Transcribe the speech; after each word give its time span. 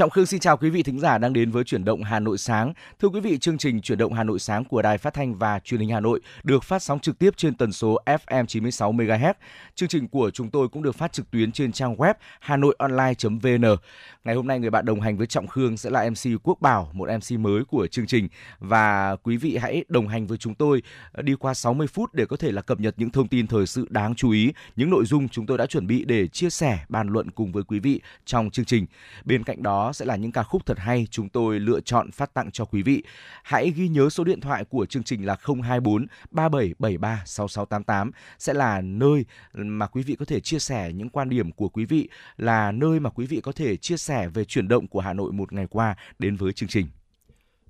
Trọng 0.00 0.10
Khương 0.10 0.26
xin 0.26 0.40
chào 0.40 0.56
quý 0.56 0.70
vị 0.70 0.82
thính 0.82 0.98
giả 0.98 1.18
đang 1.18 1.32
đến 1.32 1.50
với 1.50 1.64
chuyển 1.64 1.84
động 1.84 2.02
Hà 2.02 2.20
Nội 2.20 2.38
sáng. 2.38 2.72
Thưa 3.00 3.08
quý 3.08 3.20
vị, 3.20 3.38
chương 3.38 3.58
trình 3.58 3.80
chuyển 3.80 3.98
động 3.98 4.12
Hà 4.12 4.24
Nội 4.24 4.38
sáng 4.38 4.64
của 4.64 4.82
Đài 4.82 4.98
Phát 4.98 5.14
thanh 5.14 5.34
và 5.34 5.58
Truyền 5.58 5.80
hình 5.80 5.90
Hà 5.90 6.00
Nội 6.00 6.20
được 6.42 6.64
phát 6.64 6.82
sóng 6.82 7.00
trực 7.00 7.18
tiếp 7.18 7.30
trên 7.36 7.54
tần 7.54 7.72
số 7.72 7.98
FM 8.06 8.46
96 8.46 8.92
MHz. 8.92 9.34
Chương 9.74 9.88
trình 9.88 10.08
của 10.08 10.30
chúng 10.30 10.50
tôi 10.50 10.68
cũng 10.68 10.82
được 10.82 10.94
phát 10.94 11.12
trực 11.12 11.30
tuyến 11.30 11.52
trên 11.52 11.72
trang 11.72 11.96
web 11.96 12.14
hanoionline.vn. 12.40 13.76
Ngày 14.24 14.34
hôm 14.34 14.46
nay 14.46 14.58
người 14.58 14.70
bạn 14.70 14.84
đồng 14.84 15.00
hành 15.00 15.16
với 15.16 15.26
Trọng 15.26 15.46
Khương 15.46 15.76
sẽ 15.76 15.90
là 15.90 16.10
MC 16.10 16.30
Quốc 16.42 16.60
Bảo, 16.60 16.90
một 16.92 17.08
MC 17.08 17.38
mới 17.38 17.64
của 17.64 17.86
chương 17.86 18.06
trình 18.06 18.28
và 18.58 19.16
quý 19.16 19.36
vị 19.36 19.56
hãy 19.56 19.84
đồng 19.88 20.08
hành 20.08 20.26
với 20.26 20.38
chúng 20.38 20.54
tôi 20.54 20.82
ờ, 21.12 21.22
đi 21.22 21.34
qua 21.34 21.54
60 21.54 21.86
phút 21.86 22.14
để 22.14 22.26
có 22.26 22.36
thể 22.36 22.52
là 22.52 22.62
cập 22.62 22.80
nhật 22.80 22.94
những 22.96 23.10
thông 23.10 23.28
tin 23.28 23.46
thời 23.46 23.66
sự 23.66 23.86
đáng 23.90 24.14
chú 24.14 24.30
ý, 24.30 24.52
những 24.76 24.90
nội 24.90 25.04
dung 25.04 25.28
chúng 25.28 25.46
tôi 25.46 25.58
đã 25.58 25.66
chuẩn 25.66 25.86
bị 25.86 26.04
để 26.04 26.28
chia 26.28 26.50
sẻ, 26.50 26.78
bàn 26.88 27.08
luận 27.08 27.30
cùng 27.30 27.52
với 27.52 27.62
quý 27.62 27.78
vị 27.78 28.00
trong 28.24 28.50
chương 28.50 28.64
trình. 28.64 28.86
Bên 29.24 29.44
cạnh 29.44 29.62
đó 29.62 29.89
sẽ 29.92 30.04
là 30.04 30.16
những 30.16 30.32
ca 30.32 30.42
khúc 30.42 30.66
thật 30.66 30.78
hay 30.78 31.06
chúng 31.10 31.28
tôi 31.28 31.60
lựa 31.60 31.80
chọn 31.80 32.10
phát 32.10 32.34
tặng 32.34 32.50
cho 32.50 32.64
quý 32.64 32.82
vị. 32.82 33.02
Hãy 33.42 33.70
ghi 33.70 33.88
nhớ 33.88 34.10
số 34.10 34.24
điện 34.24 34.40
thoại 34.40 34.64
của 34.64 34.86
chương 34.86 35.02
trình 35.02 35.26
là 35.26 35.36
024 35.42 36.06
3773 36.30 37.22
6688 37.26 38.10
sẽ 38.38 38.52
là 38.52 38.80
nơi 38.80 39.24
mà 39.52 39.86
quý 39.86 40.02
vị 40.02 40.16
có 40.18 40.24
thể 40.24 40.40
chia 40.40 40.58
sẻ 40.58 40.92
những 40.92 41.08
quan 41.08 41.28
điểm 41.28 41.52
của 41.52 41.68
quý 41.68 41.84
vị, 41.84 42.08
là 42.36 42.72
nơi 42.72 43.00
mà 43.00 43.10
quý 43.10 43.26
vị 43.26 43.40
có 43.40 43.52
thể 43.52 43.76
chia 43.76 43.96
sẻ 43.96 44.28
về 44.28 44.44
chuyển 44.44 44.68
động 44.68 44.86
của 44.86 45.00
Hà 45.00 45.12
Nội 45.12 45.32
một 45.32 45.52
ngày 45.52 45.66
qua 45.70 45.96
đến 46.18 46.36
với 46.36 46.52
chương 46.52 46.68
trình. 46.68 46.86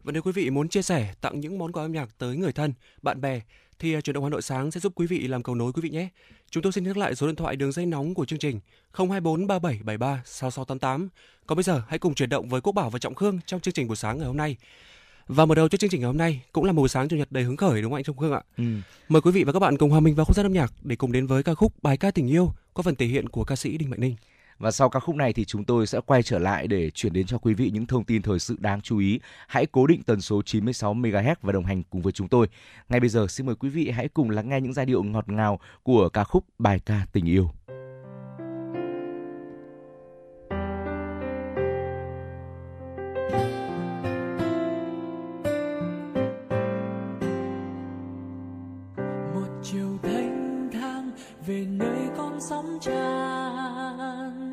Và 0.02 0.12
nếu 0.12 0.22
quý 0.22 0.32
vị 0.32 0.50
muốn 0.50 0.68
chia 0.68 0.82
sẻ 0.82 1.14
tặng 1.20 1.40
những 1.40 1.58
món 1.58 1.72
quà 1.72 1.84
âm 1.84 1.92
nhạc 1.92 2.18
tới 2.18 2.36
người 2.36 2.52
thân, 2.52 2.72
bạn 3.02 3.20
bè 3.20 3.40
thì 3.80 3.94
à, 3.94 4.00
chuyển 4.00 4.14
động 4.14 4.24
Hà 4.24 4.30
Nội 4.30 4.42
sáng 4.42 4.70
sẽ 4.70 4.80
giúp 4.80 4.92
quý 4.96 5.06
vị 5.06 5.28
làm 5.28 5.42
cầu 5.42 5.54
nối 5.54 5.72
quý 5.72 5.82
vị 5.82 5.90
nhé. 5.90 6.08
Chúng 6.50 6.62
tôi 6.62 6.72
xin 6.72 6.84
nhắc 6.84 6.96
lại 6.96 7.14
số 7.14 7.26
điện 7.26 7.36
thoại 7.36 7.56
đường 7.56 7.72
dây 7.72 7.86
nóng 7.86 8.14
của 8.14 8.24
chương 8.24 8.38
trình 8.38 8.60
024 8.92 9.46
3773 9.46 10.22
6688. 10.24 11.08
Còn 11.46 11.56
bây 11.56 11.62
giờ 11.62 11.82
hãy 11.88 11.98
cùng 11.98 12.14
chuyển 12.14 12.28
động 12.28 12.48
với 12.48 12.60
Quốc 12.60 12.72
Bảo 12.72 12.90
và 12.90 12.98
Trọng 12.98 13.14
Khương 13.14 13.38
trong 13.46 13.60
chương 13.60 13.74
trình 13.74 13.88
buổi 13.88 13.96
sáng 13.96 14.18
ngày 14.18 14.26
hôm 14.26 14.36
nay. 14.36 14.56
Và 15.28 15.46
mở 15.46 15.54
đầu 15.54 15.68
cho 15.68 15.78
chương 15.78 15.90
trình 15.90 16.00
ngày 16.00 16.06
hôm 16.06 16.18
nay 16.18 16.42
cũng 16.52 16.64
là 16.64 16.72
một 16.72 16.82
buổi 16.82 16.88
sáng 16.88 17.08
chủ 17.08 17.16
nhật 17.16 17.32
đầy 17.32 17.44
hứng 17.44 17.56
khởi 17.56 17.82
đúng 17.82 17.90
không 17.90 17.98
anh 17.98 18.04
Trọng 18.04 18.16
Khương 18.16 18.32
ạ? 18.32 18.42
Ừ. 18.56 18.64
Mời 19.08 19.22
quý 19.22 19.32
vị 19.32 19.44
và 19.44 19.52
các 19.52 19.58
bạn 19.58 19.78
cùng 19.78 19.90
hòa 19.90 20.00
mình 20.00 20.14
vào 20.14 20.24
không 20.24 20.34
gian 20.34 20.46
âm 20.46 20.52
nhạc 20.52 20.72
để 20.82 20.96
cùng 20.96 21.12
đến 21.12 21.26
với 21.26 21.42
ca 21.42 21.54
khúc 21.54 21.82
Bài 21.82 21.96
ca 21.96 22.10
tình 22.10 22.28
yêu 22.28 22.52
có 22.74 22.82
phần 22.82 22.94
thể 22.94 23.06
hiện 23.06 23.28
của 23.28 23.44
ca 23.44 23.56
sĩ 23.56 23.78
Đinh 23.78 23.90
Mạnh 23.90 24.00
Ninh. 24.00 24.16
Và 24.60 24.70
sau 24.70 24.88
ca 24.88 25.00
khúc 25.00 25.16
này 25.16 25.32
thì 25.32 25.44
chúng 25.44 25.64
tôi 25.64 25.86
sẽ 25.86 26.00
quay 26.06 26.22
trở 26.22 26.38
lại 26.38 26.66
để 26.66 26.90
chuyển 26.90 27.12
đến 27.12 27.26
cho 27.26 27.38
quý 27.38 27.54
vị 27.54 27.70
những 27.70 27.86
thông 27.86 28.04
tin 28.04 28.22
thời 28.22 28.38
sự 28.38 28.56
đáng 28.58 28.80
chú 28.80 28.98
ý. 28.98 29.20
Hãy 29.48 29.66
cố 29.66 29.86
định 29.86 30.02
tần 30.02 30.20
số 30.20 30.42
96 30.42 30.94
MHz 30.94 31.34
và 31.42 31.52
đồng 31.52 31.64
hành 31.64 31.82
cùng 31.90 32.02
với 32.02 32.12
chúng 32.12 32.28
tôi. 32.28 32.46
Ngay 32.88 33.00
bây 33.00 33.08
giờ, 33.08 33.26
xin 33.26 33.46
mời 33.46 33.54
quý 33.54 33.68
vị 33.68 33.90
hãy 33.90 34.08
cùng 34.08 34.30
lắng 34.30 34.48
nghe 34.48 34.60
những 34.60 34.72
giai 34.72 34.86
điệu 34.86 35.02
ngọt 35.02 35.28
ngào 35.28 35.60
của 35.82 36.08
ca 36.08 36.24
khúc 36.24 36.44
Bài 36.58 36.80
ca 36.86 37.06
tình 37.12 37.24
yêu. 37.24 37.50
chiều 49.62 49.98
thanh 50.02 50.68
thang 50.72 51.10
về 51.46 51.66
nơi 51.68 52.08
con 52.16 52.38
sóng 52.40 52.78
tràn 52.80 54.49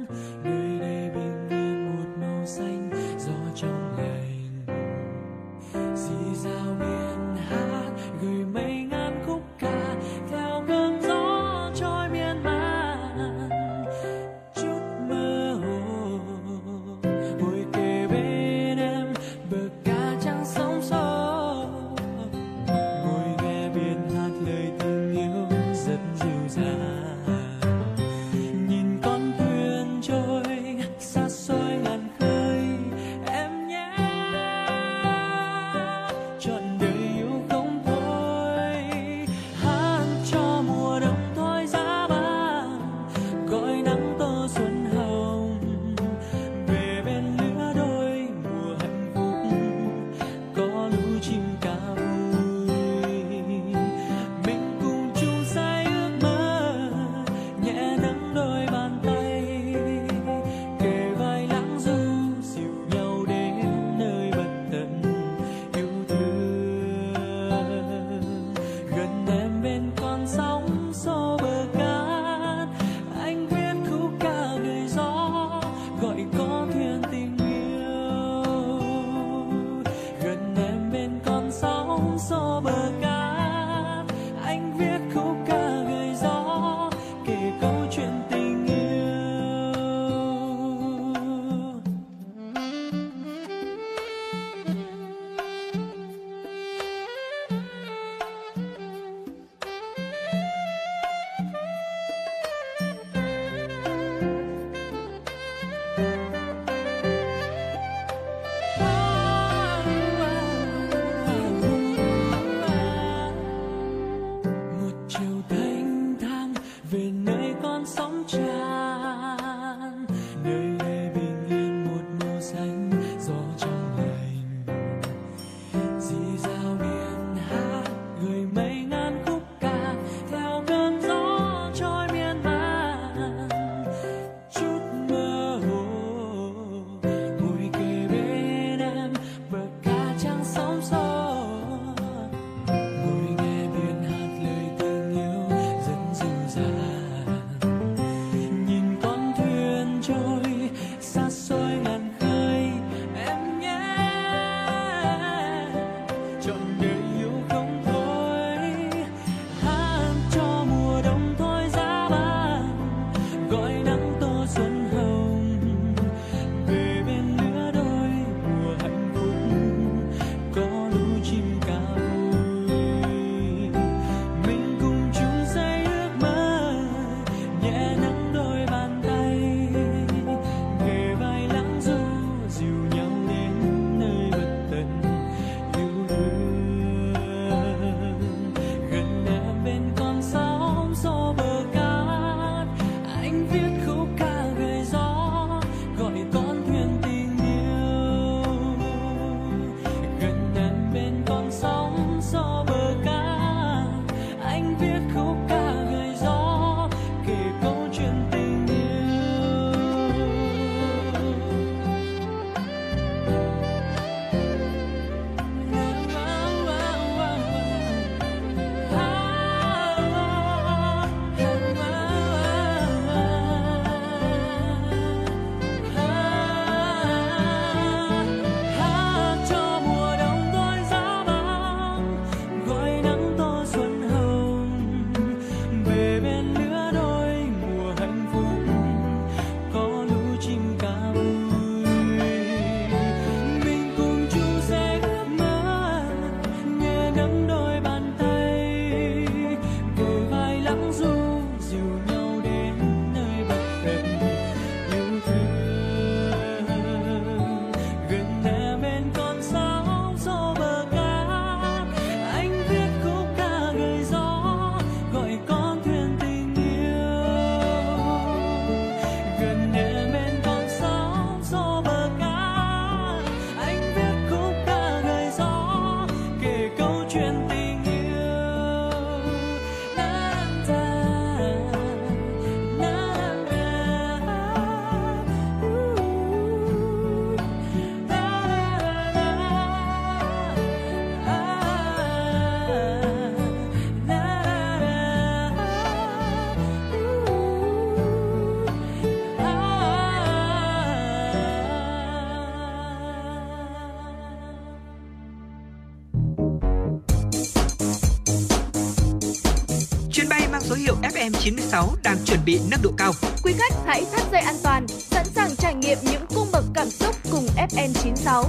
96 311.34 311.96
đang 312.04 312.18
chuẩn 312.26 312.40
bị 312.46 312.60
nâng 312.72 312.80
độ 312.84 312.92
cao. 312.98 313.12
Quý 313.44 313.54
khách 313.58 313.74
hãy 313.86 314.06
thắt 314.12 314.32
dây 314.32 314.42
an 314.42 314.56
toàn, 314.64 314.88
sẵn 314.88 315.26
sàng 315.26 315.56
trải 315.56 315.76
nghiệm 315.76 315.98
những 316.04 316.26
cung 316.36 316.48
bậc 316.52 316.64
cảm 316.74 316.90
xúc 316.90 317.16
cùng 317.32 317.46
FM 317.46 317.94
96. 317.94 318.44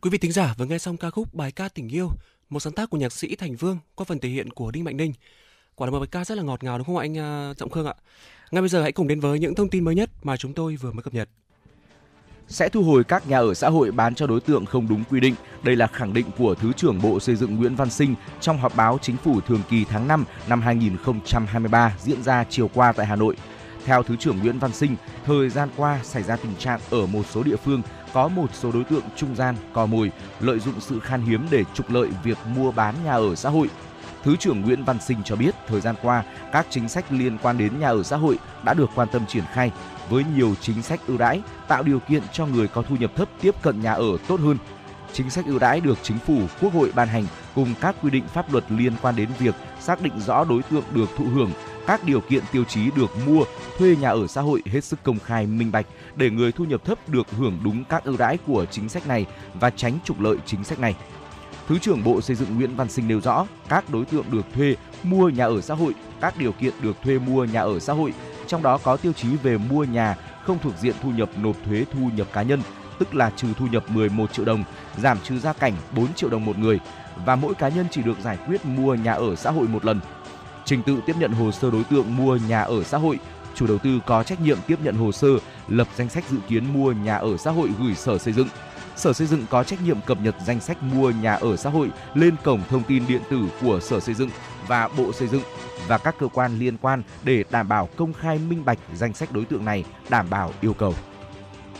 Quý 0.00 0.10
vị 0.10 0.18
thính 0.18 0.32
giả 0.32 0.54
vừa 0.58 0.66
nghe 0.66 0.78
xong 0.78 0.96
ca 0.96 1.10
khúc 1.10 1.34
Bài 1.34 1.52
ca 1.52 1.68
tình 1.68 1.88
yêu, 1.88 2.10
một 2.50 2.60
sáng 2.60 2.72
tác 2.72 2.90
của 2.90 2.98
nhạc 2.98 3.12
sĩ 3.12 3.36
Thành 3.36 3.56
Vương 3.56 3.78
qua 3.94 4.04
phần 4.08 4.18
thể 4.18 4.28
hiện 4.28 4.50
của 4.50 4.70
Đinh 4.70 4.84
Mạnh 4.84 4.96
Ninh. 4.96 5.12
Quả 5.74 5.86
là 5.86 5.90
một 5.90 5.98
bài 5.98 6.08
ca 6.10 6.24
rất 6.24 6.38
là 6.38 6.42
ngọt 6.42 6.64
ngào 6.64 6.78
đúng 6.78 6.86
không 6.86 6.96
anh 6.96 7.12
uh, 7.50 7.56
Trọng 7.56 7.70
Khương 7.70 7.86
ạ? 7.86 7.94
Ngay 8.50 8.62
bây 8.62 8.68
giờ 8.68 8.82
hãy 8.82 8.92
cùng 8.92 9.08
đến 9.08 9.20
với 9.20 9.38
những 9.38 9.54
thông 9.54 9.68
tin 9.68 9.84
mới 9.84 9.94
nhất 9.94 10.10
mà 10.22 10.36
chúng 10.36 10.54
tôi 10.54 10.76
vừa 10.76 10.92
mới 10.92 11.02
cập 11.02 11.14
nhật 11.14 11.28
sẽ 12.52 12.68
thu 12.68 12.82
hồi 12.82 13.04
các 13.04 13.28
nhà 13.28 13.38
ở 13.38 13.54
xã 13.54 13.68
hội 13.68 13.90
bán 13.90 14.14
cho 14.14 14.26
đối 14.26 14.40
tượng 14.40 14.66
không 14.66 14.88
đúng 14.88 15.04
quy 15.10 15.20
định. 15.20 15.34
Đây 15.62 15.76
là 15.76 15.86
khẳng 15.86 16.12
định 16.12 16.26
của 16.38 16.54
Thứ 16.54 16.72
trưởng 16.72 17.02
Bộ 17.02 17.20
Xây 17.20 17.36
dựng 17.36 17.56
Nguyễn 17.56 17.74
Văn 17.74 17.90
Sinh 17.90 18.14
trong 18.40 18.58
họp 18.58 18.76
báo 18.76 18.98
chính 19.02 19.16
phủ 19.16 19.40
thường 19.40 19.60
kỳ 19.70 19.84
tháng 19.84 20.08
5 20.08 20.24
năm 20.48 20.62
2023 20.62 21.96
diễn 22.00 22.22
ra 22.22 22.44
chiều 22.50 22.70
qua 22.74 22.92
tại 22.92 23.06
Hà 23.06 23.16
Nội. 23.16 23.36
Theo 23.84 24.02
Thứ 24.02 24.16
trưởng 24.16 24.38
Nguyễn 24.38 24.58
Văn 24.58 24.72
Sinh, 24.72 24.96
thời 25.26 25.48
gian 25.48 25.68
qua 25.76 26.00
xảy 26.02 26.22
ra 26.22 26.36
tình 26.36 26.54
trạng 26.58 26.80
ở 26.90 27.06
một 27.06 27.22
số 27.30 27.42
địa 27.42 27.56
phương 27.56 27.82
có 28.12 28.28
một 28.28 28.54
số 28.54 28.72
đối 28.72 28.84
tượng 28.84 29.02
trung 29.16 29.36
gian, 29.36 29.56
cò 29.72 29.86
mồi 29.86 30.10
lợi 30.40 30.58
dụng 30.58 30.80
sự 30.80 31.00
khan 31.00 31.22
hiếm 31.22 31.46
để 31.50 31.64
trục 31.74 31.90
lợi 31.90 32.08
việc 32.24 32.38
mua 32.56 32.72
bán 32.72 32.94
nhà 33.04 33.12
ở 33.12 33.34
xã 33.34 33.50
hội. 33.50 33.68
Thứ 34.24 34.36
trưởng 34.36 34.60
Nguyễn 34.60 34.84
Văn 34.84 35.00
Sinh 35.00 35.18
cho 35.24 35.36
biết, 35.36 35.54
thời 35.66 35.80
gian 35.80 35.94
qua, 36.02 36.24
các 36.52 36.66
chính 36.70 36.88
sách 36.88 37.04
liên 37.12 37.38
quan 37.42 37.58
đến 37.58 37.80
nhà 37.80 37.88
ở 37.88 38.02
xã 38.02 38.16
hội 38.16 38.38
đã 38.64 38.74
được 38.74 38.90
quan 38.94 39.08
tâm 39.12 39.26
triển 39.26 39.44
khai 39.52 39.70
với 40.08 40.24
nhiều 40.36 40.54
chính 40.60 40.82
sách 40.82 41.00
ưu 41.06 41.18
đãi 41.18 41.40
tạo 41.68 41.82
điều 41.82 41.98
kiện 41.98 42.22
cho 42.32 42.46
người 42.46 42.68
có 42.68 42.82
thu 42.82 42.96
nhập 42.96 43.12
thấp 43.16 43.28
tiếp 43.40 43.54
cận 43.62 43.80
nhà 43.80 43.92
ở 43.92 44.16
tốt 44.28 44.40
hơn. 44.40 44.56
Chính 45.12 45.30
sách 45.30 45.46
ưu 45.46 45.58
đãi 45.58 45.80
được 45.80 45.98
chính 46.02 46.18
phủ, 46.18 46.40
quốc 46.60 46.72
hội 46.72 46.92
ban 46.94 47.08
hành 47.08 47.26
cùng 47.54 47.74
các 47.80 47.96
quy 48.02 48.10
định 48.10 48.24
pháp 48.34 48.52
luật 48.52 48.64
liên 48.68 48.92
quan 49.02 49.16
đến 49.16 49.28
việc 49.38 49.54
xác 49.80 50.02
định 50.02 50.20
rõ 50.20 50.44
đối 50.44 50.62
tượng 50.62 50.84
được 50.94 51.10
thụ 51.16 51.24
hưởng, 51.24 51.50
các 51.86 52.04
điều 52.04 52.20
kiện 52.20 52.42
tiêu 52.52 52.64
chí 52.64 52.90
được 52.96 53.10
mua, 53.26 53.44
thuê 53.78 53.96
nhà 53.96 54.08
ở 54.08 54.26
xã 54.26 54.40
hội 54.40 54.62
hết 54.66 54.84
sức 54.84 55.02
công 55.02 55.18
khai 55.18 55.46
minh 55.46 55.72
bạch 55.72 55.86
để 56.16 56.30
người 56.30 56.52
thu 56.52 56.64
nhập 56.64 56.84
thấp 56.84 57.08
được 57.08 57.26
hưởng 57.38 57.58
đúng 57.64 57.84
các 57.84 58.04
ưu 58.04 58.16
đãi 58.16 58.38
của 58.46 58.64
chính 58.70 58.88
sách 58.88 59.06
này 59.06 59.26
và 59.54 59.70
tránh 59.70 59.98
trục 60.04 60.20
lợi 60.20 60.36
chính 60.46 60.64
sách 60.64 60.78
này. 60.78 60.94
Thứ 61.68 61.78
trưởng 61.78 62.04
Bộ 62.04 62.20
Xây 62.20 62.36
dựng 62.36 62.56
Nguyễn 62.56 62.76
Văn 62.76 62.88
Sinh 62.88 63.08
nêu 63.08 63.20
rõ, 63.20 63.46
các 63.68 63.90
đối 63.90 64.04
tượng 64.04 64.24
được 64.30 64.46
thuê 64.54 64.76
mua 65.02 65.28
nhà 65.28 65.44
ở 65.44 65.60
xã 65.60 65.74
hội, 65.74 65.94
các 66.20 66.38
điều 66.38 66.52
kiện 66.52 66.74
được 66.82 66.96
thuê 67.02 67.18
mua 67.18 67.44
nhà 67.44 67.60
ở 67.60 67.78
xã 67.78 67.92
hội 67.92 68.12
trong 68.46 68.62
đó 68.62 68.78
có 68.78 68.96
tiêu 68.96 69.12
chí 69.12 69.28
về 69.42 69.58
mua 69.58 69.84
nhà 69.84 70.16
không 70.44 70.58
thuộc 70.62 70.72
diện 70.80 70.94
thu 71.02 71.10
nhập 71.10 71.30
nộp 71.36 71.56
thuế 71.66 71.84
thu 71.92 72.00
nhập 72.16 72.26
cá 72.32 72.42
nhân, 72.42 72.62
tức 72.98 73.14
là 73.14 73.30
trừ 73.36 73.48
thu 73.58 73.66
nhập 73.66 73.90
11 73.90 74.32
triệu 74.32 74.44
đồng, 74.44 74.64
giảm 74.98 75.18
trừ 75.24 75.38
gia 75.38 75.52
cảnh 75.52 75.72
4 75.96 76.14
triệu 76.14 76.30
đồng 76.30 76.44
một 76.44 76.58
người 76.58 76.80
và 77.26 77.36
mỗi 77.36 77.54
cá 77.54 77.68
nhân 77.68 77.86
chỉ 77.90 78.02
được 78.02 78.20
giải 78.22 78.38
quyết 78.46 78.66
mua 78.66 78.94
nhà 78.94 79.12
ở 79.12 79.36
xã 79.36 79.50
hội 79.50 79.68
một 79.68 79.84
lần. 79.84 80.00
Trình 80.64 80.82
tự 80.82 81.00
tiếp 81.06 81.16
nhận 81.18 81.32
hồ 81.32 81.52
sơ 81.52 81.70
đối 81.70 81.84
tượng 81.84 82.16
mua 82.16 82.36
nhà 82.48 82.62
ở 82.62 82.82
xã 82.82 82.98
hội, 82.98 83.18
chủ 83.54 83.66
đầu 83.66 83.78
tư 83.78 84.00
có 84.06 84.22
trách 84.22 84.40
nhiệm 84.40 84.58
tiếp 84.66 84.78
nhận 84.84 84.96
hồ 84.96 85.12
sơ, 85.12 85.28
lập 85.68 85.88
danh 85.96 86.08
sách 86.08 86.24
dự 86.30 86.38
kiến 86.48 86.72
mua 86.72 86.92
nhà 86.92 87.16
ở 87.16 87.36
xã 87.36 87.50
hội 87.50 87.70
gửi 87.78 87.94
Sở 87.94 88.18
Xây 88.18 88.32
dựng. 88.32 88.48
Sở 88.96 89.12
Xây 89.12 89.26
dựng 89.26 89.46
có 89.50 89.64
trách 89.64 89.82
nhiệm 89.82 90.00
cập 90.00 90.18
nhật 90.22 90.34
danh 90.46 90.60
sách 90.60 90.82
mua 90.82 91.10
nhà 91.10 91.34
ở 91.34 91.56
xã 91.56 91.70
hội 91.70 91.90
lên 92.14 92.36
cổng 92.44 92.62
thông 92.68 92.82
tin 92.82 93.06
điện 93.08 93.22
tử 93.30 93.46
của 93.60 93.80
Sở 93.80 94.00
Xây 94.00 94.14
dựng 94.14 94.30
và 94.68 94.88
Bộ 94.88 95.12
Xây 95.12 95.28
dựng 95.28 95.42
và 95.88 95.98
các 95.98 96.14
cơ 96.18 96.28
quan 96.28 96.58
liên 96.58 96.76
quan 96.78 97.02
để 97.22 97.44
đảm 97.50 97.68
bảo 97.68 97.88
công 97.96 98.12
khai 98.12 98.38
minh 98.38 98.64
bạch 98.64 98.78
danh 98.94 99.14
sách 99.14 99.32
đối 99.32 99.44
tượng 99.44 99.64
này 99.64 99.84
đảm 100.08 100.30
bảo 100.30 100.52
yêu 100.60 100.74
cầu. 100.74 100.94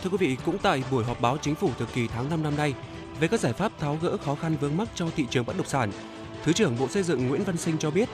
Thưa 0.03 0.09
quý 0.09 0.17
vị, 0.17 0.37
cũng 0.45 0.57
tại 0.57 0.83
buổi 0.91 1.03
họp 1.03 1.21
báo 1.21 1.37
chính 1.41 1.55
phủ 1.55 1.69
thường 1.79 1.87
kỳ 1.93 2.07
tháng 2.07 2.29
5 2.29 2.43
năm 2.43 2.57
nay 2.57 2.73
về 3.19 3.27
các 3.27 3.39
giải 3.39 3.53
pháp 3.53 3.71
tháo 3.79 3.97
gỡ 4.01 4.17
khó 4.25 4.35
khăn 4.35 4.57
vướng 4.61 4.77
mắc 4.77 4.87
cho 4.95 5.07
thị 5.15 5.25
trường 5.29 5.45
bất 5.45 5.57
động 5.57 5.67
sản, 5.67 5.91
Thứ 6.43 6.53
trưởng 6.53 6.77
Bộ 6.79 6.87
Xây 6.87 7.03
dựng 7.03 7.27
Nguyễn 7.27 7.43
Văn 7.43 7.57
Sinh 7.57 7.77
cho 7.77 7.91
biết, 7.91 8.09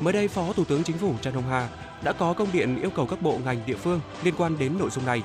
mới 0.00 0.12
đây 0.12 0.28
Phó 0.28 0.52
Thủ 0.52 0.64
tướng 0.64 0.84
Chính 0.84 0.98
phủ 0.98 1.14
Trần 1.22 1.34
Hồng 1.34 1.48
Hà 1.50 1.68
đã 2.02 2.12
có 2.12 2.32
công 2.32 2.52
điện 2.52 2.80
yêu 2.80 2.90
cầu 2.90 3.06
các 3.06 3.22
bộ 3.22 3.38
ngành 3.44 3.60
địa 3.66 3.76
phương 3.76 4.00
liên 4.22 4.34
quan 4.38 4.58
đến 4.58 4.78
nội 4.78 4.90
dung 4.90 5.06
này. 5.06 5.22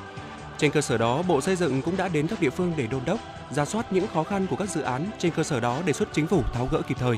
Trên 0.60 0.72
cơ 0.72 0.82
sở 0.82 0.98
đó, 0.98 1.22
Bộ 1.22 1.42
Xây 1.42 1.56
dựng 1.56 1.82
cũng 1.82 1.98
đã 1.98 2.08
đến 2.08 2.28
các 2.28 2.42
địa 2.42 2.50
phương 2.50 2.74
để 2.78 2.88
đôn 2.88 3.02
đốc, 3.06 3.20
ra 3.52 3.66
soát 3.66 3.94
những 3.94 4.08
khó 4.14 4.24
khăn 4.24 4.48
của 4.48 4.56
các 4.56 4.70
dự 4.70 4.82
án, 4.82 5.06
trên 5.20 5.32
cơ 5.32 5.44
sở 5.44 5.60
đó 5.60 5.80
đề 5.86 5.94
xuất 5.94 6.10
chính 6.14 6.28
phủ 6.28 6.44
tháo 6.54 6.68
gỡ 6.72 6.82
kịp 6.88 6.98
thời. 7.00 7.18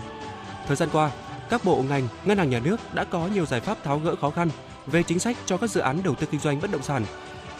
Thời 0.68 0.76
gian 0.76 0.90
qua, 0.92 1.12
các 1.50 1.66
bộ 1.66 1.84
ngành, 1.90 2.08
ngân 2.26 2.38
hàng 2.38 2.50
nhà 2.50 2.60
nước 2.60 2.78
đã 2.94 3.04
có 3.04 3.28
nhiều 3.34 3.46
giải 3.46 3.62
pháp 3.62 3.84
tháo 3.84 4.00
gỡ 4.00 4.16
khó 4.22 4.30
khăn 4.30 4.50
về 4.88 5.04
chính 5.04 5.20
sách 5.20 5.38
cho 5.46 5.58
các 5.58 5.70
dự 5.70 5.82
án 5.82 6.04
đầu 6.04 6.16
tư 6.16 6.28
kinh 6.32 6.40
doanh 6.40 6.62
bất 6.62 6.72
động 6.72 6.84
sản. 6.84 7.06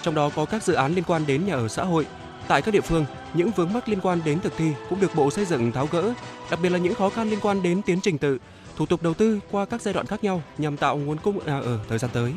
Trong 0.02 0.16
đó 0.16 0.30
có 0.36 0.46
các 0.46 0.64
dự 0.64 0.74
án 0.74 0.96
liên 0.96 1.04
quan 1.04 1.26
đến 1.28 1.46
nhà 1.46 1.54
ở 1.54 1.68
xã 1.68 1.84
hội. 1.84 2.06
Tại 2.48 2.62
các 2.62 2.74
địa 2.74 2.82
phương, 2.82 3.06
những 3.34 3.52
vướng 3.52 3.74
mắc 3.74 3.90
liên 3.90 4.00
quan 4.02 4.22
đến 4.26 4.40
thực 4.40 4.54
thi 4.58 4.72
cũng 4.90 5.00
được 5.00 5.16
Bộ 5.16 5.30
Xây 5.32 5.46
dựng 5.46 5.72
tháo 5.72 5.88
gỡ, 5.92 6.14
đặc 6.52 6.60
biệt 6.64 6.70
là 6.70 6.78
những 6.78 6.96
khó 6.96 7.10
khăn 7.10 7.30
liên 7.30 7.40
quan 7.42 7.64
đến 7.64 7.82
tiến 7.82 8.02
trình 8.02 8.18
tự, 8.18 8.38
thủ 8.78 8.86
tục 8.86 9.04
đầu 9.04 9.14
tư 9.14 9.40
qua 9.52 9.66
các 9.66 9.82
giai 9.82 9.94
đoạn 9.94 10.06
khác 10.06 10.24
nhau 10.24 10.42
nhằm 10.58 10.78
tạo 10.78 10.98
nguồn 10.98 11.18
cung 11.18 11.46
nhà 11.46 11.60
ở 11.60 11.80
thời 11.90 11.98
gian 11.98 12.12
tới. 12.14 12.34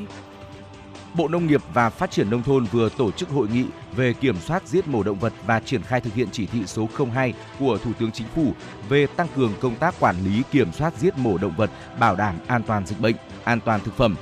Bộ 1.14 1.28
Nông 1.28 1.46
nghiệp 1.46 1.62
và 1.72 1.90
Phát 1.90 2.10
triển 2.10 2.30
Nông 2.30 2.42
thôn 2.42 2.64
vừa 2.64 2.88
tổ 2.88 3.10
chức 3.10 3.28
hội 3.28 3.48
nghị 3.48 3.64
về 3.96 4.12
kiểm 4.12 4.36
soát 4.40 4.68
giết 4.68 4.88
mổ 4.88 5.02
động 5.02 5.18
vật 5.18 5.32
và 5.46 5.60
triển 5.60 5.82
khai 5.82 6.00
thực 6.00 6.14
hiện 6.14 6.28
chỉ 6.32 6.46
thị 6.46 6.62
số 6.66 6.88
02 7.14 7.34
của 7.58 7.78
Thủ 7.78 7.90
tướng 7.98 8.12
Chính 8.12 8.26
phủ 8.34 8.52
về 8.88 9.06
tăng 9.06 9.28
cường 9.36 9.52
công 9.60 9.76
tác 9.76 9.94
quản 10.00 10.16
lý 10.24 10.42
kiểm 10.50 10.72
soát 10.72 10.94
giết 10.98 11.18
mổ 11.18 11.38
động 11.38 11.54
vật, 11.56 11.70
bảo 11.98 12.16
đảm 12.16 12.38
an 12.46 12.62
toàn 12.62 12.86
dịch 12.86 13.00
bệnh, 13.00 13.14
an 13.44 13.60
toàn 13.60 13.80
thực 13.80 13.96
phẩm. 13.96 14.16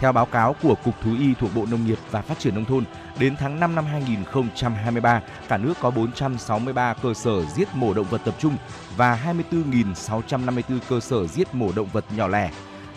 Theo 0.00 0.12
báo 0.12 0.26
cáo 0.26 0.56
của 0.62 0.74
Cục 0.84 0.94
Thú 1.02 1.10
y 1.18 1.34
thuộc 1.34 1.50
Bộ 1.54 1.66
Nông 1.70 1.86
nghiệp 1.86 1.98
và 2.10 2.22
Phát 2.22 2.38
triển 2.38 2.54
Nông 2.54 2.64
thôn, 2.64 2.84
đến 3.18 3.36
tháng 3.36 3.60
5 3.60 3.74
năm 3.74 3.84
2023, 3.84 5.22
cả 5.48 5.56
nước 5.56 5.74
có 5.80 5.90
463 5.90 6.94
cơ 6.94 7.14
sở 7.14 7.44
giết 7.44 7.68
mổ 7.74 7.94
động 7.94 8.06
vật 8.10 8.20
tập 8.24 8.34
trung 8.38 8.56
và 8.96 9.34
24.654 9.50 10.78
cơ 10.88 11.00
sở 11.00 11.26
giết 11.26 11.54
mổ 11.54 11.72
động 11.72 11.88
vật 11.92 12.04
nhỏ 12.16 12.28
lẻ 12.28 12.50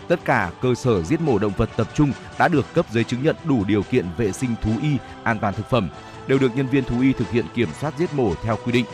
Tất 0.08 0.24
cả 0.24 0.50
cơ 0.62 0.74
sở 0.74 1.02
giết 1.02 1.20
mổ 1.20 1.38
động 1.38 1.52
vật 1.56 1.70
tập 1.76 1.88
trung 1.94 2.12
đã 2.38 2.48
được 2.48 2.74
cấp 2.74 2.86
giấy 2.92 3.04
chứng 3.04 3.22
nhận 3.22 3.36
đủ 3.44 3.64
điều 3.64 3.82
kiện 3.82 4.06
vệ 4.16 4.32
sinh 4.32 4.54
thú 4.62 4.70
y, 4.82 4.96
an 5.22 5.38
toàn 5.38 5.54
thực 5.54 5.70
phẩm, 5.70 5.88
đều 6.26 6.38
được 6.38 6.56
nhân 6.56 6.66
viên 6.66 6.84
thú 6.84 7.00
y 7.00 7.12
thực 7.12 7.30
hiện 7.30 7.44
kiểm 7.54 7.68
soát 7.80 7.94
giết 7.98 8.14
mổ 8.14 8.34
theo 8.42 8.58
quy 8.64 8.72
định. 8.72 8.84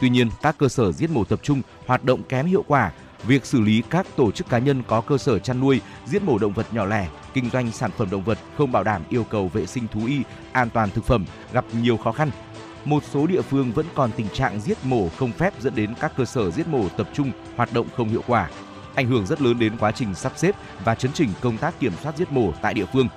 Tuy 0.00 0.08
nhiên, 0.08 0.30
các 0.42 0.58
cơ 0.58 0.68
sở 0.68 0.92
giết 0.92 1.10
mổ 1.10 1.24
tập 1.24 1.40
trung 1.42 1.62
hoạt 1.86 2.04
động 2.04 2.22
kém 2.22 2.46
hiệu 2.46 2.64
quả, 2.66 2.92
việc 3.26 3.46
xử 3.46 3.60
lý 3.60 3.82
các 3.90 4.06
tổ 4.16 4.30
chức 4.30 4.48
cá 4.48 4.58
nhân 4.58 4.82
có 4.86 5.00
cơ 5.00 5.18
sở 5.18 5.38
chăn 5.38 5.60
nuôi, 5.60 5.80
giết 6.06 6.22
mổ 6.22 6.38
động 6.38 6.52
vật 6.52 6.66
nhỏ 6.72 6.84
lẻ, 6.84 7.08
kinh 7.34 7.50
doanh 7.50 7.72
sản 7.72 7.90
phẩm 7.96 8.10
động 8.10 8.24
vật 8.24 8.38
không 8.58 8.72
bảo 8.72 8.84
đảm 8.84 9.02
yêu 9.08 9.24
cầu 9.24 9.48
vệ 9.48 9.66
sinh 9.66 9.88
thú 9.88 10.00
y, 10.06 10.22
an 10.52 10.70
toàn 10.70 10.90
thực 10.90 11.04
phẩm 11.04 11.24
gặp 11.52 11.64
nhiều 11.82 11.96
khó 11.96 12.12
khăn. 12.12 12.30
Một 12.84 13.02
số 13.12 13.26
địa 13.26 13.42
phương 13.42 13.72
vẫn 13.72 13.86
còn 13.94 14.10
tình 14.16 14.28
trạng 14.28 14.60
giết 14.60 14.78
mổ 14.84 15.08
không 15.18 15.32
phép 15.32 15.60
dẫn 15.60 15.74
đến 15.74 15.94
các 16.00 16.12
cơ 16.16 16.24
sở 16.24 16.50
giết 16.50 16.68
mổ 16.68 16.88
tập 16.88 17.08
trung 17.14 17.32
hoạt 17.56 17.72
động 17.72 17.86
không 17.96 18.08
hiệu 18.08 18.22
quả 18.26 18.48
ảnh 18.98 19.08
hưởng 19.08 19.26
rất 19.26 19.40
lớn 19.40 19.58
đến 19.58 19.72
quá 19.78 19.92
trình 19.92 20.14
sắp 20.14 20.32
xếp 20.36 20.54
và 20.84 20.94
chấn 20.94 21.12
chỉnh 21.12 21.28
công 21.40 21.58
tác 21.58 21.80
kiểm 21.80 21.92
soát 22.02 22.16
giết 22.16 22.32
mổ 22.32 22.52
tại 22.62 22.74
địa 22.74 22.84
phương. 22.92 23.08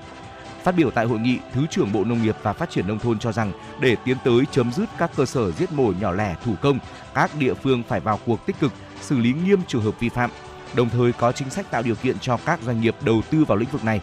Phát 0.64 0.76
biểu 0.76 0.92
tại 0.92 1.06
hội 1.06 1.20
nghị, 1.20 1.38
Thứ 1.54 1.66
trưởng 1.70 1.92
Bộ 1.92 2.04
Nông 2.04 2.24
nghiệp 2.24 2.36
và 2.44 2.54
Phát 2.54 2.70
triển 2.70 2.88
Nông 2.88 3.00
thôn 3.00 3.20
cho 3.20 3.32
rằng 3.32 3.52
để 3.80 3.96
tiến 4.06 4.18
tới 4.24 4.44
chấm 4.52 4.72
dứt 4.72 4.90
các 4.98 5.12
cơ 5.16 5.26
sở 5.26 5.52
giết 5.52 5.72
mổ 5.72 5.94
nhỏ 6.00 6.12
lẻ 6.12 6.36
thủ 6.46 6.54
công, 6.62 6.80
các 7.14 7.32
địa 7.40 7.54
phương 7.54 7.84
phải 7.88 8.00
vào 8.00 8.20
cuộc 8.26 8.46
tích 8.46 8.60
cực, 8.60 8.74
xử 9.02 9.18
lý 9.18 9.34
nghiêm 9.46 9.60
trường 9.68 9.82
hợp 9.82 10.00
vi 10.00 10.10
phạm, 10.10 10.30
đồng 10.74 10.90
thời 10.90 11.12
có 11.12 11.32
chính 11.32 11.50
sách 11.50 11.72
tạo 11.72 11.82
điều 11.82 11.96
kiện 11.96 12.20
cho 12.20 12.38
các 12.46 12.60
doanh 12.62 12.82
nghiệp 12.82 12.96
đầu 13.02 13.22
tư 13.30 13.46
vào 13.46 13.58
lĩnh 13.58 13.70
vực 13.70 13.84
này. 13.84 14.02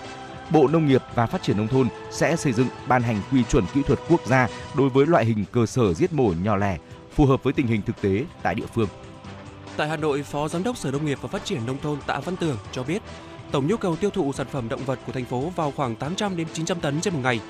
Bộ 0.50 0.68
Nông 0.68 0.86
nghiệp 0.86 1.02
và 1.14 1.26
Phát 1.26 1.42
triển 1.42 1.56
Nông 1.56 1.68
thôn 1.68 1.88
sẽ 2.10 2.36
xây 2.36 2.52
dựng 2.52 2.68
ban 2.88 3.02
hành 3.02 3.20
quy 3.32 3.44
chuẩn 3.44 3.64
kỹ 3.74 3.82
thuật 3.82 3.98
quốc 4.08 4.20
gia 4.26 4.48
đối 4.74 4.88
với 4.88 5.06
loại 5.06 5.24
hình 5.24 5.44
cơ 5.52 5.66
sở 5.66 5.94
giết 5.94 6.12
mổ 6.12 6.32
nhỏ 6.42 6.56
lẻ, 6.56 6.78
phù 7.14 7.26
hợp 7.26 7.42
với 7.42 7.52
tình 7.52 7.66
hình 7.66 7.82
thực 7.82 8.00
tế 8.00 8.24
tại 8.42 8.54
địa 8.54 8.66
phương. 8.74 8.88
Tại 9.78 9.88
Hà 9.88 9.96
Nội, 9.96 10.22
Phó 10.22 10.48
Giám 10.48 10.62
đốc 10.62 10.76
Sở 10.76 10.90
Nông 10.90 11.06
nghiệp 11.06 11.18
và 11.22 11.28
Phát 11.28 11.44
triển 11.44 11.66
Nông 11.66 11.78
thôn 11.82 11.98
Tạ 12.06 12.20
Văn 12.24 12.36
Tường 12.36 12.56
cho 12.72 12.82
biết, 12.82 13.02
tổng 13.50 13.66
nhu 13.66 13.76
cầu 13.76 13.96
tiêu 13.96 14.10
thụ 14.10 14.32
sản 14.32 14.46
phẩm 14.52 14.68
động 14.68 14.84
vật 14.84 14.98
của 15.06 15.12
thành 15.12 15.24
phố 15.24 15.52
vào 15.56 15.72
khoảng 15.76 15.96
800 15.96 16.36
đến 16.36 16.46
900 16.52 16.80
tấn 16.80 17.00
trên 17.00 17.14
một 17.14 17.20
ngày. 17.22 17.40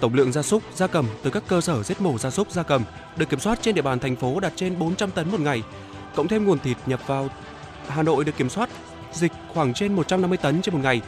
Tổng 0.00 0.14
lượng 0.14 0.32
gia 0.32 0.42
súc, 0.42 0.62
gia 0.74 0.86
cầm 0.86 1.06
từ 1.22 1.30
các 1.30 1.42
cơ 1.48 1.60
sở 1.60 1.82
giết 1.82 2.00
mổ 2.00 2.18
gia 2.18 2.30
súc, 2.30 2.50
gia 2.50 2.62
cầm 2.62 2.82
được 3.16 3.28
kiểm 3.28 3.40
soát 3.40 3.58
trên 3.62 3.74
địa 3.74 3.82
bàn 3.82 3.98
thành 3.98 4.16
phố 4.16 4.40
đạt 4.40 4.52
trên 4.56 4.78
400 4.78 5.10
tấn 5.10 5.30
một 5.30 5.40
ngày. 5.40 5.62
Cộng 6.14 6.28
thêm 6.28 6.44
nguồn 6.44 6.58
thịt 6.58 6.76
nhập 6.86 7.00
vào 7.06 7.28
Hà 7.88 8.02
Nội 8.02 8.24
được 8.24 8.36
kiểm 8.36 8.50
soát 8.50 8.68
dịch 9.12 9.32
khoảng 9.48 9.74
trên 9.74 9.96
150 9.96 10.38
tấn 10.38 10.62
trên 10.62 10.74
một 10.74 10.80
ngày, 10.82 11.00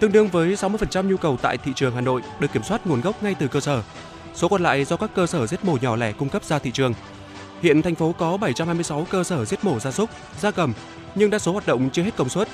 tương 0.00 0.12
đương 0.12 0.28
với 0.28 0.54
60% 0.54 1.08
nhu 1.08 1.16
cầu 1.16 1.36
tại 1.42 1.58
thị 1.58 1.72
trường 1.76 1.94
Hà 1.94 2.00
Nội 2.00 2.22
được 2.40 2.52
kiểm 2.52 2.62
soát 2.62 2.86
nguồn 2.86 3.00
gốc 3.00 3.22
ngay 3.22 3.34
từ 3.34 3.48
cơ 3.48 3.60
sở. 3.60 3.82
Số 4.34 4.48
còn 4.48 4.62
lại 4.62 4.84
do 4.84 4.96
các 4.96 5.10
cơ 5.14 5.26
sở 5.26 5.46
giết 5.46 5.64
mổ 5.64 5.76
nhỏ 5.82 5.96
lẻ 5.96 6.12
cung 6.12 6.28
cấp 6.28 6.44
ra 6.44 6.58
thị 6.58 6.70
trường. 6.70 6.94
Hiện 7.62 7.82
thành 7.82 7.94
phố 7.94 8.14
có 8.18 8.36
726 8.36 9.06
cơ 9.10 9.24
sở 9.24 9.44
giết 9.44 9.64
mổ 9.64 9.78
gia 9.80 9.90
súc, 9.90 10.10
gia 10.40 10.50
cầm, 10.50 10.72
nhưng 11.14 11.30
đa 11.30 11.38
số 11.38 11.52
hoạt 11.52 11.66
động 11.66 11.90
chưa 11.92 12.02
hết 12.02 12.16
công 12.16 12.28
suất. 12.28 12.48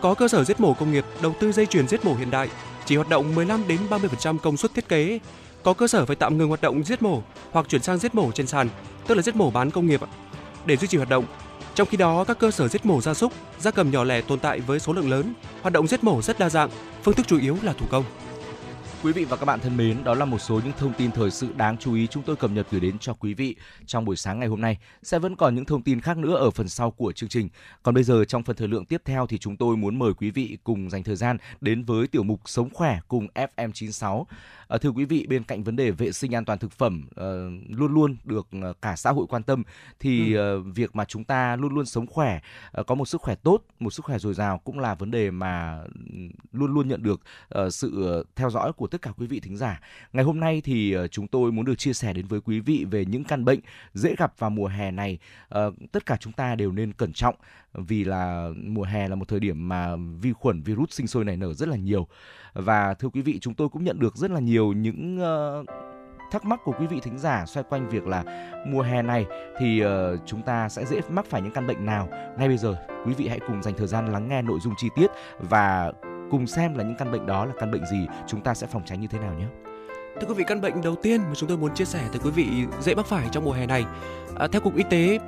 Có 0.00 0.14
cơ 0.14 0.28
sở 0.28 0.44
giết 0.44 0.60
mổ 0.60 0.74
công 0.74 0.92
nghiệp 0.92 1.04
đầu 1.22 1.34
tư 1.40 1.52
dây 1.52 1.66
chuyền 1.66 1.88
giết 1.88 2.04
mổ 2.04 2.14
hiện 2.14 2.30
đại, 2.30 2.48
chỉ 2.84 2.96
hoạt 2.96 3.08
động 3.08 3.34
15 3.34 3.68
đến 3.68 3.78
30% 3.90 4.38
công 4.38 4.56
suất 4.56 4.74
thiết 4.74 4.88
kế. 4.88 5.18
Có 5.62 5.72
cơ 5.72 5.88
sở 5.88 6.06
phải 6.06 6.16
tạm 6.16 6.38
ngừng 6.38 6.48
hoạt 6.48 6.60
động 6.60 6.84
giết 6.84 7.02
mổ 7.02 7.22
hoặc 7.52 7.66
chuyển 7.68 7.82
sang 7.82 7.98
giết 7.98 8.14
mổ 8.14 8.30
trên 8.32 8.46
sàn, 8.46 8.68
tức 9.06 9.14
là 9.14 9.22
giết 9.22 9.36
mổ 9.36 9.50
bán 9.50 9.70
công 9.70 9.86
nghiệp 9.86 10.00
để 10.66 10.76
duy 10.76 10.88
trì 10.88 10.96
hoạt 10.96 11.08
động. 11.08 11.24
Trong 11.74 11.88
khi 11.88 11.96
đó, 11.96 12.24
các 12.24 12.38
cơ 12.38 12.50
sở 12.50 12.68
giết 12.68 12.86
mổ 12.86 13.00
gia 13.00 13.14
súc, 13.14 13.32
gia 13.58 13.70
cầm 13.70 13.90
nhỏ 13.90 14.04
lẻ 14.04 14.20
tồn 14.20 14.38
tại 14.38 14.60
với 14.60 14.80
số 14.80 14.92
lượng 14.92 15.10
lớn, 15.10 15.34
hoạt 15.62 15.72
động 15.72 15.86
giết 15.86 16.04
mổ 16.04 16.22
rất 16.22 16.38
đa 16.38 16.48
dạng, 16.50 16.70
phương 17.02 17.14
thức 17.14 17.26
chủ 17.28 17.38
yếu 17.38 17.56
là 17.62 17.72
thủ 17.72 17.86
công. 17.90 18.04
Quý 19.04 19.12
vị 19.12 19.24
và 19.24 19.36
các 19.36 19.44
bạn 19.44 19.60
thân 19.60 19.76
mến, 19.76 20.04
đó 20.04 20.14
là 20.14 20.24
một 20.24 20.38
số 20.38 20.60
những 20.64 20.72
thông 20.78 20.92
tin 20.92 21.10
thời 21.10 21.30
sự 21.30 21.48
đáng 21.56 21.76
chú 21.78 21.94
ý 21.94 22.06
chúng 22.06 22.22
tôi 22.22 22.36
cập 22.36 22.50
nhật 22.50 22.66
gửi 22.70 22.80
đến 22.80 22.98
cho 22.98 23.14
quý 23.14 23.34
vị 23.34 23.56
trong 23.86 24.04
buổi 24.04 24.16
sáng 24.16 24.38
ngày 24.38 24.48
hôm 24.48 24.60
nay. 24.60 24.78
Sẽ 25.02 25.18
vẫn 25.18 25.36
còn 25.36 25.54
những 25.54 25.64
thông 25.64 25.82
tin 25.82 26.00
khác 26.00 26.16
nữa 26.16 26.36
ở 26.36 26.50
phần 26.50 26.68
sau 26.68 26.90
của 26.90 27.12
chương 27.12 27.28
trình. 27.28 27.48
Còn 27.82 27.94
bây 27.94 28.04
giờ 28.04 28.24
trong 28.24 28.42
phần 28.42 28.56
thời 28.56 28.68
lượng 28.68 28.84
tiếp 28.84 29.02
theo 29.04 29.26
thì 29.26 29.38
chúng 29.38 29.56
tôi 29.56 29.76
muốn 29.76 29.98
mời 29.98 30.12
quý 30.14 30.30
vị 30.30 30.58
cùng 30.64 30.90
dành 30.90 31.02
thời 31.02 31.16
gian 31.16 31.36
đến 31.60 31.84
với 31.84 32.06
tiểu 32.06 32.22
mục 32.22 32.40
Sống 32.44 32.70
khỏe 32.70 33.00
cùng 33.08 33.26
FM96. 33.34 34.24
À, 34.68 34.78
thưa 34.78 34.90
quý 34.90 35.04
vị, 35.04 35.26
bên 35.28 35.44
cạnh 35.44 35.64
vấn 35.64 35.76
đề 35.76 35.90
vệ 35.90 36.12
sinh 36.12 36.34
an 36.34 36.44
toàn 36.44 36.58
thực 36.58 36.72
phẩm 36.72 37.06
uh, 37.10 37.78
luôn 37.78 37.94
luôn 37.94 38.16
được 38.24 38.48
uh, 38.56 38.82
cả 38.82 38.96
xã 38.96 39.10
hội 39.10 39.26
quan 39.28 39.42
tâm 39.42 39.62
thì 40.00 40.36
uh, 40.38 40.66
việc 40.74 40.96
mà 40.96 41.04
chúng 41.04 41.24
ta 41.24 41.56
luôn 41.56 41.74
luôn 41.74 41.86
sống 41.86 42.06
khỏe, 42.06 42.40
có 42.86 42.94
một 42.94 43.06
sức 43.06 43.20
khỏe 43.20 43.34
tốt, 43.34 43.62
một 43.80 43.90
sức 43.90 44.04
khỏe 44.04 44.18
dồi 44.18 44.34
dào 44.34 44.58
cũng 44.58 44.78
là 44.78 44.94
vấn 44.94 45.10
đề 45.10 45.30
mà 45.30 45.82
luôn 46.52 46.74
luôn 46.74 46.88
nhận 46.88 47.02
được 47.02 47.20
sự 47.70 48.24
theo 48.36 48.50
dõi 48.50 48.72
của 48.72 48.86
tất 48.86 49.02
cả 49.02 49.12
quý 49.16 49.26
vị 49.26 49.40
thính 49.40 49.56
giả. 49.56 49.80
Ngày 50.12 50.24
hôm 50.24 50.40
nay 50.40 50.60
thì 50.64 50.96
chúng 51.10 51.28
tôi 51.28 51.52
muốn 51.52 51.64
được 51.64 51.78
chia 51.78 51.92
sẻ 51.92 52.12
đến 52.12 52.26
với 52.26 52.40
quý 52.40 52.60
vị 52.60 52.86
về 52.90 53.04
những 53.04 53.24
căn 53.24 53.44
bệnh 53.44 53.60
dễ 53.94 54.14
gặp 54.18 54.38
vào 54.38 54.50
mùa 54.50 54.66
hè 54.66 54.90
này. 54.90 55.18
Tất 55.92 56.06
cả 56.06 56.16
chúng 56.20 56.32
ta 56.32 56.54
đều 56.54 56.72
nên 56.72 56.92
cẩn 56.92 57.12
trọng 57.12 57.34
vì 57.74 58.04
là 58.04 58.50
mùa 58.56 58.82
hè 58.82 59.08
là 59.08 59.14
một 59.14 59.28
thời 59.28 59.40
điểm 59.40 59.68
mà 59.68 59.96
vi 60.20 60.32
khuẩn 60.32 60.62
virus 60.62 60.90
sinh 60.90 61.06
sôi 61.06 61.24
nảy 61.24 61.36
nở 61.36 61.54
rất 61.54 61.68
là 61.68 61.76
nhiều 61.76 62.06
và 62.52 62.94
thưa 62.94 63.08
quý 63.08 63.22
vị 63.22 63.38
chúng 63.40 63.54
tôi 63.54 63.68
cũng 63.68 63.84
nhận 63.84 63.98
được 63.98 64.16
rất 64.16 64.30
là 64.30 64.40
nhiều 64.40 64.72
những 64.72 65.18
uh, 65.18 65.66
thắc 66.32 66.44
mắc 66.44 66.60
của 66.64 66.72
quý 66.80 66.86
vị 66.86 67.00
thính 67.02 67.18
giả 67.18 67.46
xoay 67.46 67.64
quanh 67.68 67.88
việc 67.88 68.06
là 68.06 68.24
mùa 68.66 68.82
hè 68.82 69.02
này 69.02 69.26
thì 69.58 69.84
uh, 69.84 69.90
chúng 70.26 70.42
ta 70.42 70.68
sẽ 70.68 70.84
dễ 70.84 71.00
mắc 71.08 71.26
phải 71.26 71.42
những 71.42 71.52
căn 71.52 71.66
bệnh 71.66 71.84
nào 71.86 72.08
ngay 72.38 72.48
bây 72.48 72.58
giờ 72.58 72.76
quý 73.06 73.14
vị 73.14 73.28
hãy 73.28 73.40
cùng 73.46 73.62
dành 73.62 73.74
thời 73.76 73.86
gian 73.86 74.12
lắng 74.12 74.28
nghe 74.28 74.42
nội 74.42 74.58
dung 74.62 74.74
chi 74.76 74.88
tiết 74.96 75.10
và 75.38 75.92
cùng 76.30 76.46
xem 76.46 76.74
là 76.74 76.84
những 76.84 76.96
căn 76.98 77.12
bệnh 77.12 77.26
đó 77.26 77.44
là 77.44 77.52
căn 77.60 77.70
bệnh 77.70 77.86
gì 77.86 78.06
chúng 78.26 78.40
ta 78.40 78.54
sẽ 78.54 78.66
phòng 78.66 78.82
tránh 78.86 79.00
như 79.00 79.06
thế 79.06 79.18
nào 79.18 79.34
nhé 79.34 79.46
Thưa 80.20 80.26
quý 80.26 80.34
vị, 80.34 80.44
căn 80.46 80.60
bệnh 80.60 80.82
đầu 80.82 80.94
tiên 80.94 81.20
mà 81.20 81.34
chúng 81.34 81.48
tôi 81.48 81.58
muốn 81.58 81.74
chia 81.74 81.84
sẻ 81.84 82.00
tới 82.12 82.20
quý 82.24 82.30
vị 82.30 82.48
dễ 82.80 82.94
mắc 82.94 83.06
phải 83.06 83.28
trong 83.32 83.44
mùa 83.44 83.52
hè 83.52 83.66
này. 83.66 83.84
À, 84.36 84.46
theo 84.52 84.60
Cục 84.60 84.76
Y 84.76 84.84
tế 84.90 85.18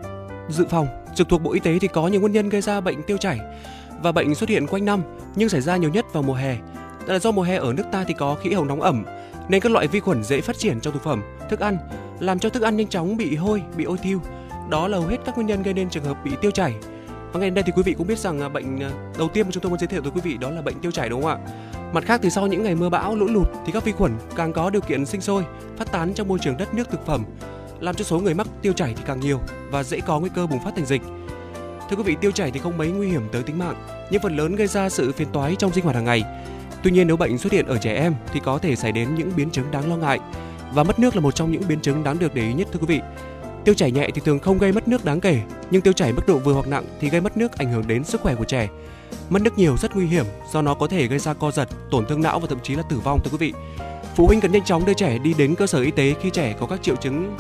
Dự 0.49 0.67
phòng, 0.71 0.89
trực 1.15 1.29
thuộc 1.29 1.43
Bộ 1.43 1.53
Y 1.53 1.61
tế 1.61 1.79
thì 1.79 1.89
có 1.89 2.09
nhiều 2.09 2.21
nguyên 2.21 2.33
nhân 2.33 2.49
gây 2.49 2.61
ra 2.61 2.81
bệnh 2.81 3.03
tiêu 3.03 3.17
chảy 3.17 3.41
và 4.03 4.13
bệnh 4.13 4.35
xuất 4.35 4.49
hiện 4.49 4.67
quanh 4.67 4.85
năm 4.85 5.03
nhưng 5.35 5.49
xảy 5.49 5.61
ra 5.61 5.77
nhiều 5.77 5.91
nhất 5.91 6.05
vào 6.13 6.23
mùa 6.23 6.35
hè. 6.35 6.57
Đó 7.07 7.13
là 7.13 7.19
do 7.19 7.31
mùa 7.31 7.43
hè 7.43 7.57
ở 7.57 7.73
nước 7.73 7.85
ta 7.93 8.05
thì 8.05 8.15
có 8.15 8.35
khí 8.35 8.53
hậu 8.53 8.65
nóng 8.65 8.83
ẩm 8.83 9.05
nên 9.49 9.61
các 9.61 9.73
loại 9.73 9.87
vi 9.87 10.01
khuẩn 10.01 10.23
dễ 10.23 10.41
phát 10.41 10.59
triển 10.59 10.81
trong 10.81 10.93
thực 10.93 11.05
phẩm, 11.05 11.23
thức 11.51 11.61
ăn, 11.61 11.79
làm 12.21 12.39
cho 12.39 12.49
thức 12.49 12.63
ăn 12.63 12.77
nhanh 12.77 12.89
chóng 12.89 13.17
bị 13.17 13.37
hôi, 13.37 13.63
bị 13.77 13.85
ôi 13.85 13.99
thiêu. 14.03 14.21
Đó 14.71 14.89
là 14.89 14.99
hầu 14.99 15.07
hết 15.07 15.17
các 15.25 15.35
nguyên 15.35 15.47
nhân 15.47 15.63
gây 15.63 15.75
nên 15.75 15.91
trường 15.91 16.05
hợp 16.05 16.25
bị 16.25 16.31
tiêu 16.41 16.51
chảy. 16.51 16.75
Và 17.33 17.41
ngày 17.41 17.51
đây 17.51 17.63
thì 17.67 17.73
quý 17.77 17.83
vị 17.83 17.95
cũng 17.99 18.07
biết 18.07 18.19
rằng 18.19 18.41
à, 18.41 18.49
bệnh 18.49 18.83
à, 18.83 18.91
đầu 19.19 19.29
tiên 19.29 19.47
mà 19.47 19.53
chúng 19.53 19.63
tôi 19.63 19.71
muốn 19.71 19.79
giới 19.79 19.87
thiệu 19.87 20.03
tới 20.03 20.13
quý 20.15 20.21
vị 20.25 20.37
đó 20.37 20.51
là 20.51 20.63
bệnh 20.63 20.81
tiêu 20.81 20.91
chảy 20.91 21.09
đúng 21.09 21.23
không 21.23 21.31
ạ? 21.31 21.39
Mặt 21.93 22.05
khác 22.05 22.21
thì 22.23 22.31
sau 22.31 22.47
những 22.47 22.63
ngày 22.63 22.75
mưa 22.75 22.89
bão, 22.89 23.17
lũ 23.17 23.27
lụt 23.27 23.49
thì 23.67 23.73
các 23.73 23.85
vi 23.85 23.93
khuẩn 23.93 24.13
càng 24.37 24.53
có 24.53 24.71
điều 24.71 24.81
kiện 24.81 25.07
sinh 25.07 25.21
sôi, 25.21 25.45
phát 25.77 25.93
tán 25.93 26.15
trong 26.15 26.29
môi 26.29 26.39
trường 26.39 26.57
đất 26.57 26.75
nước 26.75 26.91
thực 26.91 27.07
phẩm, 27.07 27.25
làm 27.81 27.95
cho 27.95 28.05
số 28.05 28.19
người 28.19 28.35
mắc 28.35 28.47
tiêu 28.63 28.73
chảy 28.73 28.95
thì 28.97 29.03
càng 29.07 29.21
nhiều 29.21 29.41
và 29.71 29.83
dễ 29.83 30.01
có 30.01 30.21
nguy 30.21 30.31
cơ 30.35 30.47
bùng 30.47 30.61
phát 30.65 30.77
thành 30.77 30.87
dịch. 30.87 31.03
Thưa 31.91 31.97
quý 31.97 32.03
vị, 32.03 32.17
tiêu 32.21 32.31
chảy 32.31 32.51
thì 32.51 32.61
không 32.61 32.79
mấy 32.79 32.89
nguy 32.89 33.09
hiểm 33.09 33.23
tới 33.33 33.43
tính 33.43 33.59
mạng, 33.59 33.87
nhưng 34.11 34.23
phần 34.23 34.37
lớn 34.37 34.57
gây 34.57 34.67
ra 34.67 34.89
sự 34.89 35.13
phiền 35.13 35.29
toái 35.33 35.55
trong 35.55 35.73
sinh 35.73 35.85
hoạt 35.85 35.97
hàng 35.97 36.05
ngày. 36.05 36.23
Tuy 36.83 36.91
nhiên 36.91 37.07
nếu 37.07 37.17
bệnh 37.17 37.39
xuất 37.39 37.53
hiện 37.53 37.67
ở 37.67 37.79
trẻ 37.79 37.95
em 37.95 38.15
thì 38.33 38.41
có 38.41 38.59
thể 38.59 38.77
xảy 38.77 38.93
đến 38.93 39.15
những 39.15 39.31
biến 39.37 39.51
chứng 39.51 39.71
đáng 39.71 39.91
lo 39.91 39.97
ngại 39.97 40.19
và 40.73 40.83
mất 40.83 40.99
nước 40.99 41.15
là 41.15 41.21
một 41.21 41.35
trong 41.35 41.53
những 41.53 41.63
biến 41.69 41.81
chứng 41.81 42.05
đáng 42.05 42.19
được 42.19 42.35
để 42.35 42.43
ý 42.43 42.53
nhất 42.53 42.69
thưa 42.73 42.79
quý 42.79 42.87
vị. 42.87 43.01
Tiêu 43.65 43.75
chảy 43.75 43.91
nhẹ 43.91 44.09
thì 44.15 44.21
thường 44.25 44.39
không 44.39 44.59
gây 44.59 44.73
mất 44.73 44.89
nước 44.89 45.05
đáng 45.05 45.21
kể, 45.21 45.41
nhưng 45.71 45.83
tiêu 45.83 45.93
chảy 45.93 46.13
mức 46.13 46.23
độ 46.27 46.39
vừa 46.39 46.53
hoặc 46.53 46.67
nặng 46.69 46.85
thì 47.01 47.11
gây 47.11 47.21
mất 47.21 47.37
nước 47.37 47.59
ảnh 47.59 47.73
hưởng 47.73 47.87
đến 47.87 48.05
sức 48.05 48.21
khỏe 48.21 48.35
của 48.35 48.45
trẻ. 48.45 48.69
Mất 49.31 49.43
nước 49.43 49.59
nhiều 49.59 49.77
rất 49.77 49.97
nguy 49.97 50.07
hiểm 50.07 50.27
do 50.53 50.63
nó 50.63 50.75
có 50.75 50.87
thể 50.87 51.07
gây 51.07 51.19
ra 51.19 51.35
co 51.35 51.51
giật, 51.51 51.69
tổn 51.91 52.07
thương 52.07 52.23
não 52.23 52.41
và 52.41 52.47
thậm 52.51 52.59
chí 52.63 52.75
là 52.75 52.83
tử 52.91 52.99
vong 53.05 53.21
thưa 53.25 53.31
quý 53.31 53.39
vị. 53.39 53.53
Phụ 54.17 54.27
huynh 54.27 54.41
cần 54.41 54.53
nhanh 54.53 54.65
chóng 54.65 54.85
đưa 54.87 54.95
trẻ 54.95 55.19
đi 55.19 55.35
đến 55.35 55.55
cơ 55.55 55.67
sở 55.67 55.81
y 55.81 55.91
tế 55.91 56.15
khi 56.23 56.31
trẻ 56.31 56.55
có 56.61 56.67
các 56.67 56.83
triệu 56.83 56.97
chứng 56.97 57.37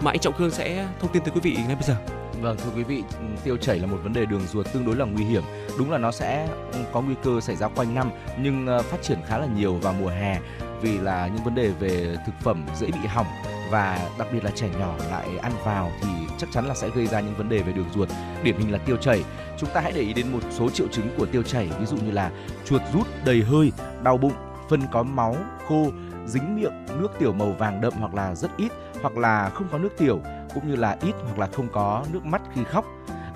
mà 0.00 0.10
anh 0.10 0.18
Trọng 0.18 0.34
Khương 0.34 0.50
sẽ 0.50 0.88
thông 1.00 1.12
tin 1.12 1.22
tới 1.22 1.32
quý 1.34 1.40
vị 1.40 1.56
ngay 1.66 1.74
bây 1.74 1.84
giờ. 1.84 1.96
Vâng 2.40 2.56
thưa 2.56 2.70
quý 2.76 2.82
vị, 2.82 3.02
tiêu 3.44 3.56
chảy 3.56 3.78
là 3.78 3.86
một 3.86 3.98
vấn 4.02 4.12
đề 4.12 4.26
đường 4.26 4.46
ruột 4.52 4.66
tương 4.72 4.86
đối 4.86 4.96
là 4.96 5.04
nguy 5.04 5.24
hiểm. 5.24 5.42
Đúng 5.78 5.90
là 5.90 5.98
nó 5.98 6.12
sẽ 6.12 6.48
có 6.92 7.00
nguy 7.00 7.14
cơ 7.22 7.40
xảy 7.40 7.56
ra 7.56 7.68
quanh 7.68 7.94
năm 7.94 8.10
nhưng 8.40 8.66
ờ, 8.66 8.82
phát 8.82 9.02
triển 9.02 9.18
khá 9.26 9.38
là 9.38 9.46
nhiều 9.46 9.74
vào 9.74 9.92
mùa 9.92 10.08
hè 10.08 10.40
vì 10.80 10.98
là 10.98 11.28
những 11.28 11.44
vấn 11.44 11.54
đề 11.54 11.68
về 11.68 12.16
thực 12.26 12.32
phẩm 12.40 12.66
dễ 12.76 12.86
bị 12.86 13.06
hỏng 13.08 13.26
và 13.70 14.08
đặc 14.18 14.28
biệt 14.32 14.44
là 14.44 14.50
trẻ 14.50 14.68
nhỏ 14.78 14.94
lại 15.10 15.28
ăn 15.42 15.52
vào 15.64 15.92
thì 16.00 16.08
chắc 16.38 16.52
chắn 16.52 16.66
là 16.66 16.74
sẽ 16.74 16.88
gây 16.94 17.06
ra 17.06 17.20
những 17.20 17.34
vấn 17.34 17.48
đề 17.48 17.58
về 17.58 17.72
đường 17.72 17.88
ruột 17.94 18.08
điển 18.42 18.56
hình 18.58 18.72
là 18.72 18.78
tiêu 18.78 18.96
chảy 18.96 19.24
chúng 19.58 19.70
ta 19.70 19.80
hãy 19.80 19.92
để 19.92 20.00
ý 20.00 20.12
đến 20.12 20.32
một 20.32 20.40
số 20.50 20.70
triệu 20.70 20.88
chứng 20.88 21.08
của 21.16 21.26
tiêu 21.26 21.42
chảy 21.42 21.68
ví 21.80 21.86
dụ 21.86 21.96
như 21.96 22.10
là 22.10 22.30
chuột 22.64 22.82
rút 22.92 23.06
đầy 23.24 23.42
hơi 23.42 23.72
đau 24.02 24.16
bụng 24.16 24.32
phân 24.68 24.80
có 24.92 25.02
máu 25.02 25.36
khô 25.68 25.90
dính 26.26 26.56
miệng 26.56 26.86
nước 27.00 27.08
tiểu 27.18 27.32
màu 27.32 27.52
vàng 27.52 27.80
đậm 27.80 27.92
hoặc 27.98 28.14
là 28.14 28.34
rất 28.34 28.50
ít 28.56 28.72
hoặc 29.02 29.16
là 29.16 29.50
không 29.54 29.68
có 29.72 29.78
nước 29.78 29.98
tiểu 29.98 30.20
cũng 30.54 30.68
như 30.68 30.76
là 30.76 30.96
ít 31.00 31.14
hoặc 31.24 31.38
là 31.38 31.46
không 31.46 31.68
có 31.72 32.04
nước 32.12 32.26
mắt 32.26 32.42
khi 32.54 32.64
khóc. 32.64 32.84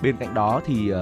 Bên 0.03 0.17
cạnh 0.17 0.35
đó 0.35 0.61
thì 0.67 0.93
uh, 0.93 0.99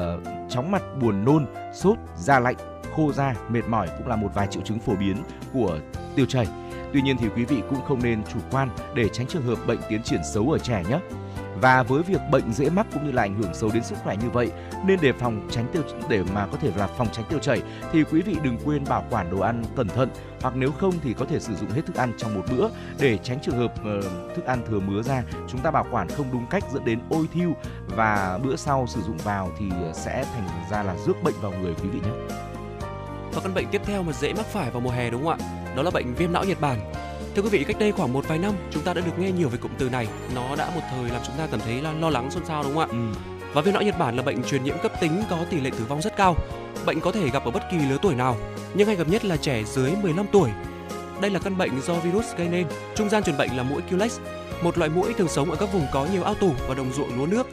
chóng 0.48 0.70
mặt, 0.70 0.82
buồn 1.00 1.24
nôn, 1.24 1.46
sốt, 1.74 1.96
da 2.16 2.38
lạnh, 2.38 2.56
khô 2.96 3.12
da, 3.12 3.34
mệt 3.48 3.62
mỏi 3.68 3.88
cũng 3.98 4.08
là 4.08 4.16
một 4.16 4.28
vài 4.34 4.46
triệu 4.50 4.62
chứng 4.62 4.78
phổ 4.78 4.92
biến 4.94 5.16
của 5.52 5.78
tiêu 6.16 6.26
chảy. 6.26 6.46
Tuy 6.92 7.02
nhiên 7.02 7.16
thì 7.20 7.28
quý 7.36 7.44
vị 7.44 7.62
cũng 7.70 7.84
không 7.88 8.02
nên 8.02 8.22
chủ 8.24 8.38
quan 8.50 8.68
để 8.94 9.08
tránh 9.08 9.26
trường 9.26 9.42
hợp 9.42 9.58
bệnh 9.66 9.78
tiến 9.88 10.02
triển 10.02 10.20
xấu 10.24 10.50
ở 10.50 10.58
trẻ 10.58 10.84
nhé. 10.88 10.98
Và 11.60 11.82
với 11.82 12.02
việc 12.02 12.20
bệnh 12.30 12.52
dễ 12.52 12.70
mắc 12.70 12.86
cũng 12.94 13.06
như 13.06 13.12
là 13.12 13.22
ảnh 13.22 13.34
hưởng 13.34 13.54
xấu 13.54 13.70
đến 13.74 13.84
sức 13.84 13.98
khỏe 14.04 14.16
như 14.16 14.30
vậy 14.30 14.50
nên 14.86 14.98
để 15.02 15.12
phòng 15.12 15.48
tránh 15.50 15.66
tiêu 15.72 15.82
để 16.08 16.22
mà 16.34 16.46
có 16.46 16.58
thể 16.60 16.70
là 16.76 16.86
phòng 16.86 17.08
tránh 17.12 17.24
tiêu 17.28 17.38
chảy 17.38 17.62
thì 17.92 18.04
quý 18.04 18.22
vị 18.22 18.36
đừng 18.42 18.58
quên 18.64 18.84
bảo 18.84 19.04
quản 19.10 19.30
đồ 19.30 19.40
ăn 19.40 19.62
cẩn 19.76 19.88
thận 19.88 20.08
hoặc 20.40 20.54
nếu 20.56 20.72
không 20.72 20.94
thì 21.02 21.14
có 21.14 21.24
thể 21.24 21.40
sử 21.40 21.54
dụng 21.54 21.70
hết 21.70 21.82
thức 21.86 21.96
ăn 21.96 22.12
trong 22.18 22.34
một 22.34 22.42
bữa 22.50 22.68
để 22.98 23.18
tránh 23.22 23.38
trường 23.42 23.58
hợp 23.58 23.72
uh, 23.80 24.04
thức 24.36 24.44
ăn 24.46 24.62
thừa 24.68 24.80
mứa 24.80 25.02
ra 25.02 25.22
chúng 25.48 25.60
ta 25.60 25.70
bảo 25.70 25.86
quản 25.90 26.08
không 26.08 26.26
đúng 26.32 26.46
cách 26.50 26.64
dẫn 26.72 26.84
đến 26.84 26.98
ôi 27.08 27.26
thiêu 27.32 27.52
và 27.86 28.38
bữa 28.42 28.56
sau 28.56 28.86
sử 28.86 29.00
dụng 29.02 29.16
vào 29.16 29.50
thì 29.58 29.66
sẽ 29.92 30.24
thành 30.34 30.48
ra 30.70 30.82
là 30.82 30.96
rước 31.06 31.22
bệnh 31.22 31.34
vào 31.40 31.52
người 31.60 31.74
quý 31.82 31.88
vị 31.88 32.00
nhé. 32.00 32.12
Và 33.32 33.40
căn 33.40 33.54
bệnh 33.54 33.66
tiếp 33.70 33.82
theo 33.84 34.02
mà 34.02 34.12
dễ 34.12 34.32
mắc 34.34 34.46
phải 34.46 34.70
vào 34.70 34.80
mùa 34.80 34.90
hè 34.90 35.10
đúng 35.10 35.24
không 35.24 35.38
ạ? 35.40 35.72
Đó 35.76 35.82
là 35.82 35.90
bệnh 35.90 36.14
viêm 36.14 36.32
não 36.32 36.44
Nhật 36.44 36.60
Bản. 36.60 36.92
Thưa 37.34 37.42
quý 37.42 37.48
vị, 37.48 37.64
cách 37.64 37.76
đây 37.78 37.92
khoảng 37.92 38.12
một 38.12 38.28
vài 38.28 38.38
năm 38.38 38.54
chúng 38.70 38.82
ta 38.82 38.94
đã 38.94 39.00
được 39.00 39.18
nghe 39.18 39.32
nhiều 39.32 39.48
về 39.48 39.58
cụm 39.58 39.70
từ 39.78 39.90
này. 39.90 40.08
Nó 40.34 40.56
đã 40.56 40.70
một 40.74 40.80
thời 40.90 41.10
làm 41.10 41.22
chúng 41.26 41.36
ta 41.38 41.46
cảm 41.50 41.60
thấy 41.60 41.82
là 41.82 41.92
lo 41.92 42.10
lắng 42.10 42.30
xôn 42.30 42.44
xao 42.44 42.62
đúng 42.62 42.74
không 42.74 42.82
ạ? 42.82 42.86
Ừ. 42.90 42.98
Và 43.54 43.62
viêm 43.62 43.74
não 43.74 43.82
Nhật 43.82 43.98
Bản 43.98 44.16
là 44.16 44.22
bệnh 44.22 44.42
truyền 44.42 44.64
nhiễm 44.64 44.76
cấp 44.82 44.92
tính 45.00 45.22
có 45.30 45.38
tỷ 45.50 45.60
lệ 45.60 45.70
tử 45.70 45.84
vong 45.88 46.02
rất 46.02 46.16
cao. 46.16 46.36
Bệnh 46.88 47.00
có 47.00 47.12
thể 47.12 47.30
gặp 47.30 47.44
ở 47.44 47.50
bất 47.50 47.62
kỳ 47.70 47.78
lứa 47.78 47.96
tuổi 48.02 48.14
nào, 48.14 48.36
nhưng 48.74 48.86
hay 48.86 48.96
gặp 48.96 49.08
nhất 49.08 49.24
là 49.24 49.36
trẻ 49.36 49.64
dưới 49.64 49.92
15 50.02 50.26
tuổi. 50.32 50.50
Đây 51.20 51.30
là 51.30 51.38
căn 51.38 51.58
bệnh 51.58 51.80
do 51.80 51.94
virus 51.94 52.26
gây 52.36 52.48
nên. 52.48 52.66
Trung 52.94 53.08
gian 53.08 53.22
truyền 53.22 53.36
bệnh 53.36 53.56
là 53.56 53.62
mũi 53.62 53.82
Culex, 53.90 54.18
một 54.62 54.78
loại 54.78 54.90
mũi 54.90 55.14
thường 55.14 55.28
sống 55.28 55.50
ở 55.50 55.56
các 55.56 55.72
vùng 55.72 55.86
có 55.92 56.06
nhiều 56.12 56.22
ao 56.22 56.34
tù 56.34 56.52
và 56.68 56.74
đồng 56.74 56.92
ruộng 56.92 57.18
lúa 57.18 57.26
nước. 57.26 57.46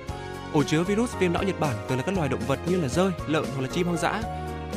Ổ 0.53 0.63
chứa 0.63 0.83
virus 0.83 1.15
viêm 1.19 1.33
não 1.33 1.43
Nhật 1.43 1.59
Bản 1.59 1.75
thường 1.87 1.97
là 1.97 2.03
các 2.03 2.15
loài 2.17 2.29
động 2.29 2.39
vật 2.47 2.59
như 2.67 2.81
là 2.81 2.87
rơi, 2.87 3.11
lợn 3.27 3.45
hoặc 3.55 3.61
là 3.61 3.67
chim 3.67 3.85
hoang 3.85 3.97
dã. 3.97 4.21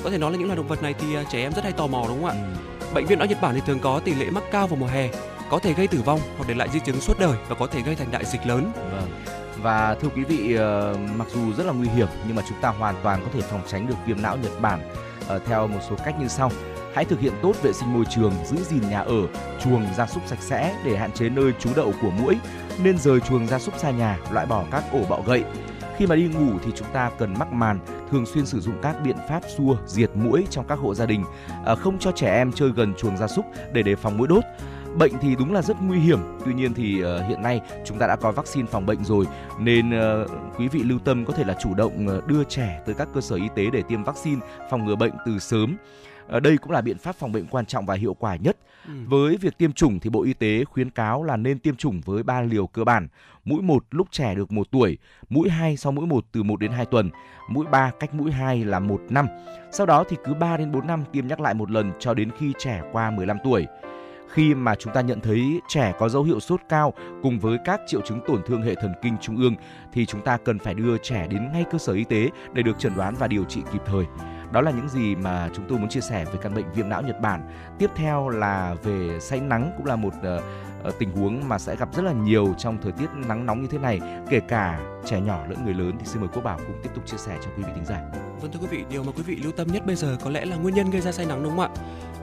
Có 0.04 0.10
thể 0.10 0.18
nói 0.18 0.32
là 0.32 0.38
những 0.38 0.46
loài 0.46 0.56
động 0.56 0.68
vật 0.68 0.82
này 0.82 0.94
thì 0.94 1.14
à, 1.14 1.24
trẻ 1.32 1.42
em 1.42 1.52
rất 1.52 1.64
hay 1.64 1.72
tò 1.72 1.86
mò 1.86 2.04
đúng 2.08 2.22
không 2.22 2.30
ạ? 2.30 2.34
Ừ 2.80 2.94
Bệnh 2.94 3.06
viêm 3.06 3.18
não 3.18 3.28
Nhật 3.28 3.40
Bản 3.40 3.54
thì 3.54 3.60
thường 3.66 3.78
có 3.78 4.00
tỷ 4.04 4.14
lệ 4.14 4.30
mắc 4.30 4.44
cao 4.50 4.66
vào 4.66 4.76
mùa 4.76 4.86
hè, 4.86 5.08
có 5.50 5.58
thể 5.58 5.72
gây 5.72 5.86
tử 5.86 6.02
vong 6.04 6.20
hoặc 6.36 6.48
để 6.48 6.54
lại 6.54 6.68
di 6.72 6.80
chứng 6.80 7.00
suốt 7.00 7.18
đời 7.18 7.36
và 7.48 7.54
có 7.54 7.66
thể 7.66 7.82
gây 7.82 7.94
thành 7.94 8.10
đại 8.10 8.24
dịch 8.24 8.46
lớn. 8.46 8.72
Vâng. 8.74 9.37
Và 9.62 9.94
thưa 9.94 10.08
quý 10.08 10.24
vị, 10.24 10.54
ờ, 10.54 10.96
mặc 11.16 11.28
dù 11.34 11.52
rất 11.52 11.66
là 11.66 11.72
nguy 11.72 11.88
hiểm 11.88 12.08
nhưng 12.26 12.36
mà 12.36 12.42
chúng 12.48 12.58
ta 12.60 12.68
hoàn 12.68 12.94
toàn 13.02 13.20
có 13.24 13.28
thể 13.32 13.40
phòng 13.40 13.60
tránh 13.68 13.86
được 13.86 13.94
viêm 14.06 14.22
não 14.22 14.36
Nhật 14.36 14.52
Bản 14.60 14.80
ờ, 15.28 15.38
theo 15.38 15.66
một 15.66 15.80
số 15.90 15.96
cách 16.04 16.20
như 16.20 16.28
sau. 16.28 16.50
Hãy 16.94 17.04
thực 17.04 17.20
hiện 17.20 17.32
tốt 17.42 17.52
vệ 17.62 17.72
sinh 17.72 17.92
môi 17.94 18.04
trường, 18.10 18.32
giữ 18.44 18.56
gìn 18.56 18.90
nhà 18.90 19.00
ở, 19.00 19.26
chuồng 19.64 19.86
gia 19.96 20.06
súc 20.06 20.22
sạch 20.26 20.42
sẽ 20.42 20.76
để 20.84 20.96
hạn 20.96 21.12
chế 21.12 21.28
nơi 21.28 21.52
trú 21.60 21.70
đậu 21.76 21.92
của 22.02 22.10
muỗi. 22.10 22.36
Nên 22.82 22.98
rời 22.98 23.20
chuồng 23.20 23.46
gia 23.46 23.58
súc 23.58 23.78
xa 23.78 23.90
nhà, 23.90 24.18
loại 24.32 24.46
bỏ 24.46 24.64
các 24.70 24.84
ổ 24.92 25.00
bọ 25.08 25.20
gậy. 25.26 25.44
Khi 25.96 26.06
mà 26.06 26.14
đi 26.14 26.28
ngủ 26.28 26.58
thì 26.64 26.72
chúng 26.76 26.88
ta 26.92 27.10
cần 27.18 27.34
mắc 27.38 27.52
màn, 27.52 27.78
thường 28.10 28.26
xuyên 28.26 28.46
sử 28.46 28.60
dụng 28.60 28.74
các 28.82 28.96
biện 29.04 29.16
pháp 29.28 29.42
xua, 29.56 29.76
diệt 29.86 30.10
muỗi 30.14 30.46
trong 30.50 30.64
các 30.68 30.78
hộ 30.78 30.94
gia 30.94 31.06
đình, 31.06 31.24
ờ, 31.64 31.74
không 31.74 31.98
cho 31.98 32.12
trẻ 32.12 32.36
em 32.36 32.52
chơi 32.52 32.70
gần 32.76 32.94
chuồng 32.94 33.16
gia 33.16 33.28
súc 33.28 33.44
để 33.72 33.82
đề 33.82 33.96
phòng 33.96 34.18
muỗi 34.18 34.28
đốt. 34.28 34.44
Bệnh 34.96 35.12
thì 35.20 35.36
đúng 35.36 35.52
là 35.52 35.62
rất 35.62 35.76
nguy 35.82 35.98
hiểm, 35.98 36.18
tuy 36.44 36.54
nhiên 36.54 36.74
thì 36.74 37.04
uh, 37.04 37.28
hiện 37.28 37.42
nay 37.42 37.60
chúng 37.84 37.98
ta 37.98 38.06
đã 38.06 38.16
có 38.16 38.32
vaccine 38.32 38.66
phòng 38.70 38.86
bệnh 38.86 39.04
rồi 39.04 39.26
nên 39.58 39.90
uh, 39.90 40.30
quý 40.56 40.68
vị 40.68 40.82
lưu 40.82 40.98
tâm 40.98 41.24
có 41.24 41.32
thể 41.32 41.44
là 41.44 41.56
chủ 41.60 41.74
động 41.74 42.06
uh, 42.06 42.26
đưa 42.26 42.44
trẻ 42.44 42.80
tới 42.86 42.94
các 42.94 43.08
cơ 43.14 43.20
sở 43.20 43.36
y 43.36 43.48
tế 43.54 43.70
để 43.72 43.82
tiêm 43.88 44.04
vaccine 44.04 44.40
phòng 44.70 44.84
ngừa 44.84 44.96
bệnh 44.96 45.12
từ 45.26 45.38
sớm. 45.38 45.76
Đây 46.42 46.58
cũng 46.58 46.72
là 46.72 46.80
biện 46.80 46.98
pháp 46.98 47.16
phòng 47.16 47.32
bệnh 47.32 47.46
quan 47.46 47.66
trọng 47.66 47.86
và 47.86 47.94
hiệu 47.94 48.14
quả 48.14 48.36
nhất. 48.36 48.56
Ừ. 48.86 48.92
Với 49.06 49.36
việc 49.36 49.58
tiêm 49.58 49.72
chủng 49.72 50.00
thì 50.00 50.10
Bộ 50.10 50.22
Y 50.22 50.32
tế 50.32 50.64
khuyến 50.64 50.90
cáo 50.90 51.22
là 51.22 51.36
nên 51.36 51.58
tiêm 51.58 51.76
chủng 51.76 52.00
với 52.04 52.22
3 52.22 52.40
liều 52.40 52.66
cơ 52.66 52.84
bản. 52.84 53.08
Mũi 53.44 53.62
1 53.62 53.84
lúc 53.90 54.08
trẻ 54.10 54.34
được 54.34 54.52
1 54.52 54.66
tuổi, 54.70 54.98
mũi 55.28 55.48
2 55.48 55.76
sau 55.76 55.92
mũi 55.92 56.06
1 56.06 56.24
từ 56.32 56.42
1 56.42 56.60
đến 56.60 56.72
2 56.72 56.86
tuần, 56.86 57.10
mũi 57.48 57.66
3 57.70 57.90
cách 58.00 58.14
mũi 58.14 58.32
2 58.32 58.64
là 58.64 58.78
1 58.78 59.00
năm. 59.08 59.26
Sau 59.72 59.86
đó 59.86 60.04
thì 60.08 60.16
cứ 60.24 60.34
3 60.34 60.56
đến 60.56 60.72
4 60.72 60.86
năm 60.86 61.04
tiêm 61.12 61.26
nhắc 61.26 61.40
lại 61.40 61.54
một 61.54 61.70
lần 61.70 61.92
cho 61.98 62.14
đến 62.14 62.30
khi 62.38 62.52
trẻ 62.58 62.82
qua 62.92 63.10
15 63.10 63.38
tuổi 63.44 63.66
khi 64.28 64.54
mà 64.54 64.74
chúng 64.74 64.92
ta 64.92 65.00
nhận 65.00 65.20
thấy 65.20 65.60
trẻ 65.68 65.92
có 65.98 66.08
dấu 66.08 66.22
hiệu 66.22 66.40
sốt 66.40 66.60
cao 66.68 66.92
cùng 67.22 67.38
với 67.38 67.58
các 67.64 67.80
triệu 67.86 68.00
chứng 68.00 68.20
tổn 68.26 68.42
thương 68.46 68.62
hệ 68.62 68.74
thần 68.74 68.92
kinh 69.02 69.16
trung 69.20 69.36
ương 69.36 69.54
thì 69.92 70.06
chúng 70.06 70.20
ta 70.20 70.38
cần 70.44 70.58
phải 70.58 70.74
đưa 70.74 70.98
trẻ 70.98 71.26
đến 71.30 71.52
ngay 71.52 71.64
cơ 71.70 71.78
sở 71.78 71.92
y 71.92 72.04
tế 72.04 72.28
để 72.52 72.62
được 72.62 72.78
chẩn 72.78 72.92
đoán 72.96 73.14
và 73.18 73.26
điều 73.26 73.44
trị 73.44 73.62
kịp 73.72 73.82
thời. 73.86 74.04
Đó 74.52 74.60
là 74.60 74.70
những 74.70 74.88
gì 74.88 75.16
mà 75.16 75.48
chúng 75.54 75.64
tôi 75.68 75.78
muốn 75.78 75.88
chia 75.88 76.00
sẻ 76.00 76.24
về 76.24 76.38
căn 76.42 76.54
bệnh 76.54 76.72
viêm 76.74 76.88
não 76.88 77.02
Nhật 77.02 77.20
Bản. 77.20 77.50
Tiếp 77.78 77.90
theo 77.96 78.28
là 78.28 78.74
về 78.82 79.20
say 79.20 79.40
nắng 79.40 79.72
cũng 79.76 79.86
là 79.86 79.96
một 79.96 80.12
uh, 80.88 80.98
tình 80.98 81.10
huống 81.10 81.48
mà 81.48 81.58
sẽ 81.58 81.76
gặp 81.76 81.94
rất 81.94 82.02
là 82.02 82.12
nhiều 82.12 82.54
trong 82.58 82.78
thời 82.82 82.92
tiết 82.92 83.06
nắng 83.14 83.46
nóng 83.46 83.62
như 83.62 83.68
thế 83.70 83.78
này, 83.78 84.00
kể 84.30 84.40
cả 84.40 84.80
trẻ 85.06 85.20
nhỏ 85.20 85.44
lẫn 85.48 85.64
người 85.64 85.74
lớn 85.74 85.92
thì 85.98 86.06
xin 86.06 86.20
mời 86.20 86.28
Quốc 86.32 86.42
Bảo 86.42 86.58
cũng 86.66 86.76
tiếp 86.82 86.90
tục 86.94 87.06
chia 87.06 87.16
sẻ 87.16 87.38
cho 87.44 87.50
quý 87.56 87.62
vị 87.62 87.72
thính 87.74 87.84
giả. 87.84 88.00
Vâng 88.40 88.52
thưa 88.52 88.58
quý 88.60 88.66
vị, 88.70 88.84
điều 88.90 89.02
mà 89.04 89.12
quý 89.16 89.22
vị 89.22 89.36
lưu 89.36 89.52
tâm 89.52 89.66
nhất 89.66 89.86
bây 89.86 89.96
giờ 89.96 90.16
có 90.24 90.30
lẽ 90.30 90.44
là 90.44 90.56
nguyên 90.56 90.74
nhân 90.74 90.90
gây 90.90 91.00
ra 91.00 91.12
say 91.12 91.26
nắng 91.26 91.42
đúng 91.42 91.56
không 91.56 91.60
ạ? 91.60 91.68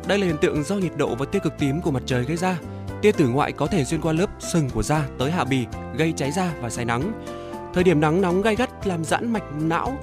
Đây 0.07 0.17
là 0.19 0.25
hiện 0.25 0.37
tượng 0.41 0.63
do 0.63 0.75
nhiệt 0.75 0.97
độ 0.97 1.15
và 1.15 1.25
tia 1.25 1.39
cực 1.39 1.57
tím 1.57 1.81
của 1.81 1.91
mặt 1.91 2.03
trời 2.05 2.23
gây 2.23 2.37
ra. 2.37 2.57
Tia 3.01 3.11
tử 3.11 3.27
ngoại 3.27 3.51
có 3.51 3.67
thể 3.67 3.83
xuyên 3.83 4.01
qua 4.01 4.13
lớp 4.13 4.29
sừng 4.39 4.69
của 4.69 4.83
da 4.83 5.03
tới 5.19 5.31
hạ 5.31 5.43
bì, 5.43 5.65
gây 5.97 6.13
cháy 6.17 6.31
da 6.31 6.53
và 6.61 6.69
say 6.69 6.85
nắng. 6.85 7.11
Thời 7.73 7.83
điểm 7.83 7.99
nắng 7.99 8.21
nóng 8.21 8.41
gay 8.41 8.55
gắt 8.55 8.87
làm 8.87 9.03
giãn 9.03 9.33
mạch 9.33 9.43
não, 9.61 9.97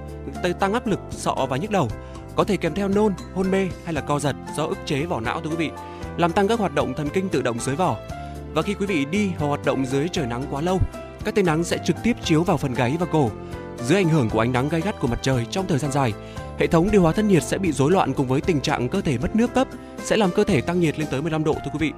tăng 0.61 0.73
áp 0.73 0.87
lực 0.87 1.01
sọ 1.11 1.47
và 1.51 1.57
nhức 1.57 1.71
đầu, 1.71 1.89
có 2.37 2.45
thể 2.45 2.57
kèm 2.57 2.75
theo 2.75 2.89
nôn, 2.89 3.13
hôn 3.35 3.51
mê 3.51 3.69
hay 3.85 3.95
là 3.95 4.01
co 4.01 4.19
giật 4.19 4.37
do 4.57 4.67
ức 4.67 4.79
chế 4.87 5.03
vỏ 5.03 5.21
não 5.21 5.41
thưa 5.41 5.51
quý 5.51 5.57
vị, 5.57 5.71
làm 6.17 6.33
tăng 6.33 6.49
các 6.49 6.59
hoạt 6.59 6.75
động 6.75 6.95
thần 6.95 7.09
kinh 7.09 7.29
tự 7.29 7.43
động 7.43 7.59
dưới 7.61 7.77
vỏ. 7.77 7.97
Và 8.55 8.63
khi 8.63 8.75
quý 8.75 8.87
vị 8.87 9.05
đi 9.05 9.31
hoặc 9.39 9.47
hoạt 9.47 9.65
động 9.65 9.87
dưới 9.87 10.09
trời 10.09 10.27
nắng 10.27 10.45
quá 10.51 10.61
lâu, 10.61 10.79
các 11.25 11.35
tia 11.35 11.43
nắng 11.43 11.65
sẽ 11.65 11.79
trực 11.85 11.97
tiếp 12.03 12.17
chiếu 12.25 12.43
vào 12.43 12.57
phần 12.57 12.75
gáy 12.75 12.97
và 13.01 13.07
cổ. 13.13 13.31
Dưới 13.85 13.99
ảnh 13.99 14.09
hưởng 14.09 14.31
của 14.31 14.41
ánh 14.41 14.53
nắng 14.53 14.69
gay 14.69 14.81
gắt 14.81 15.01
của 15.01 15.09
mặt 15.09 15.19
trời 15.23 15.47
trong 15.51 15.67
thời 15.67 15.79
gian 15.79 15.93
dài, 15.93 16.13
hệ 16.59 16.67
thống 16.67 16.91
điều 16.91 17.03
hòa 17.03 17.13
thân 17.13 17.29
nhiệt 17.29 17.43
sẽ 17.43 17.59
bị 17.59 17.73
rối 17.73 17.91
loạn 17.91 18.13
cùng 18.13 18.27
với 18.27 18.41
tình 18.41 18.61
trạng 18.61 18.89
cơ 18.89 19.01
thể 19.01 19.19
mất 19.19 19.37
nước 19.37 19.55
cấp, 19.55 19.69
sẽ 19.99 20.17
làm 20.17 20.31
cơ 20.31 20.45
thể 20.45 20.61
tăng 20.61 20.81
nhiệt 20.81 20.99
lên 20.99 21.09
tới 21.11 21.23
15 21.23 21.45
độ 21.45 21.55
thưa 21.55 21.71
quý 21.73 21.79
vị. 21.79 21.93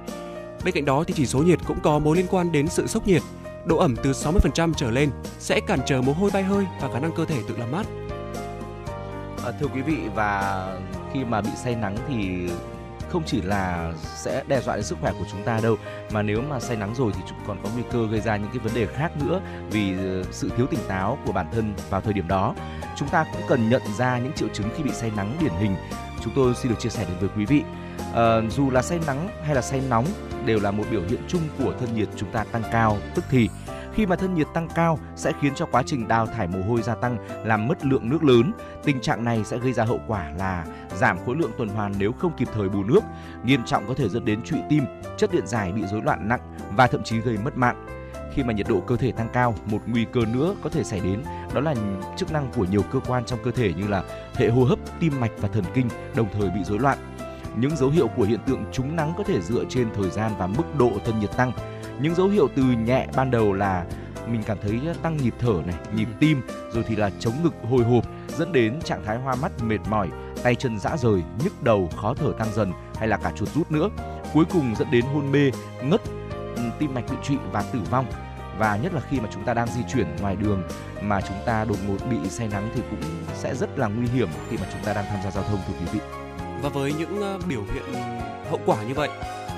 Bên 0.65 0.73
cạnh 0.73 0.85
đó 0.85 1.03
thì 1.07 1.13
chỉ 1.17 1.25
số 1.25 1.39
nhiệt 1.39 1.59
cũng 1.67 1.79
có 1.83 1.99
mối 1.99 2.17
liên 2.17 2.25
quan 2.29 2.51
đến 2.51 2.67
sự 2.67 2.87
sốc 2.87 3.07
nhiệt. 3.07 3.21
Độ 3.65 3.77
ẩm 3.77 3.95
từ 4.03 4.11
60% 4.11 4.73
trở 4.73 4.91
lên 4.91 5.09
sẽ 5.39 5.59
cản 5.67 5.79
trở 5.85 6.01
mồ 6.01 6.13
hôi 6.13 6.31
bay 6.33 6.43
hơi 6.43 6.65
và 6.81 6.89
khả 6.93 6.99
năng 6.99 7.11
cơ 7.11 7.25
thể 7.25 7.37
tự 7.47 7.57
làm 7.57 7.71
mát. 7.71 7.85
À, 9.45 9.51
thưa 9.59 9.67
quý 9.73 9.81
vị 9.81 9.97
và 10.15 10.67
khi 11.13 11.23
mà 11.23 11.41
bị 11.41 11.49
say 11.63 11.75
nắng 11.75 11.97
thì 12.07 12.49
không 13.15 13.23
chỉ 13.25 13.41
là 13.41 13.93
sẽ 14.15 14.43
đe 14.47 14.61
dọa 14.61 14.75
đến 14.75 14.83
sức 14.83 14.97
khỏe 15.01 15.11
của 15.19 15.25
chúng 15.31 15.43
ta 15.43 15.59
đâu 15.63 15.75
mà 16.11 16.21
nếu 16.21 16.41
mà 16.49 16.59
say 16.59 16.77
nắng 16.77 16.95
rồi 16.95 17.11
thì 17.15 17.21
chúng 17.29 17.37
còn 17.47 17.57
có 17.63 17.69
nguy 17.73 17.83
cơ 17.91 18.07
gây 18.07 18.21
ra 18.21 18.37
những 18.37 18.49
cái 18.49 18.59
vấn 18.59 18.73
đề 18.73 18.85
khác 18.85 19.11
nữa 19.23 19.41
vì 19.71 19.97
ờ, 19.97 20.23
sự 20.31 20.51
thiếu 20.57 20.65
tỉnh 20.65 20.79
táo 20.87 21.17
của 21.25 21.31
bản 21.31 21.47
thân 21.51 21.73
vào 21.89 22.01
thời 22.01 22.13
điểm 22.13 22.27
đó. 22.27 22.55
Chúng 22.95 23.09
ta 23.09 23.25
cũng 23.33 23.41
cần 23.47 23.69
nhận 23.69 23.81
ra 23.97 24.19
những 24.19 24.33
triệu 24.33 24.47
chứng 24.53 24.69
khi 24.77 24.83
bị 24.83 24.91
say 24.93 25.11
nắng 25.15 25.37
điển 25.41 25.51
hình. 25.59 25.75
Chúng 26.23 26.33
tôi 26.35 26.55
xin 26.55 26.71
được 26.71 26.79
chia 26.79 26.89
sẻ 26.89 27.05
đến 27.09 27.17
với 27.19 27.29
quý 27.37 27.45
vị. 27.45 27.63
À, 28.13 28.41
dù 28.49 28.71
là 28.71 28.81
say 28.81 28.99
nắng 29.07 29.29
hay 29.45 29.55
là 29.55 29.61
say 29.61 29.81
nóng 29.89 30.05
đều 30.45 30.59
là 30.59 30.71
một 30.71 30.83
biểu 30.91 31.01
hiện 31.09 31.19
chung 31.27 31.41
của 31.57 31.73
thân 31.79 31.95
nhiệt 31.95 32.07
chúng 32.15 32.31
ta 32.31 32.43
tăng 32.51 32.63
cao 32.71 32.97
tức 33.15 33.25
thì 33.29 33.49
khi 33.95 34.05
mà 34.05 34.15
thân 34.15 34.33
nhiệt 34.33 34.47
tăng 34.53 34.67
cao 34.75 34.99
sẽ 35.15 35.31
khiến 35.41 35.55
cho 35.55 35.65
quá 35.65 35.83
trình 35.85 36.07
đào 36.07 36.27
thải 36.27 36.47
mồ 36.47 36.59
hôi 36.67 36.81
gia 36.81 36.95
tăng, 36.95 37.17
làm 37.45 37.67
mất 37.67 37.85
lượng 37.85 38.09
nước 38.09 38.23
lớn. 38.23 38.51
Tình 38.83 39.01
trạng 39.01 39.23
này 39.23 39.43
sẽ 39.43 39.57
gây 39.57 39.73
ra 39.73 39.83
hậu 39.83 39.99
quả 40.07 40.31
là 40.37 40.65
giảm 40.95 41.17
khối 41.25 41.35
lượng 41.35 41.51
tuần 41.57 41.69
hoàn 41.69 41.93
nếu 41.99 42.11
không 42.11 42.31
kịp 42.37 42.47
thời 42.53 42.69
bù 42.69 42.83
nước, 42.83 43.01
nghiêm 43.43 43.63
trọng 43.65 43.87
có 43.87 43.93
thể 43.93 44.09
dẫn 44.09 44.25
đến 44.25 44.41
trụy 44.43 44.59
tim, 44.69 44.85
chất 45.17 45.31
điện 45.31 45.47
giải 45.47 45.71
bị 45.71 45.85
rối 45.85 46.01
loạn 46.01 46.27
nặng 46.27 46.55
và 46.75 46.87
thậm 46.87 47.03
chí 47.03 47.19
gây 47.19 47.37
mất 47.37 47.57
mạng 47.57 47.85
khi 48.35 48.43
mà 48.43 48.53
nhiệt 48.53 48.67
độ 48.69 48.79
cơ 48.79 48.97
thể 48.97 49.11
tăng 49.11 49.29
cao, 49.33 49.55
một 49.71 49.81
nguy 49.87 50.05
cơ 50.11 50.21
nữa 50.33 50.55
có 50.63 50.69
thể 50.69 50.83
xảy 50.83 50.99
đến 50.99 51.23
đó 51.53 51.61
là 51.61 51.75
chức 52.17 52.31
năng 52.31 52.51
của 52.55 52.65
nhiều 52.65 52.81
cơ 52.91 52.99
quan 52.99 53.25
trong 53.25 53.39
cơ 53.43 53.51
thể 53.51 53.73
như 53.73 53.87
là 53.87 54.03
hệ 54.33 54.49
hô 54.49 54.63
hấp, 54.63 54.79
tim 54.99 55.13
mạch 55.19 55.31
và 55.37 55.47
thần 55.47 55.63
kinh 55.73 55.89
đồng 56.15 56.27
thời 56.33 56.49
bị 56.49 56.63
rối 56.63 56.79
loạn. 56.79 56.97
Những 57.57 57.75
dấu 57.77 57.89
hiệu 57.89 58.07
của 58.07 58.23
hiện 58.23 58.39
tượng 58.45 58.63
trúng 58.71 58.95
nắng 58.95 59.13
có 59.17 59.23
thể 59.23 59.41
dựa 59.41 59.63
trên 59.69 59.87
thời 59.95 60.09
gian 60.09 60.31
và 60.37 60.47
mức 60.47 60.63
độ 60.77 60.91
thân 61.05 61.19
nhiệt 61.19 61.37
tăng. 61.37 61.51
Những 62.01 62.15
dấu 62.15 62.27
hiệu 62.27 62.47
từ 62.55 62.63
nhẹ 62.63 63.07
ban 63.15 63.31
đầu 63.31 63.53
là 63.53 63.85
mình 64.27 64.43
cảm 64.45 64.57
thấy 64.61 64.79
tăng 65.03 65.17
nhịp 65.17 65.33
thở 65.39 65.61
này, 65.65 65.75
nhịp 65.95 66.07
tim, 66.19 66.41
rồi 66.73 66.83
thì 66.87 66.95
là 66.95 67.09
chống 67.19 67.33
ngực 67.43 67.53
hồi 67.69 67.83
hộp, 67.83 68.03
dẫn 68.37 68.51
đến 68.51 68.79
trạng 68.81 69.05
thái 69.05 69.17
hoa 69.17 69.35
mắt 69.35 69.51
mệt 69.63 69.79
mỏi, 69.89 70.09
tay 70.43 70.55
chân 70.55 70.79
rã 70.79 70.97
rời, 70.97 71.23
nhức 71.43 71.63
đầu, 71.63 71.89
khó 71.95 72.13
thở 72.13 72.33
tăng 72.39 72.53
dần 72.53 72.71
hay 72.97 73.07
là 73.07 73.17
cả 73.17 73.31
chuột 73.35 73.49
rút 73.49 73.71
nữa. 73.71 73.89
Cuối 74.33 74.45
cùng 74.53 74.75
dẫn 74.75 74.91
đến 74.91 75.05
hôn 75.05 75.31
mê, 75.31 75.51
ngất, 75.83 76.01
tim 76.79 76.93
mạch 76.93 77.05
bị 77.11 77.17
trụy 77.23 77.37
và 77.51 77.63
tử 77.73 77.79
vong 77.91 78.05
và 78.59 78.77
nhất 78.77 78.93
là 78.93 79.01
khi 79.09 79.19
mà 79.19 79.29
chúng 79.33 79.43
ta 79.43 79.53
đang 79.53 79.67
di 79.67 79.81
chuyển 79.93 80.07
ngoài 80.21 80.35
đường 80.35 80.63
mà 81.01 81.21
chúng 81.21 81.37
ta 81.45 81.65
đột 81.65 81.77
ngột 81.87 81.97
bị 82.09 82.29
say 82.29 82.47
nắng 82.47 82.69
thì 82.75 82.81
cũng 82.89 83.01
sẽ 83.33 83.55
rất 83.55 83.79
là 83.79 83.87
nguy 83.87 84.07
hiểm 84.07 84.29
khi 84.49 84.57
mà 84.57 84.63
chúng 84.73 84.83
ta 84.83 84.93
đang 84.93 85.05
tham 85.05 85.19
gia 85.23 85.31
giao 85.31 85.43
thông 85.43 85.59
thưa 85.67 85.73
quý 85.79 85.85
vị. 85.93 85.99
Và 86.61 86.69
với 86.69 86.93
những 86.93 87.21
ờ, 87.21 87.39
biểu 87.49 87.63
hiện 87.73 87.83
hậu 88.49 88.59
quả 88.65 88.83
như 88.83 88.93
vậy 88.93 89.09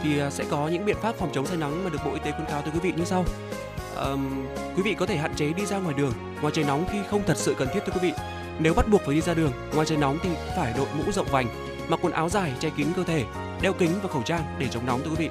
thì 0.04 0.20
à, 0.20 0.30
sẽ 0.30 0.44
có 0.50 0.68
những 0.68 0.86
biện 0.86 0.98
pháp 1.02 1.16
phòng 1.16 1.30
chống 1.34 1.46
say 1.46 1.58
nắng 1.58 1.84
mà 1.84 1.90
được 1.90 2.00
Bộ 2.06 2.14
Y 2.14 2.20
tế 2.20 2.32
khuyến 2.32 2.48
cáo 2.48 2.62
tới 2.62 2.72
quý 2.74 2.80
vị 2.80 2.94
như 2.98 3.06
sau. 3.06 3.26
Um, 4.06 4.46
quý 4.76 4.84
vị 4.84 4.96
có 5.00 5.06
thể 5.06 5.18
hạn 5.18 5.36
chế 5.36 5.54
đi 5.54 5.66
ra 5.66 5.78
ngoài 5.78 5.96
đường 5.98 6.14
ngoài 6.42 6.54
trời 6.56 6.66
nóng 6.66 6.86
khi 6.92 6.98
không 7.10 7.22
thật 7.28 7.38
sự 7.38 7.56
cần 7.58 7.68
thiết 7.74 7.80
thưa 7.86 7.94
quý 7.94 8.00
vị. 8.02 8.14
Nếu 8.60 8.74
bắt 8.74 8.88
buộc 8.88 9.02
phải 9.02 9.16
đi 9.16 9.22
ra 9.22 9.34
đường 9.34 9.52
ngoài 9.76 9.86
trời 9.86 9.98
nóng 9.98 10.18
thì 10.24 10.30
phải 10.56 10.74
đội 10.78 10.88
mũ 10.98 11.12
rộng 11.12 11.28
vành, 11.32 11.48
mặc 11.88 12.00
quần 12.02 12.14
áo 12.14 12.30
dài 12.30 12.54
che 12.60 12.70
kín 12.70 12.88
cơ 12.96 13.04
thể, 13.04 13.26
đeo 13.62 13.74
kính 13.74 13.92
và 14.04 14.10
khẩu 14.10 14.22
trang 14.22 14.42
để 14.60 14.68
chống 14.72 14.86
nóng 14.86 15.02
thưa 15.04 15.10
quý 15.10 15.16
vị. 15.16 15.30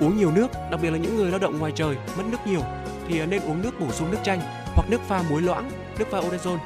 Uống 0.00 0.16
nhiều 0.16 0.30
nước, 0.30 0.50
đặc 0.70 0.80
biệt 0.82 0.90
là 0.90 0.98
những 0.98 1.16
người 1.16 1.30
lao 1.30 1.38
động 1.38 1.58
ngoài 1.58 1.72
trời 1.74 1.96
mất 2.16 2.24
nước 2.30 2.38
nhiều 2.46 2.60
thì 3.08 3.20
à, 3.20 3.26
nên 3.26 3.42
uống 3.42 3.62
nước 3.62 3.80
bổ 3.80 3.92
sung 3.92 4.10
nước 4.10 4.18
chanh 4.22 4.40
hoặc 4.74 4.90
nước 4.90 5.00
pha 5.08 5.22
muối 5.30 5.42
loãng, 5.42 5.70
nước 5.98 6.04
pha 6.10 6.18
orezon. 6.18 6.58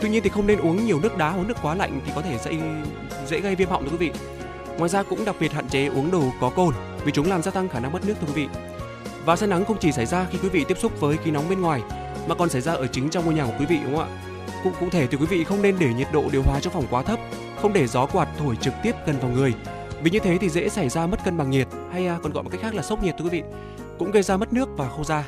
Tuy 0.00 0.08
nhiên 0.08 0.22
thì 0.22 0.30
không 0.30 0.46
nên 0.46 0.58
uống 0.58 0.86
nhiều 0.86 1.00
nước 1.00 1.16
đá 1.16 1.30
hoặc 1.30 1.46
nước 1.46 1.56
quá 1.62 1.74
lạnh 1.74 2.00
thì 2.06 2.12
có 2.14 2.22
thể 2.22 2.38
sẽ 2.38 2.52
dễ 3.26 3.40
gây 3.40 3.54
viêm 3.54 3.68
họng 3.68 3.84
thưa 3.84 3.90
quý 3.90 3.96
vị. 3.96 4.12
Ngoài 4.78 4.88
ra 4.88 5.02
cũng 5.02 5.24
đặc 5.24 5.36
biệt 5.40 5.52
hạn 5.52 5.68
chế 5.68 5.86
uống 5.86 6.10
đồ 6.10 6.22
có 6.40 6.50
cồn 6.50 6.74
vì 7.04 7.12
chúng 7.12 7.28
làm 7.28 7.42
gia 7.42 7.50
tăng 7.50 7.68
khả 7.68 7.80
năng 7.80 7.92
mất 7.92 8.04
nước 8.06 8.14
thưa 8.20 8.26
quý 8.26 8.32
vị. 8.32 8.48
Và 9.24 9.36
say 9.36 9.48
nắng 9.48 9.64
không 9.64 9.78
chỉ 9.80 9.92
xảy 9.92 10.06
ra 10.06 10.26
khi 10.30 10.38
quý 10.42 10.48
vị 10.48 10.64
tiếp 10.68 10.78
xúc 10.78 11.00
với 11.00 11.16
khí 11.16 11.30
nóng 11.30 11.48
bên 11.48 11.60
ngoài 11.60 11.82
mà 12.28 12.34
còn 12.34 12.48
xảy 12.48 12.60
ra 12.60 12.72
ở 12.72 12.86
chính 12.86 13.10
trong 13.10 13.24
ngôi 13.24 13.34
nhà 13.34 13.44
của 13.46 13.54
quý 13.58 13.66
vị 13.66 13.78
đúng 13.84 13.96
không 13.96 14.04
ạ? 14.04 14.18
Cũng 14.64 14.72
cụ 14.80 14.86
thể 14.90 15.06
thì 15.06 15.16
quý 15.16 15.26
vị 15.26 15.44
không 15.44 15.62
nên 15.62 15.76
để 15.78 15.94
nhiệt 15.94 16.08
độ 16.12 16.24
điều 16.32 16.42
hòa 16.42 16.60
trong 16.60 16.72
phòng 16.72 16.86
quá 16.90 17.02
thấp, 17.02 17.18
không 17.62 17.72
để 17.72 17.86
gió 17.86 18.06
quạt 18.06 18.28
thổi 18.38 18.56
trực 18.56 18.74
tiếp 18.82 18.92
gần 19.06 19.16
vào 19.20 19.30
người. 19.30 19.54
Vì 20.02 20.10
như 20.10 20.18
thế 20.18 20.38
thì 20.40 20.48
dễ 20.48 20.68
xảy 20.68 20.88
ra 20.88 21.06
mất 21.06 21.24
cân 21.24 21.36
bằng 21.36 21.50
nhiệt 21.50 21.68
hay 21.92 22.06
à, 22.06 22.18
còn 22.22 22.32
gọi 22.32 22.42
một 22.42 22.50
cách 22.50 22.60
khác 22.60 22.74
là 22.74 22.82
sốc 22.82 23.02
nhiệt 23.02 23.14
thưa 23.18 23.24
quý 23.24 23.30
vị. 23.30 23.42
Cũng 23.98 24.10
gây 24.10 24.22
ra 24.22 24.36
mất 24.36 24.52
nước 24.52 24.68
và 24.76 24.88
khô 24.88 25.04
da. 25.04 25.24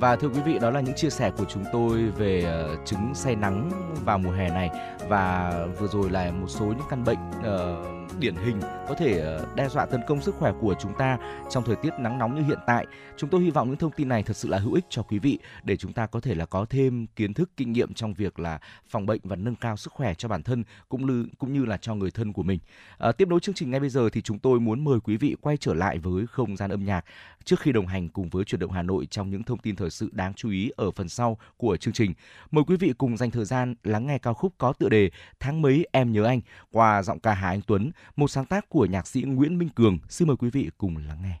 Và 0.00 0.16
thưa 0.16 0.28
quý 0.28 0.40
vị, 0.44 0.58
đó 0.58 0.70
là 0.70 0.80
những 0.80 0.94
chia 0.94 1.10
sẻ 1.10 1.30
của 1.38 1.44
chúng 1.48 1.64
tôi 1.72 1.98
về 2.16 2.42
ờ, 2.42 2.76
chứng 2.84 3.14
say 3.14 3.36
nắng 3.36 3.70
vào 4.04 4.18
mùa 4.18 4.30
hè 4.30 4.48
này 4.48 4.70
và 5.08 5.52
vừa 5.78 5.86
rồi 5.86 6.10
là 6.10 6.30
một 6.30 6.48
số 6.48 6.64
những 6.64 6.86
căn 6.90 7.04
bệnh 7.04 7.18
uh, 7.38 7.97
điển 8.18 8.36
hình 8.36 8.60
có 8.88 8.94
thể 8.94 9.20
ờ, 9.20 9.46
đe 9.56 9.68
dọa 9.68 9.86
tấn 9.86 10.00
công 10.06 10.22
sức 10.22 10.34
khỏe 10.38 10.52
của 10.60 10.74
chúng 10.80 10.92
ta 10.98 11.18
trong 11.50 11.64
thời 11.64 11.76
tiết 11.76 11.90
nắng 11.98 12.18
nóng 12.18 12.34
như 12.34 12.42
hiện 12.42 12.58
tại. 12.66 12.86
Chúng 13.16 13.30
tôi 13.30 13.40
hy 13.40 13.50
vọng 13.50 13.68
những 13.68 13.76
thông 13.76 13.92
tin 13.92 14.08
này 14.08 14.22
thật 14.22 14.36
sự 14.36 14.48
là 14.48 14.58
hữu 14.58 14.74
ích 14.74 14.84
cho 14.88 15.02
quý 15.02 15.18
vị 15.18 15.38
để 15.64 15.76
chúng 15.76 15.92
ta 15.92 16.06
có 16.06 16.20
thể 16.20 16.34
là 16.34 16.46
có 16.46 16.66
thêm 16.70 17.06
kiến 17.16 17.34
thức 17.34 17.50
kinh 17.56 17.72
nghiệm 17.72 17.94
trong 17.94 18.14
việc 18.14 18.38
là 18.38 18.58
phòng 18.88 19.06
bệnh 19.06 19.20
và 19.24 19.36
nâng 19.36 19.54
cao 19.54 19.76
sức 19.76 19.92
khỏe 19.92 20.14
cho 20.14 20.28
bản 20.28 20.42
thân 20.42 20.64
cũng 20.88 21.06
như 21.06 21.26
cũng 21.38 21.52
như 21.52 21.64
là 21.64 21.76
cho 21.76 21.94
người 21.94 22.10
thân 22.10 22.32
của 22.32 22.42
mình. 22.42 22.58
À, 22.98 23.12
tiếp 23.12 23.28
nối 23.28 23.40
chương 23.40 23.54
trình 23.54 23.70
ngay 23.70 23.80
bây 23.80 23.88
giờ 23.88 24.08
thì 24.12 24.22
chúng 24.22 24.38
tôi 24.38 24.60
muốn 24.60 24.84
mời 24.84 25.00
quý 25.00 25.16
vị 25.16 25.36
quay 25.40 25.56
trở 25.56 25.74
lại 25.74 25.98
với 25.98 26.26
không 26.26 26.56
gian 26.56 26.70
âm 26.70 26.84
nhạc 26.84 27.04
trước 27.44 27.60
khi 27.60 27.72
đồng 27.72 27.86
hành 27.86 28.08
cùng 28.08 28.28
với 28.28 28.44
chuyển 28.44 28.60
động 28.60 28.72
Hà 28.72 28.82
Nội 28.82 29.06
trong 29.06 29.30
những 29.30 29.42
thông 29.42 29.58
tin 29.58 29.76
thời 29.76 29.90
sự 29.90 30.10
đáng 30.12 30.34
chú 30.34 30.50
ý 30.50 30.70
ở 30.76 30.90
phần 30.90 31.08
sau 31.08 31.38
của 31.56 31.76
chương 31.76 31.94
trình. 31.94 32.14
Mời 32.50 32.64
quý 32.66 32.76
vị 32.76 32.92
cùng 32.98 33.16
dành 33.16 33.30
thời 33.30 33.44
gian 33.44 33.74
lắng 33.84 34.06
nghe 34.06 34.18
ca 34.18 34.32
khúc 34.32 34.54
có 34.58 34.72
tựa 34.72 34.88
đề 34.88 35.10
Tháng 35.40 35.62
mấy 35.62 35.86
em 35.92 36.12
nhớ 36.12 36.24
anh 36.24 36.40
qua 36.72 37.02
giọng 37.02 37.20
ca 37.20 37.34
Hà 37.34 37.48
Anh 37.48 37.60
Tuấn, 37.66 37.90
một 38.16 38.28
sáng 38.28 38.44
tác 38.44 38.68
của 38.68 38.86
nhạc 38.86 39.06
sĩ 39.06 39.22
Nguyễn 39.22 39.58
Minh 39.58 39.68
Cường. 39.68 39.98
Xin 40.08 40.28
mời 40.28 40.36
quý 40.36 40.50
vị 40.50 40.70
cùng 40.78 40.96
lắng 40.96 41.22
nghe. 41.22 41.40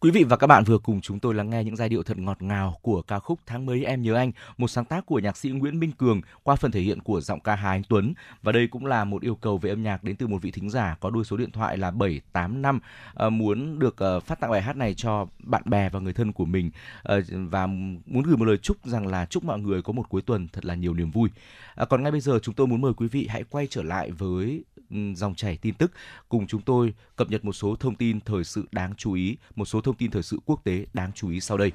Quý 0.00 0.10
vị 0.10 0.24
và 0.24 0.36
các 0.36 0.46
bạn 0.46 0.64
vừa 0.64 0.78
cùng 0.78 1.00
chúng 1.00 1.20
tôi 1.20 1.34
lắng 1.34 1.50
nghe 1.50 1.64
những 1.64 1.76
giai 1.76 1.88
điệu 1.88 2.02
thật 2.02 2.18
ngọt 2.18 2.42
ngào 2.42 2.76
của 2.82 3.02
ca 3.02 3.18
khúc 3.18 3.40
Tháng 3.46 3.66
mới 3.66 3.84
em 3.84 4.02
nhớ 4.02 4.14
anh, 4.14 4.32
một 4.56 4.68
sáng 4.68 4.84
tác 4.84 5.06
của 5.06 5.18
nhạc 5.18 5.36
sĩ 5.36 5.50
Nguyễn 5.50 5.80
Minh 5.80 5.92
Cường 5.92 6.20
qua 6.42 6.56
phần 6.56 6.70
thể 6.70 6.80
hiện 6.80 7.00
của 7.00 7.20
giọng 7.20 7.40
ca 7.40 7.54
Hà 7.54 7.70
Anh 7.70 7.82
Tuấn. 7.88 8.14
Và 8.42 8.52
đây 8.52 8.66
cũng 8.66 8.86
là 8.86 9.04
một 9.04 9.22
yêu 9.22 9.34
cầu 9.34 9.58
về 9.58 9.70
âm 9.70 9.82
nhạc 9.82 10.04
đến 10.04 10.16
từ 10.16 10.26
một 10.26 10.42
vị 10.42 10.50
thính 10.50 10.70
giả 10.70 10.96
có 11.00 11.10
đuôi 11.10 11.24
số 11.24 11.36
điện 11.36 11.50
thoại 11.50 11.76
là 11.76 11.90
785 11.90 12.76
uh, 12.76 12.82
ờ, 13.14 13.30
muốn 13.30 13.78
được 13.78 13.96
ờ, 13.96 14.20
phát 14.20 14.40
tặng 14.40 14.50
bài 14.50 14.62
hát 14.62 14.76
này 14.76 14.94
cho 14.94 15.26
bạn 15.38 15.62
bè 15.64 15.88
và 15.88 16.00
người 16.00 16.12
thân 16.12 16.32
của 16.32 16.44
mình 16.44 16.70
ờ, 17.02 17.22
và 17.30 17.66
muốn 17.66 18.22
gửi 18.26 18.36
một 18.36 18.44
lời 18.44 18.56
chúc 18.56 18.76
rằng 18.84 19.06
là 19.06 19.26
chúc 19.26 19.44
mọi 19.44 19.58
người 19.58 19.82
có 19.82 19.92
một 19.92 20.08
cuối 20.08 20.22
tuần 20.22 20.48
thật 20.48 20.64
là 20.64 20.74
nhiều 20.74 20.94
niềm 20.94 21.10
vui. 21.10 21.28
Còn 21.88 22.02
ngay 22.02 22.12
bây 22.12 22.20
giờ 22.20 22.38
chúng 22.42 22.54
tôi 22.54 22.66
muốn 22.66 22.80
mời 22.80 22.92
quý 22.96 23.08
vị 23.08 23.26
hãy 23.30 23.44
quay 23.50 23.66
trở 23.70 23.82
lại 23.82 24.10
với 24.10 24.64
ừ, 24.90 24.96
dòng 25.14 25.34
chảy 25.34 25.56
tin 25.56 25.74
tức 25.74 25.92
cùng 26.28 26.46
chúng 26.46 26.62
tôi 26.62 26.94
cập 27.16 27.30
nhật 27.30 27.44
một 27.44 27.52
số 27.52 27.76
thông 27.76 27.94
tin 27.94 28.20
thời 28.20 28.44
sự 28.44 28.68
đáng 28.72 28.94
chú 28.96 29.12
ý, 29.12 29.36
một 29.56 29.64
số 29.64 29.80
thông 29.80 29.94
tin 29.98 30.10
thời 30.10 30.22
sự 30.22 30.38
quốc 30.46 30.60
tế 30.64 30.86
đáng 30.92 31.10
chú 31.14 31.30
ý 31.30 31.40
sau 31.40 31.56
đây. 31.56 31.72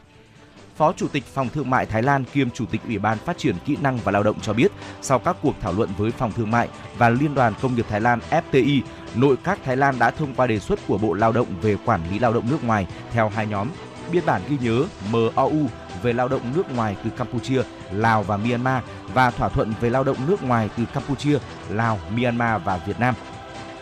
Phó 0.76 0.94
Chủ 0.94 1.08
tịch 1.08 1.24
Phòng 1.26 1.50
Thương 1.50 1.70
mại 1.70 1.86
Thái 1.86 2.04
Lan 2.04 2.24
kiêm 2.34 2.50
Chủ 2.50 2.66
tịch 2.66 2.82
Ủy 2.88 2.98
ban 2.98 3.18
Phát 3.18 3.38
triển 3.38 3.56
Kỹ 3.66 3.78
năng 3.82 3.98
và 3.98 4.12
Lao 4.12 4.24
động 4.24 4.40
cho 4.42 4.54
biết, 4.54 4.72
sau 5.02 5.20
các 5.20 5.36
cuộc 5.42 5.56
thảo 5.62 5.74
luận 5.74 5.90
với 5.98 6.12
Phòng 6.12 6.32
Thương 6.32 6.52
mại 6.52 6.70
và 6.98 7.10
Liên 7.10 7.36
đoàn 7.36 7.54
Công 7.62 7.76
nghiệp 7.76 7.86
Thái 7.90 8.02
Lan 8.02 8.20
FTI, 8.30 8.82
nội 9.16 9.38
các 9.44 9.60
Thái 9.64 9.78
Lan 9.78 10.00
đã 10.00 10.12
thông 10.12 10.36
qua 10.36 10.48
đề 10.48 10.60
xuất 10.60 10.80
của 10.88 10.98
Bộ 10.98 11.14
Lao 11.14 11.32
động 11.32 11.48
về 11.62 11.78
quản 11.86 12.02
lý 12.12 12.20
lao 12.20 12.34
động 12.34 12.50
nước 12.50 12.64
ngoài 12.64 12.88
theo 13.12 13.30
hai 13.30 13.48
nhóm 13.48 13.68
biên 14.12 14.26
bản 14.26 14.42
ghi 14.50 14.58
nhớ 14.62 14.86
MOU 15.12 15.68
về 16.04 16.14
lao 16.14 16.28
động 16.28 16.42
nước 16.56 16.76
ngoài 16.76 16.96
từ 17.04 17.10
Campuchia, 17.10 17.62
Lào 17.92 18.24
và 18.24 18.38
Myanmar 18.38 18.84
và 19.14 19.32
thỏa 19.32 19.50
thuận 19.50 19.74
về 19.82 19.90
lao 19.90 20.04
động 20.04 20.18
nước 20.28 20.44
ngoài 20.44 20.70
từ 20.78 20.86
Campuchia, 20.94 21.38
Lào, 21.70 22.00
Myanmar 22.16 22.62
và 22.66 22.78
Việt 22.88 23.00
Nam. 23.00 23.16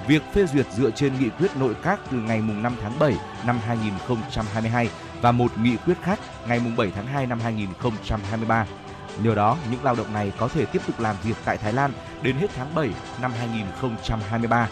Việc 0.09 0.23
phê 0.33 0.45
duyệt 0.45 0.65
dựa 0.71 0.91
trên 0.91 1.19
nghị 1.19 1.29
quyết 1.29 1.57
nội 1.57 1.75
các 1.83 1.99
từ 2.11 2.17
ngày 2.17 2.41
5 2.41 2.75
tháng 2.81 2.99
7 2.99 3.13
năm 3.45 3.59
2022 3.65 4.89
và 5.21 5.31
một 5.31 5.51
nghị 5.57 5.77
quyết 5.85 5.93
khác 6.01 6.19
ngày 6.47 6.61
7 6.77 6.91
tháng 6.95 7.05
2 7.07 7.27
năm 7.27 7.39
2023. 7.39 8.65
Nhờ 9.23 9.35
đó, 9.35 9.57
những 9.71 9.83
lao 9.83 9.95
động 9.95 10.13
này 10.13 10.31
có 10.37 10.47
thể 10.47 10.65
tiếp 10.65 10.81
tục 10.87 10.99
làm 10.99 11.15
việc 11.23 11.33
tại 11.45 11.57
Thái 11.57 11.73
Lan 11.73 11.91
đến 12.21 12.35
hết 12.35 12.47
tháng 12.55 12.75
7 12.75 12.89
năm 13.21 13.31
2023 13.39 14.69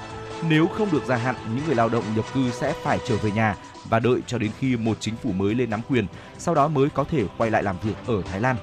Nếu 0.49 0.67
không 0.67 0.91
được 0.91 1.05
gia 1.05 1.15
hạn, 1.15 1.35
những 1.55 1.65
người 1.65 1.75
lao 1.75 1.89
động 1.89 2.03
nhập 2.15 2.25
cư 2.33 2.51
sẽ 2.51 2.73
phải 2.83 2.99
trở 3.07 3.17
về 3.17 3.31
nhà 3.31 3.55
và 3.89 3.99
đợi 3.99 4.21
cho 4.27 4.37
đến 4.37 4.51
khi 4.59 4.77
một 4.77 4.97
chính 4.99 5.15
phủ 5.15 5.31
mới 5.31 5.55
lên 5.55 5.69
nắm 5.69 5.81
quyền, 5.89 6.07
sau 6.37 6.55
đó 6.55 6.67
mới 6.67 6.89
có 6.89 7.03
thể 7.03 7.23
quay 7.37 7.51
lại 7.51 7.63
làm 7.63 7.75
việc 7.83 7.95
ở 8.07 8.21
Thái 8.21 8.41
Lan. 8.41 8.55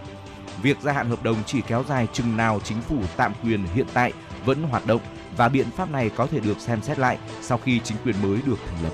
Việc 0.62 0.80
gia 0.80 0.92
hạn 0.92 1.10
hợp 1.10 1.22
đồng 1.22 1.36
chỉ 1.46 1.60
kéo 1.60 1.84
dài 1.88 2.08
chừng 2.12 2.36
nào 2.36 2.60
chính 2.64 2.80
phủ 2.80 2.98
tạm 3.16 3.32
quyền 3.44 3.64
hiện 3.74 3.86
tại 3.94 4.12
vẫn 4.44 4.62
hoạt 4.62 4.86
động 4.86 5.00
và 5.36 5.48
biện 5.48 5.66
pháp 5.76 5.90
này 5.90 6.10
có 6.16 6.26
thể 6.26 6.40
được 6.40 6.60
xem 6.60 6.82
xét 6.82 6.98
lại 6.98 7.18
sau 7.42 7.58
khi 7.64 7.80
chính 7.84 7.96
quyền 8.04 8.22
mới 8.22 8.38
được 8.46 8.58
thành 8.66 8.84
lập. 8.84 8.92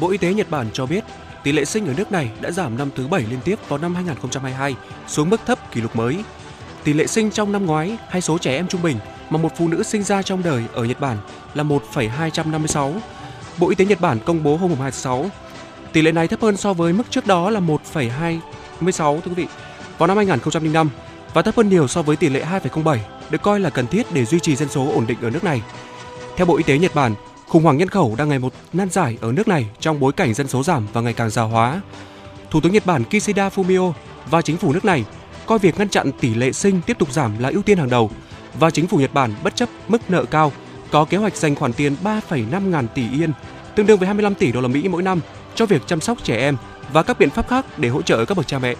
Bộ 0.00 0.10
Y 0.10 0.18
tế 0.18 0.34
Nhật 0.34 0.50
Bản 0.50 0.66
cho 0.72 0.86
biết 0.86 1.04
tỷ 1.44 1.52
lệ 1.52 1.64
sinh 1.64 1.86
ở 1.86 1.94
nước 1.96 2.12
này 2.12 2.30
đã 2.40 2.50
giảm 2.50 2.78
năm 2.78 2.90
thứ 2.96 3.06
bảy 3.08 3.24
liên 3.30 3.40
tiếp 3.44 3.58
vào 3.68 3.78
năm 3.78 3.94
2022 3.94 4.76
xuống 5.06 5.30
mức 5.30 5.40
thấp 5.46 5.72
kỷ 5.72 5.80
lục 5.80 5.96
mới. 5.96 6.24
Tỷ 6.84 6.92
lệ 6.92 7.06
sinh 7.06 7.30
trong 7.30 7.52
năm 7.52 7.66
ngoái 7.66 7.96
hay 8.08 8.20
số 8.20 8.38
trẻ 8.38 8.56
em 8.56 8.68
trung 8.68 8.82
bình 8.82 8.96
mà 9.30 9.38
một 9.38 9.52
phụ 9.56 9.68
nữ 9.68 9.82
sinh 9.82 10.02
ra 10.02 10.22
trong 10.22 10.42
đời 10.42 10.64
ở 10.72 10.84
Nhật 10.84 11.00
Bản 11.00 11.16
là 11.54 11.62
1,256. 11.62 12.94
Bộ 13.58 13.68
Y 13.68 13.74
tế 13.74 13.84
Nhật 13.84 14.00
Bản 14.00 14.18
công 14.24 14.42
bố 14.42 14.56
hôm 14.56 14.70
2 14.70 14.78
tháng 14.78 14.92
6. 14.92 15.30
Tỷ 15.92 16.02
lệ 16.02 16.12
này 16.12 16.28
thấp 16.28 16.40
hơn 16.42 16.56
so 16.56 16.72
với 16.72 16.92
mức 16.92 17.04
trước 17.10 17.26
đó 17.26 17.50
là 17.50 17.60
1,26 17.60 18.40
thưa 19.20 19.30
quý 19.30 19.34
vị 19.34 19.46
vào 19.98 20.06
năm 20.06 20.16
2005 20.16 20.90
và 21.34 21.42
thấp 21.42 21.56
hơn 21.56 21.68
nhiều 21.68 21.88
so 21.88 22.02
với 22.02 22.16
tỷ 22.16 22.28
lệ 22.28 22.44
2,07 22.50 22.98
được 23.32 23.42
coi 23.42 23.60
là 23.60 23.70
cần 23.70 23.86
thiết 23.86 24.06
để 24.12 24.24
duy 24.24 24.40
trì 24.40 24.56
dân 24.56 24.68
số 24.68 24.92
ổn 24.94 25.06
định 25.06 25.18
ở 25.22 25.30
nước 25.30 25.44
này. 25.44 25.62
Theo 26.36 26.46
Bộ 26.46 26.56
Y 26.56 26.62
tế 26.62 26.78
Nhật 26.78 26.94
Bản, 26.94 27.14
khủng 27.48 27.62
hoảng 27.62 27.78
nhân 27.78 27.88
khẩu 27.88 28.14
đang 28.18 28.28
ngày 28.28 28.38
một 28.38 28.52
nan 28.72 28.90
giải 28.90 29.18
ở 29.20 29.32
nước 29.32 29.48
này 29.48 29.66
trong 29.80 30.00
bối 30.00 30.12
cảnh 30.12 30.34
dân 30.34 30.48
số 30.48 30.62
giảm 30.62 30.86
và 30.92 31.00
ngày 31.00 31.12
càng 31.12 31.30
già 31.30 31.42
hóa. 31.42 31.80
Thủ 32.50 32.60
tướng 32.60 32.72
Nhật 32.72 32.86
Bản 32.86 33.04
Kishida 33.04 33.48
Fumio 33.48 33.92
và 34.30 34.42
chính 34.42 34.56
phủ 34.56 34.72
nước 34.72 34.84
này 34.84 35.04
coi 35.46 35.58
việc 35.58 35.78
ngăn 35.78 35.88
chặn 35.88 36.10
tỷ 36.20 36.34
lệ 36.34 36.52
sinh 36.52 36.80
tiếp 36.86 36.98
tục 36.98 37.12
giảm 37.12 37.38
là 37.38 37.48
ưu 37.48 37.62
tiên 37.62 37.78
hàng 37.78 37.90
đầu 37.90 38.10
và 38.58 38.70
chính 38.70 38.86
phủ 38.86 38.98
Nhật 38.98 39.14
Bản 39.14 39.34
bất 39.42 39.56
chấp 39.56 39.68
mức 39.88 40.10
nợ 40.10 40.24
cao 40.24 40.52
có 40.90 41.04
kế 41.04 41.16
hoạch 41.16 41.36
dành 41.36 41.54
khoản 41.54 41.72
tiền 41.72 41.96
3,5 42.04 42.68
ngàn 42.68 42.86
tỷ 42.94 43.02
yên, 43.12 43.32
tương 43.76 43.86
đương 43.86 43.98
với 43.98 44.06
25 44.06 44.34
tỷ 44.34 44.52
đô 44.52 44.60
la 44.60 44.68
Mỹ 44.68 44.88
mỗi 44.88 45.02
năm 45.02 45.20
cho 45.54 45.66
việc 45.66 45.82
chăm 45.86 46.00
sóc 46.00 46.18
trẻ 46.22 46.36
em 46.36 46.56
và 46.92 47.02
các 47.02 47.18
biện 47.18 47.30
pháp 47.30 47.48
khác 47.48 47.66
để 47.76 47.88
hỗ 47.88 48.02
trợ 48.02 48.24
các 48.24 48.36
bậc 48.36 48.46
cha 48.46 48.58
mẹ. 48.58 48.74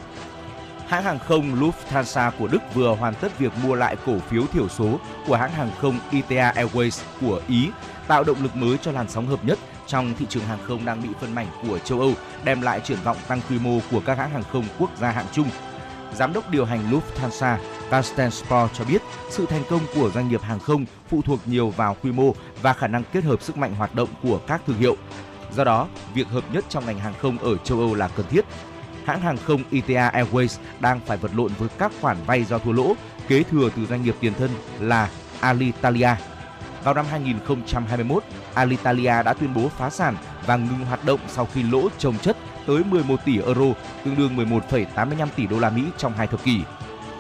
Hãng 0.93 1.05
hàng 1.05 1.19
không 1.19 1.55
Lufthansa 1.61 2.31
của 2.39 2.49
Đức 2.49 2.59
vừa 2.75 2.95
hoàn 2.95 3.15
tất 3.15 3.39
việc 3.39 3.53
mua 3.65 3.75
lại 3.75 3.97
cổ 4.07 4.19
phiếu 4.19 4.47
thiểu 4.47 4.69
số 4.69 4.99
của 5.27 5.37
hãng 5.37 5.53
hàng 5.53 5.71
không 5.81 5.99
ITA 6.11 6.53
Airways 6.53 7.03
của 7.21 7.41
Ý, 7.49 7.69
tạo 8.07 8.25
động 8.25 8.43
lực 8.43 8.57
mới 8.57 8.79
cho 8.79 8.93
làn 8.93 9.09
sóng 9.09 9.27
hợp 9.27 9.45
nhất 9.45 9.59
trong 9.87 10.15
thị 10.19 10.27
trường 10.29 10.45
hàng 10.45 10.59
không 10.63 10.85
đang 10.85 11.03
bị 11.03 11.09
phân 11.21 11.35
mảnh 11.35 11.47
của 11.69 11.79
châu 11.79 12.01
Âu, 12.01 12.13
đem 12.45 12.61
lại 12.61 12.81
triển 12.81 12.99
vọng 13.05 13.17
tăng 13.29 13.41
quy 13.49 13.59
mô 13.59 13.79
của 13.91 14.01
các 14.07 14.19
hãng 14.19 14.31
hàng 14.31 14.43
không 14.53 14.65
quốc 14.79 14.91
gia 15.01 15.11
hạng 15.11 15.27
trung. 15.33 15.49
Giám 16.15 16.33
đốc 16.33 16.51
điều 16.51 16.65
hành 16.65 16.91
Lufthansa 16.91 17.57
Carsten 17.91 18.31
Spohr 18.31 18.73
cho 18.73 18.85
biết 18.85 19.03
sự 19.31 19.47
thành 19.47 19.63
công 19.71 19.81
của 19.95 20.11
doanh 20.11 20.29
nghiệp 20.29 20.43
hàng 20.43 20.61
không 20.61 20.85
phụ 21.09 21.23
thuộc 21.23 21.41
nhiều 21.47 21.71
vào 21.71 21.97
quy 22.03 22.13
mô 22.13 22.35
và 22.63 22.73
khả 22.73 22.87
năng 22.87 23.03
kết 23.13 23.25
hợp 23.25 23.43
sức 23.43 23.57
mạnh 23.57 23.75
hoạt 23.75 23.95
động 23.95 24.09
của 24.23 24.41
các 24.47 24.63
thương 24.67 24.79
hiệu. 24.79 24.97
Do 25.57 25.65
đó, 25.65 25.89
việc 26.15 26.29
hợp 26.29 26.45
nhất 26.53 26.65
trong 26.69 26.87
ngành 26.87 26.99
hàng 26.99 27.15
không 27.23 27.39
ở 27.39 27.57
châu 27.57 27.79
Âu 27.79 27.95
là 27.95 28.09
cần 28.09 28.27
thiết 28.31 28.45
hãng 29.07 29.21
hàng 29.21 29.37
không 29.37 29.63
ITA 29.71 30.11
Airways 30.11 30.59
đang 30.81 31.01
phải 31.07 31.17
vật 31.17 31.31
lộn 31.35 31.53
với 31.59 31.69
các 31.79 31.93
khoản 32.01 32.17
vay 32.27 32.45
do 32.45 32.59
thua 32.59 32.73
lỗ 32.73 32.95
kế 33.29 33.43
thừa 33.43 33.71
từ 33.77 33.87
doanh 33.87 34.03
nghiệp 34.03 34.15
tiền 34.21 34.33
thân 34.39 34.51
là 34.81 35.09
Alitalia. 35.41 36.11
Vào 36.85 36.95
năm 36.95 37.07
2021, 37.11 38.25
Alitalia 38.55 39.23
đã 39.23 39.33
tuyên 39.33 39.55
bố 39.55 39.69
phá 39.69 39.91
sản 39.91 40.17
và 40.47 40.57
ngừng 40.57 40.85
hoạt 40.89 41.05
động 41.05 41.21
sau 41.29 41.49
khi 41.55 41.63
lỗ 41.63 41.89
trồng 41.99 42.19
chất 42.19 42.37
tới 42.67 42.85
11 42.85 43.25
tỷ 43.25 43.41
euro, 43.41 43.75
tương 44.05 44.17
đương 44.17 44.37
11,85 44.37 45.29
tỷ 45.37 45.47
đô 45.47 45.59
la 45.59 45.71
Mỹ 45.71 45.83
trong 45.99 46.13
hai 46.13 46.27
thập 46.27 46.45
kỷ. 46.45 46.61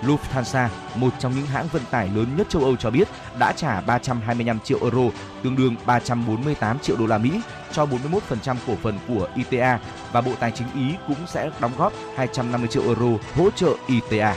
Lufthansa, 0.03 0.69
một 0.95 1.11
trong 1.19 1.35
những 1.37 1.47
hãng 1.47 1.69
vận 1.73 1.83
tải 1.91 2.09
lớn 2.15 2.27
nhất 2.37 2.47
châu 2.51 2.65
Âu 2.65 2.77
cho 2.77 2.91
biết 2.91 3.09
đã 3.39 3.53
trả 3.53 3.81
325 3.81 4.61
triệu 4.61 4.79
euro, 4.83 5.03
tương 5.43 5.57
đương 5.57 5.77
348 5.87 6.79
triệu 6.79 6.97
đô 6.97 7.07
la 7.07 7.19
Mỹ 7.19 7.31
cho 7.73 7.87
41% 7.87 8.57
cổ 8.67 8.75
phần 8.83 8.99
của 9.09 9.29
ITA 9.37 9.79
và 10.13 10.21
Bộ 10.21 10.33
Tài 10.41 10.51
chính 10.51 10.67
Ý 10.75 10.95
cũng 11.09 11.27
sẽ 11.27 11.51
đóng 11.61 11.73
góp 11.79 11.93
250 12.17 12.69
triệu 12.69 12.83
euro 12.83 13.19
hỗ 13.35 13.51
trợ 13.51 13.75
ITA. 13.87 14.35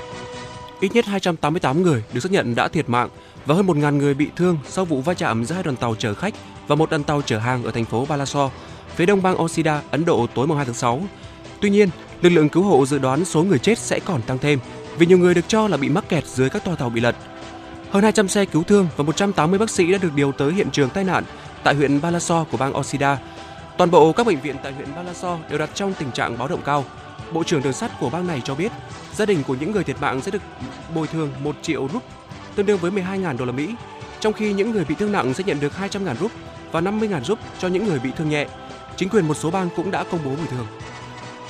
Ít 0.79 0.91
nhất 0.93 1.05
288 1.05 1.83
người 1.83 2.03
được 2.13 2.19
xác 2.19 2.31
nhận 2.31 2.55
đã 2.55 2.67
thiệt 2.67 2.89
mạng 2.89 3.09
và 3.45 3.55
hơn 3.55 3.67
1.000 3.67 3.97
người 3.97 4.13
bị 4.13 4.29
thương 4.35 4.57
sau 4.67 4.85
vụ 4.85 5.01
va 5.01 5.13
chạm 5.13 5.45
giữa 5.45 5.55
hai 5.55 5.63
đoàn 5.63 5.77
tàu 5.77 5.95
chở 5.95 6.13
khách 6.13 6.33
và 6.67 6.75
một 6.75 6.89
đoàn 6.89 7.03
tàu 7.03 7.21
chở 7.21 7.39
hàng 7.39 7.63
ở 7.63 7.71
thành 7.71 7.85
phố 7.85 8.05
Balasore, 8.05 8.53
phía 8.95 9.05
đông 9.05 9.21
bang 9.21 9.41
Osida, 9.41 9.81
Ấn 9.91 10.05
Độ 10.05 10.27
tối 10.35 10.47
2 10.55 10.65
tháng 10.65 10.73
6. 10.73 11.01
Tuy 11.61 11.69
nhiên, 11.69 11.89
lực 12.21 12.29
lượng 12.29 12.49
cứu 12.49 12.63
hộ 12.63 12.85
dự 12.85 12.97
đoán 12.97 13.25
số 13.25 13.43
người 13.43 13.59
chết 13.59 13.77
sẽ 13.77 13.99
còn 13.99 14.21
tăng 14.21 14.37
thêm 14.37 14.59
vì 14.97 15.05
nhiều 15.05 15.17
người 15.17 15.33
được 15.33 15.47
cho 15.47 15.67
là 15.67 15.77
bị 15.77 15.89
mắc 15.89 16.09
kẹt 16.09 16.25
dưới 16.25 16.49
các 16.49 16.63
toa 16.63 16.75
tàu 16.75 16.89
bị 16.89 17.01
lật. 17.01 17.15
Hơn 17.91 18.03
200 18.03 18.27
xe 18.27 18.45
cứu 18.45 18.63
thương 18.63 18.87
và 18.97 19.03
180 19.03 19.59
bác 19.59 19.69
sĩ 19.69 19.91
đã 19.91 19.97
được 20.01 20.15
điều 20.15 20.31
tới 20.31 20.53
hiện 20.53 20.71
trường 20.71 20.89
tai 20.89 21.03
nạn 21.03 21.23
tại 21.63 21.75
huyện 21.75 22.01
Balasore 22.01 22.49
của 22.51 22.57
bang 22.57 22.77
Osida. 22.77 23.17
Toàn 23.77 23.91
bộ 23.91 24.11
các 24.11 24.27
bệnh 24.27 24.41
viện 24.41 24.55
tại 24.63 24.73
huyện 24.73 24.95
Balasore 24.95 25.43
đều 25.49 25.59
đặt 25.59 25.69
trong 25.73 25.93
tình 25.93 26.11
trạng 26.11 26.37
báo 26.37 26.47
động 26.47 26.61
cao. 26.65 26.85
Bộ 27.33 27.43
trưởng 27.43 27.61
đường 27.61 27.73
sắt 27.73 27.99
của 27.99 28.09
bang 28.09 28.27
này 28.27 28.41
cho 28.45 28.55
biết, 28.55 28.71
gia 29.13 29.25
đình 29.25 29.43
của 29.47 29.55
những 29.59 29.71
người 29.71 29.83
thiệt 29.83 30.01
mạng 30.01 30.21
sẽ 30.21 30.31
được 30.31 30.41
bồi 30.95 31.07
thường 31.07 31.31
1 31.43 31.55
triệu 31.61 31.87
rúp, 31.93 32.03
tương 32.55 32.65
đương 32.65 32.77
với 32.77 32.91
12.000 32.91 33.37
đô 33.37 33.45
la 33.45 33.51
Mỹ, 33.51 33.75
trong 34.19 34.33
khi 34.33 34.53
những 34.53 34.71
người 34.71 34.85
bị 34.85 34.95
thương 34.95 35.11
nặng 35.11 35.33
sẽ 35.33 35.43
nhận 35.43 35.59
được 35.59 35.73
200.000 35.81 36.15
rúp 36.15 36.31
và 36.71 36.81
50.000 36.81 37.23
rúp 37.23 37.39
cho 37.59 37.67
những 37.67 37.85
người 37.85 37.99
bị 37.99 38.09
thương 38.17 38.29
nhẹ. 38.29 38.47
Chính 38.95 39.09
quyền 39.09 39.27
một 39.27 39.33
số 39.33 39.51
bang 39.51 39.69
cũng 39.75 39.91
đã 39.91 40.03
công 40.03 40.19
bố 40.25 40.29
bồi 40.29 40.47
thường. 40.51 40.67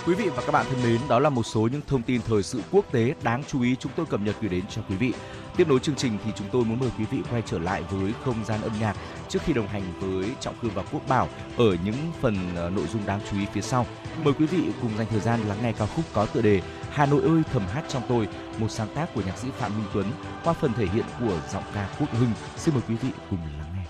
Quý 0.05 0.13
vị 0.13 0.29
và 0.29 0.43
các 0.45 0.51
bạn 0.51 0.65
thân 0.69 0.83
mến, 0.83 1.01
đó 1.09 1.19
là 1.19 1.29
một 1.29 1.43
số 1.43 1.61
những 1.71 1.81
thông 1.87 2.01
tin 2.01 2.21
thời 2.21 2.43
sự 2.43 2.61
quốc 2.71 2.85
tế 2.91 3.15
đáng 3.23 3.43
chú 3.47 3.61
ý 3.61 3.75
chúng 3.75 3.91
tôi 3.95 4.05
cập 4.05 4.21
nhật 4.21 4.35
gửi 4.41 4.49
đến 4.49 4.63
cho 4.69 4.81
quý 4.89 4.95
vị. 4.95 5.13
Tiếp 5.57 5.67
nối 5.67 5.79
chương 5.79 5.95
trình 5.95 6.17
thì 6.25 6.31
chúng 6.35 6.47
tôi 6.51 6.65
muốn 6.65 6.79
mời 6.79 6.89
quý 6.99 7.05
vị 7.11 7.17
quay 7.31 7.43
trở 7.45 7.59
lại 7.59 7.83
với 7.89 8.13
không 8.25 8.45
gian 8.45 8.61
âm 8.61 8.71
nhạc 8.79 8.95
trước 9.29 9.39
khi 9.45 9.53
đồng 9.53 9.67
hành 9.67 9.83
với 9.99 10.29
Trọng 10.39 10.55
Khương 10.61 10.71
và 10.75 10.83
Quốc 10.91 11.01
Bảo 11.07 11.29
ở 11.57 11.77
những 11.85 11.95
phần 12.21 12.35
ờ, 12.55 12.69
nội 12.69 12.85
dung 12.93 13.05
đáng 13.05 13.19
chú 13.31 13.37
ý 13.37 13.45
phía 13.53 13.61
sau. 13.61 13.85
Mời 14.23 14.33
quý 14.33 14.45
vị 14.45 14.59
cùng 14.81 14.97
dành 14.97 15.07
thời 15.09 15.19
gian 15.19 15.39
lắng 15.47 15.57
nghe 15.61 15.71
ca 15.71 15.85
khúc 15.85 16.05
có 16.13 16.25
tựa 16.25 16.41
đề 16.41 16.61
Hà 16.91 17.05
Nội 17.05 17.21
ơi 17.23 17.41
thầm 17.53 17.63
hát 17.67 17.83
trong 17.87 18.03
tôi, 18.09 18.27
một 18.59 18.71
sáng 18.71 18.87
tác 18.95 19.13
của 19.13 19.21
nhạc 19.25 19.37
sĩ 19.37 19.47
Phạm 19.57 19.77
Minh 19.77 19.87
Tuấn 19.93 20.05
qua 20.43 20.53
phần 20.53 20.73
thể 20.73 20.85
hiện 20.85 21.05
của 21.19 21.39
giọng 21.51 21.63
ca 21.73 21.89
Quốc 21.99 22.09
Hưng. 22.11 22.31
Xin 22.57 22.73
mời 22.73 22.83
quý 22.89 22.95
vị 22.95 23.09
cùng 23.29 23.39
lắng 23.59 23.75
nghe. 23.75 23.85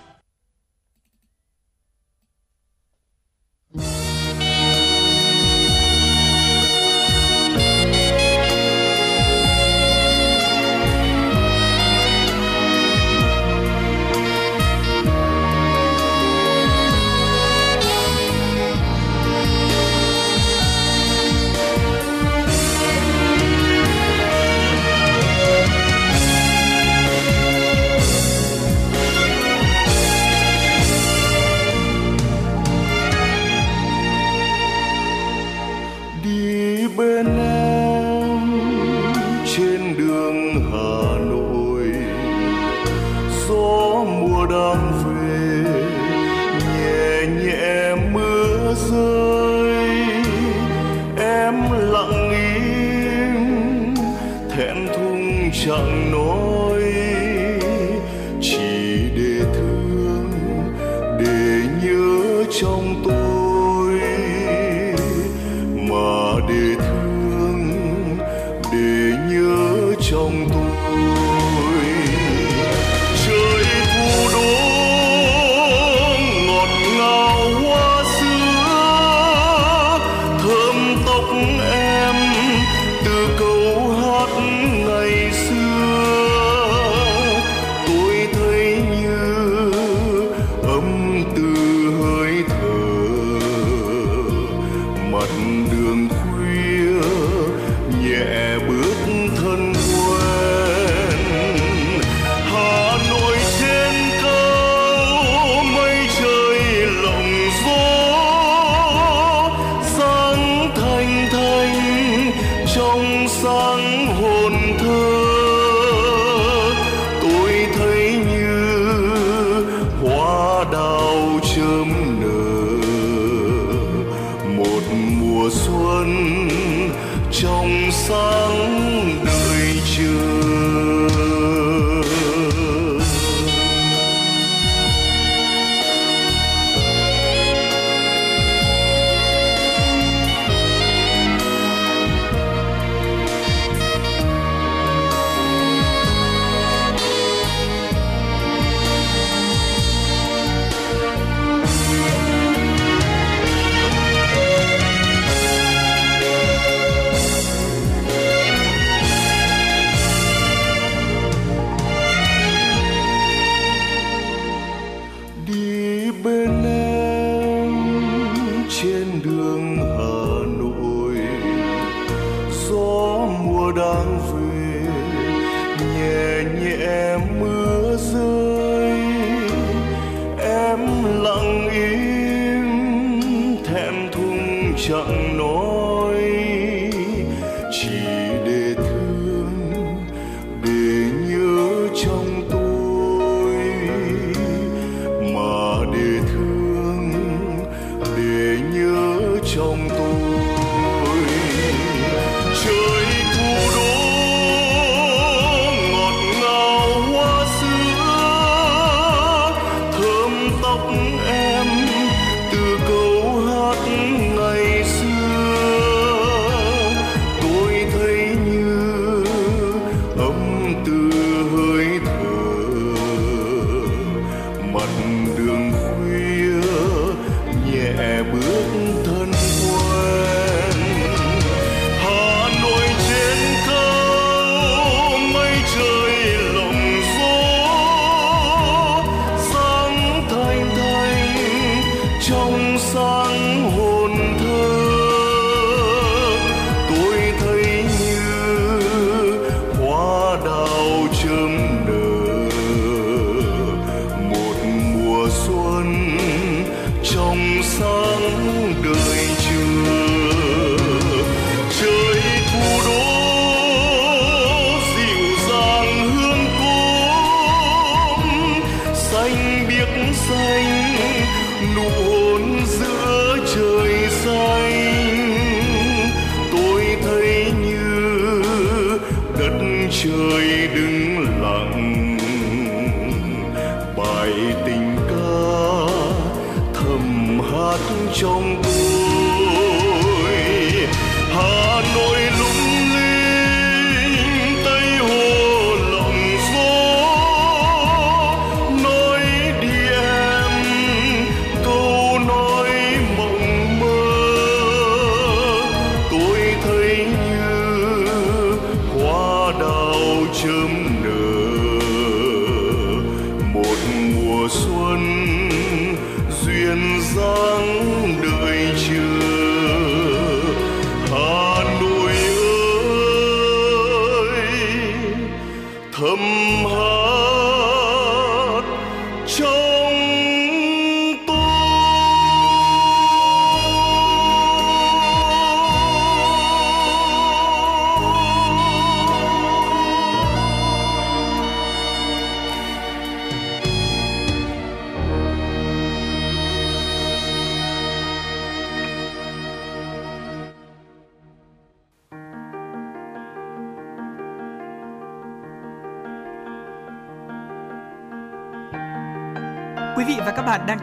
Chớm 251.12 251.75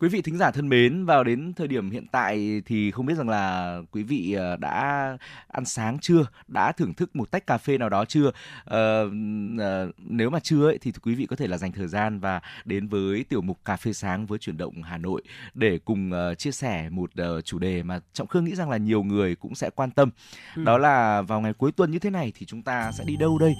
Quý 0.00 0.08
vị 0.08 0.22
thính 0.22 0.36
giả 0.36 0.50
thân 0.50 0.68
mến, 0.68 1.04
vào 1.04 1.24
đến 1.24 1.52
thời 1.56 1.68
điểm 1.68 1.90
hiện 1.90 2.06
tại 2.12 2.62
thì 2.66 2.90
không 2.90 3.06
biết 3.06 3.14
rằng 3.14 3.28
là 3.28 3.76
quý 3.92 4.02
vị 4.02 4.32
ờ, 4.32 4.56
đã 4.56 5.16
ăn 5.48 5.64
sáng 5.64 5.98
chưa, 6.00 6.26
đã 6.48 6.72
thưởng 6.72 6.94
thức 6.94 7.16
một 7.16 7.30
tách 7.30 7.46
cà 7.46 7.58
phê 7.58 7.78
nào 7.78 7.88
đó 7.88 8.04
chưa? 8.04 8.30
Ờ, 8.64 9.10
ờ, 9.58 9.90
nếu 9.98 10.30
mà 10.30 10.38
chưa 10.40 10.66
ấy, 10.66 10.78
thì 10.78 10.92
quý 11.02 11.14
vị 11.14 11.26
có 11.26 11.36
thể 11.36 11.46
là 11.46 11.58
dành 11.58 11.72
thời 11.72 11.88
gian 11.88 12.20
và 12.20 12.40
đến 12.64 12.88
với 12.88 13.24
tiểu 13.28 13.40
mục 13.40 13.58
cà 13.64 13.76
phê 13.76 13.92
sáng 13.92 14.26
với 14.26 14.38
chuyển 14.38 14.56
động 14.56 14.82
Hà 14.82 14.98
Nội 14.98 15.22
để 15.54 15.78
cùng 15.84 16.12
ờ, 16.12 16.34
chia 16.34 16.52
sẻ 16.52 16.88
một 16.90 17.10
chủ 17.44 17.58
đề 17.58 17.82
mà 17.82 18.00
Trọng 18.12 18.26
Khương 18.26 18.44
nghĩ 18.44 18.54
rằng 18.54 18.70
là 18.70 18.76
nhiều 18.76 19.02
người 19.02 19.36
cũng 19.36 19.54
sẽ 19.54 19.70
quan 19.70 19.90
tâm. 19.90 20.10
Ừ. 20.56 20.64
Đó 20.64 20.78
là 20.78 21.22
vào 21.22 21.40
ngày 21.40 21.52
cuối 21.52 21.72
tuần 21.72 21.90
như 21.90 21.98
thế 21.98 22.10
này 22.10 22.32
thì 22.34 22.46
chúng 22.46 22.62
ta 22.62 22.92
sẽ 22.92 23.04
đi 23.04 23.16
đâu 23.16 23.38
đây? 23.38 23.54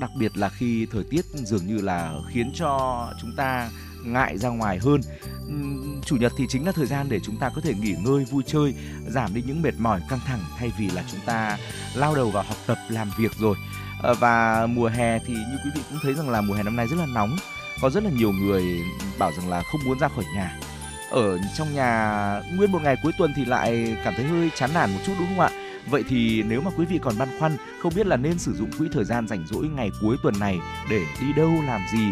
Đặc 0.00 0.10
biệt 0.18 0.36
là 0.36 0.48
khi 0.48 0.86
thời 0.92 1.04
tiết 1.10 1.24
dường 1.24 1.66
như 1.66 1.80
là 1.80 2.12
khiến 2.32 2.50
cho 2.54 3.06
chúng 3.20 3.30
ta 3.36 3.70
ngại 4.04 4.38
ra 4.38 4.48
ngoài 4.48 4.78
hơn. 4.78 5.00
Chủ 6.04 6.16
nhật 6.16 6.32
thì 6.36 6.44
chính 6.48 6.66
là 6.66 6.72
thời 6.72 6.86
gian 6.86 7.06
để 7.08 7.20
chúng 7.20 7.36
ta 7.36 7.50
có 7.54 7.60
thể 7.60 7.74
nghỉ 7.74 7.94
ngơi 8.04 8.24
vui 8.24 8.42
chơi 8.46 8.74
giảm 9.08 9.34
đi 9.34 9.42
những 9.46 9.62
mệt 9.62 9.74
mỏi 9.78 10.00
căng 10.10 10.20
thẳng 10.26 10.40
thay 10.58 10.72
vì 10.78 10.90
là 10.90 11.04
chúng 11.10 11.20
ta 11.26 11.58
lao 11.94 12.14
đầu 12.14 12.30
vào 12.30 12.42
học 12.42 12.56
tập 12.66 12.78
làm 12.88 13.10
việc 13.18 13.32
rồi. 13.38 13.56
Ờ, 14.02 14.14
và 14.14 14.66
mùa 14.66 14.88
hè 14.88 15.18
thì 15.18 15.34
như 15.34 15.58
quý 15.64 15.70
vị 15.74 15.80
cũng 15.90 15.98
thấy 16.02 16.14
rằng 16.14 16.30
là 16.30 16.40
mùa 16.40 16.54
hè 16.54 16.62
năm 16.62 16.76
nay 16.76 16.86
rất 16.86 16.96
là 16.96 17.06
nóng. 17.06 17.36
Có 17.82 17.90
rất 17.90 18.04
là 18.04 18.10
nhiều 18.10 18.32
người 18.32 18.82
bảo 19.18 19.32
rằng 19.32 19.48
là 19.48 19.62
không 19.62 19.80
muốn 19.84 19.98
ra 19.98 20.08
khỏi 20.08 20.24
nhà. 20.34 20.58
Ở 21.10 21.38
trong 21.56 21.74
nhà 21.74 22.42
nguyên 22.56 22.72
một 22.72 22.82
ngày 22.82 22.96
cuối 23.02 23.12
tuần 23.18 23.32
thì 23.36 23.44
lại 23.44 23.96
cảm 24.04 24.14
thấy 24.16 24.24
hơi 24.24 24.50
chán 24.56 24.70
nản 24.74 24.92
một 24.92 24.98
chút 25.06 25.12
đúng 25.18 25.28
không 25.28 25.40
ạ? 25.40 25.50
Vậy 25.90 26.04
thì 26.08 26.42
nếu 26.42 26.60
mà 26.60 26.70
quý 26.76 26.84
vị 26.84 26.98
còn 27.02 27.18
băn 27.18 27.28
khoăn 27.38 27.56
không 27.82 27.92
biết 27.94 28.06
là 28.06 28.16
nên 28.16 28.38
sử 28.38 28.54
dụng 28.54 28.70
quỹ 28.78 28.88
thời 28.92 29.04
gian 29.04 29.28
rảnh 29.28 29.46
rỗi 29.46 29.68
ngày 29.68 29.90
cuối 30.00 30.16
tuần 30.22 30.38
này 30.38 30.58
để 30.90 31.00
đi 31.20 31.32
đâu 31.32 31.52
làm 31.66 31.80
gì, 31.92 32.08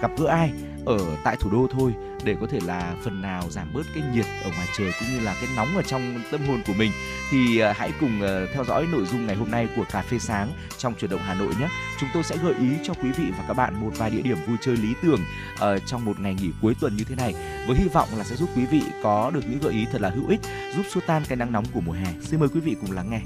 gặp 0.00 0.10
gỡ 0.18 0.26
ai 0.26 0.52
ở 0.86 0.98
tại 1.24 1.36
thủ 1.40 1.50
đô 1.50 1.66
thôi 1.70 1.94
để 2.24 2.36
có 2.40 2.46
thể 2.50 2.58
là 2.66 2.94
phần 3.04 3.22
nào 3.22 3.42
giảm 3.50 3.72
bớt 3.74 3.82
cái 3.94 4.02
nhiệt 4.14 4.26
ở 4.44 4.50
ngoài 4.50 4.68
trời 4.76 4.92
cũng 5.00 5.08
như 5.08 5.20
là 5.20 5.34
cái 5.40 5.50
nóng 5.56 5.76
ở 5.76 5.82
trong 5.82 6.20
tâm 6.30 6.40
hồn 6.46 6.62
của 6.66 6.72
mình 6.72 6.92
thì 7.30 7.58
à, 7.58 7.74
hãy 7.76 7.92
cùng 8.00 8.22
à, 8.22 8.46
theo 8.54 8.64
dõi 8.64 8.86
nội 8.92 9.06
dung 9.06 9.26
ngày 9.26 9.36
hôm 9.36 9.50
nay 9.50 9.68
của 9.76 9.84
cà 9.90 10.02
phê 10.02 10.18
sáng 10.18 10.52
trong 10.78 10.94
chuyển 10.94 11.10
động 11.10 11.20
Hà 11.24 11.34
Nội 11.34 11.52
nhé. 11.60 11.68
Chúng 12.00 12.08
tôi 12.14 12.22
sẽ 12.22 12.36
gợi 12.42 12.54
ý 12.54 12.68
cho 12.82 12.94
quý 12.94 13.10
vị 13.10 13.24
và 13.38 13.44
các 13.48 13.54
bạn 13.54 13.80
một 13.80 13.90
vài 13.96 14.10
địa 14.10 14.22
điểm 14.22 14.38
vui 14.46 14.56
chơi 14.60 14.76
lý 14.76 14.94
tưởng 15.02 15.20
uh, 15.54 15.82
trong 15.86 16.04
một 16.04 16.20
ngày 16.20 16.34
nghỉ 16.34 16.50
cuối 16.62 16.74
tuần 16.80 16.96
như 16.96 17.04
thế 17.04 17.14
này 17.14 17.34
với 17.66 17.76
hy 17.76 17.88
vọng 17.88 18.08
là 18.16 18.24
sẽ 18.24 18.36
giúp 18.36 18.48
quý 18.56 18.66
vị 18.66 18.82
có 19.02 19.30
được 19.34 19.40
những 19.48 19.58
gợi 19.62 19.72
ý 19.72 19.86
thật 19.92 20.00
là 20.00 20.10
hữu 20.10 20.28
ích 20.28 20.40
giúp 20.76 20.86
xua 20.90 21.00
tan 21.06 21.22
cái 21.28 21.36
nắng 21.36 21.52
nóng 21.52 21.64
của 21.74 21.80
mùa 21.80 21.92
hè. 21.92 22.12
Xin 22.22 22.40
mời 22.40 22.48
quý 22.48 22.60
vị 22.60 22.76
cùng 22.80 22.92
lắng 22.92 23.10
nghe. 23.10 23.20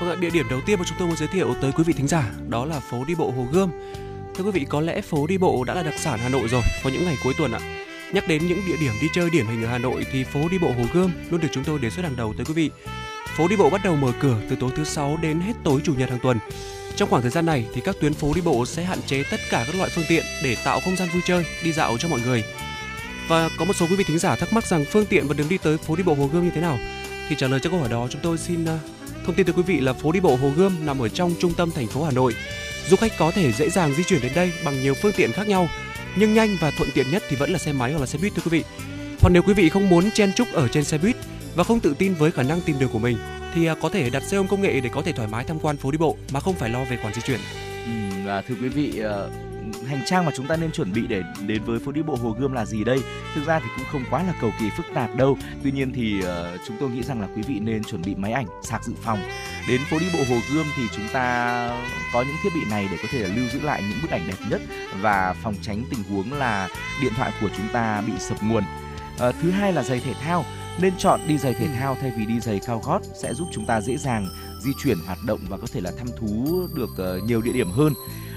Vâng 0.00 0.20
địa 0.20 0.30
điểm 0.30 0.46
đầu 0.50 0.60
tiên 0.66 0.78
mà 0.78 0.84
chúng 0.88 0.98
tôi 0.98 1.08
muốn 1.08 1.16
giới 1.16 1.28
thiệu 1.28 1.54
tới 1.60 1.72
quý 1.72 1.84
vị 1.84 1.92
thính 1.92 2.08
giả 2.08 2.30
đó 2.48 2.64
là 2.64 2.80
phố 2.80 3.04
đi 3.04 3.14
bộ 3.14 3.30
Hồ 3.30 3.46
Gươm. 3.52 3.70
Thưa 4.38 4.44
quý 4.44 4.50
vị, 4.50 4.66
có 4.68 4.80
lẽ 4.80 5.00
phố 5.00 5.26
đi 5.26 5.38
bộ 5.38 5.64
đã 5.64 5.74
là 5.74 5.82
đặc 5.82 5.94
sản 5.98 6.18
Hà 6.18 6.28
Nội 6.28 6.48
rồi 6.48 6.62
vào 6.82 6.92
những 6.92 7.04
ngày 7.04 7.16
cuối 7.24 7.34
tuần 7.38 7.52
ạ. 7.52 7.60
Nhắc 8.12 8.28
đến 8.28 8.46
những 8.46 8.58
địa 8.66 8.76
điểm 8.80 8.92
đi 9.00 9.08
chơi 9.14 9.30
điển 9.30 9.46
hình 9.46 9.64
ở 9.64 9.68
Hà 9.68 9.78
Nội 9.78 10.06
thì 10.12 10.24
phố 10.24 10.48
đi 10.50 10.58
bộ 10.58 10.68
Hồ 10.68 10.84
Gươm 10.92 11.10
luôn 11.30 11.40
được 11.40 11.48
chúng 11.52 11.64
tôi 11.64 11.78
đề 11.78 11.90
xuất 11.90 12.02
hàng 12.02 12.16
đầu 12.16 12.34
tới 12.36 12.46
quý 12.46 12.54
vị. 12.54 12.70
Phố 13.36 13.48
đi 13.48 13.56
bộ 13.56 13.70
bắt 13.70 13.80
đầu 13.84 13.96
mở 13.96 14.12
cửa 14.20 14.36
từ 14.50 14.56
tối 14.60 14.70
thứ 14.76 14.84
sáu 14.84 15.18
đến 15.22 15.40
hết 15.40 15.52
tối 15.64 15.80
chủ 15.84 15.94
nhật 15.94 16.10
hàng 16.10 16.18
tuần. 16.22 16.38
Trong 16.96 17.10
khoảng 17.10 17.22
thời 17.22 17.30
gian 17.30 17.46
này 17.46 17.66
thì 17.74 17.80
các 17.80 17.96
tuyến 18.00 18.14
phố 18.14 18.34
đi 18.34 18.40
bộ 18.40 18.66
sẽ 18.66 18.82
hạn 18.82 18.98
chế 19.06 19.22
tất 19.30 19.40
cả 19.50 19.64
các 19.66 19.76
loại 19.76 19.90
phương 19.94 20.04
tiện 20.08 20.24
để 20.42 20.56
tạo 20.64 20.80
không 20.80 20.96
gian 20.96 21.08
vui 21.12 21.22
chơi, 21.26 21.44
đi 21.64 21.72
dạo 21.72 21.98
cho 21.98 22.08
mọi 22.08 22.20
người. 22.26 22.44
Và 23.28 23.48
có 23.58 23.64
một 23.64 23.76
số 23.76 23.86
quý 23.90 23.96
vị 23.96 24.04
thính 24.04 24.18
giả 24.18 24.36
thắc 24.36 24.52
mắc 24.52 24.66
rằng 24.66 24.84
phương 24.84 25.06
tiện 25.06 25.28
và 25.28 25.34
đường 25.34 25.48
đi 25.48 25.58
tới 25.58 25.78
phố 25.78 25.96
đi 25.96 26.02
bộ 26.02 26.14
Hồ 26.14 26.26
Gươm 26.32 26.44
như 26.44 26.50
thế 26.54 26.60
nào? 26.60 26.78
Thì 27.28 27.36
trả 27.38 27.48
lời 27.48 27.60
cho 27.62 27.70
câu 27.70 27.78
hỏi 27.78 27.88
đó 27.88 28.08
chúng 28.10 28.22
tôi 28.22 28.38
xin 28.38 28.64
ờ, 28.64 28.78
thông 29.26 29.34
tin 29.34 29.46
tới 29.46 29.54
quý 29.56 29.62
vị 29.62 29.80
là 29.80 29.92
phố 29.92 30.12
đi 30.12 30.20
bộ 30.20 30.36
Hồ 30.36 30.50
Gươm 30.56 30.86
nằm 30.86 30.98
ở 30.98 31.08
trong 31.08 31.34
trung 31.40 31.54
tâm 31.54 31.70
thành 31.70 31.86
phố 31.86 32.04
Hà 32.04 32.10
Nội. 32.10 32.34
Du 32.90 32.96
khách 32.96 33.12
có 33.18 33.30
thể 33.30 33.52
dễ 33.52 33.70
dàng 33.70 33.94
di 33.94 34.04
chuyển 34.04 34.22
đến 34.22 34.32
đây 34.34 34.52
bằng 34.64 34.82
nhiều 34.82 34.94
phương 34.94 35.12
tiện 35.16 35.32
khác 35.32 35.48
nhau 35.48 35.68
nhưng 36.16 36.34
nhanh 36.34 36.56
và 36.60 36.70
thuận 36.70 36.90
tiện 36.94 37.10
nhất 37.10 37.22
thì 37.28 37.36
vẫn 37.36 37.50
là 37.50 37.58
xe 37.58 37.72
máy 37.72 37.92
hoặc 37.92 38.00
là 38.00 38.06
xe 38.06 38.18
buýt 38.18 38.32
thưa 38.34 38.42
quý 38.44 38.50
vị. 38.50 38.64
Còn 39.22 39.32
nếu 39.32 39.42
quý 39.42 39.54
vị 39.54 39.68
không 39.68 39.88
muốn 39.88 40.10
chen 40.10 40.32
chúc 40.36 40.48
ở 40.52 40.68
trên 40.68 40.84
xe 40.84 40.98
buýt 40.98 41.16
và 41.54 41.64
không 41.64 41.80
tự 41.80 41.94
tin 41.98 42.14
với 42.14 42.30
khả 42.30 42.42
năng 42.42 42.60
tìm 42.60 42.78
đường 42.78 42.90
của 42.92 42.98
mình 42.98 43.16
thì 43.54 43.66
à, 43.66 43.74
có 43.82 43.88
thể 43.88 44.10
đặt 44.10 44.22
xe 44.22 44.36
ôm 44.36 44.46
công 44.48 44.62
nghệ 44.62 44.80
để 44.80 44.90
có 44.92 45.02
thể 45.02 45.12
thoải 45.12 45.28
mái 45.28 45.44
tham 45.44 45.60
quan 45.60 45.76
phố 45.76 45.90
đi 45.90 45.98
bộ 45.98 46.16
mà 46.32 46.40
không 46.40 46.54
phải 46.54 46.70
lo 46.70 46.84
về 46.84 46.98
khoản 47.02 47.14
di 47.14 47.20
chuyển. 47.20 47.40
Ừ, 47.86 47.92
và 48.24 48.42
thưa 48.42 48.54
quý 48.62 48.68
vị, 48.68 49.00
à, 49.00 49.14
hành 49.88 50.02
trang 50.06 50.24
mà 50.24 50.32
chúng 50.36 50.46
ta 50.46 50.56
nên 50.56 50.72
chuẩn 50.72 50.92
bị 50.92 51.06
để 51.06 51.22
đến 51.46 51.62
với 51.64 51.78
phố 51.78 51.92
đi 51.92 52.02
bộ 52.02 52.16
Hồ 52.22 52.36
Gươm 52.38 52.52
là 52.52 52.64
gì 52.64 52.84
đây? 52.84 52.98
Thực 53.34 53.46
ra 53.46 53.60
thì 53.60 53.66
cũng 53.76 53.86
không 53.92 54.04
quá 54.10 54.22
là 54.22 54.34
cầu 54.40 54.50
kỳ 54.60 54.70
phức 54.76 54.86
tạp 54.94 55.16
đâu. 55.16 55.38
Tuy 55.62 55.70
nhiên 55.70 55.92
thì 55.92 56.18
uh, 56.18 56.26
chúng 56.66 56.76
tôi 56.80 56.90
nghĩ 56.90 57.02
rằng 57.02 57.20
là 57.20 57.28
quý 57.36 57.42
vị 57.42 57.58
nên 57.60 57.84
chuẩn 57.84 58.02
bị 58.02 58.14
máy 58.14 58.32
ảnh, 58.32 58.46
sạc 58.62 58.84
dự 58.84 58.92
phòng. 59.02 59.18
Đến 59.68 59.80
phố 59.90 59.98
đi 59.98 60.06
bộ 60.12 60.18
Hồ 60.28 60.36
Gươm 60.54 60.66
thì 60.76 60.82
chúng 60.96 61.08
ta 61.12 61.68
có 62.12 62.22
những 62.22 62.36
thiết 62.42 62.50
bị 62.54 62.60
này 62.70 62.88
để 62.90 62.96
có 63.02 63.08
thể 63.10 63.28
lưu 63.28 63.48
giữ 63.52 63.60
lại 63.60 63.82
những 63.90 63.98
bức 64.02 64.10
ảnh 64.10 64.26
đẹp 64.28 64.36
nhất 64.50 64.60
và 65.00 65.34
phòng 65.42 65.54
tránh 65.62 65.84
tình 65.90 66.02
huống 66.10 66.32
là 66.32 66.68
điện 67.02 67.12
thoại 67.16 67.32
của 67.40 67.48
chúng 67.56 67.68
ta 67.72 68.00
bị 68.06 68.12
sập 68.18 68.42
nguồn. 68.42 68.64
Uh, 69.28 69.34
thứ 69.42 69.50
hai 69.50 69.72
là 69.72 69.82
giày 69.82 70.00
thể 70.00 70.14
thao 70.14 70.44
nên 70.80 70.92
chọn 70.98 71.20
đi 71.28 71.38
giày 71.38 71.54
thể 71.54 71.68
thao 71.78 71.96
thay 72.00 72.12
vì 72.18 72.26
đi 72.26 72.40
giày 72.40 72.60
cao 72.66 72.82
gót 72.84 73.00
sẽ 73.22 73.34
giúp 73.34 73.48
chúng 73.52 73.66
ta 73.66 73.80
dễ 73.80 73.96
dàng 73.96 74.28
di 74.60 74.70
chuyển 74.82 74.98
hoạt 75.06 75.18
động 75.26 75.40
và 75.48 75.56
có 75.56 75.66
thể 75.72 75.80
là 75.80 75.90
thăm 75.98 76.06
thú 76.18 76.68
được 76.74 76.90
uh, 76.90 77.24
nhiều 77.24 77.40
địa 77.40 77.52
điểm 77.52 77.70
hơn 77.70 77.92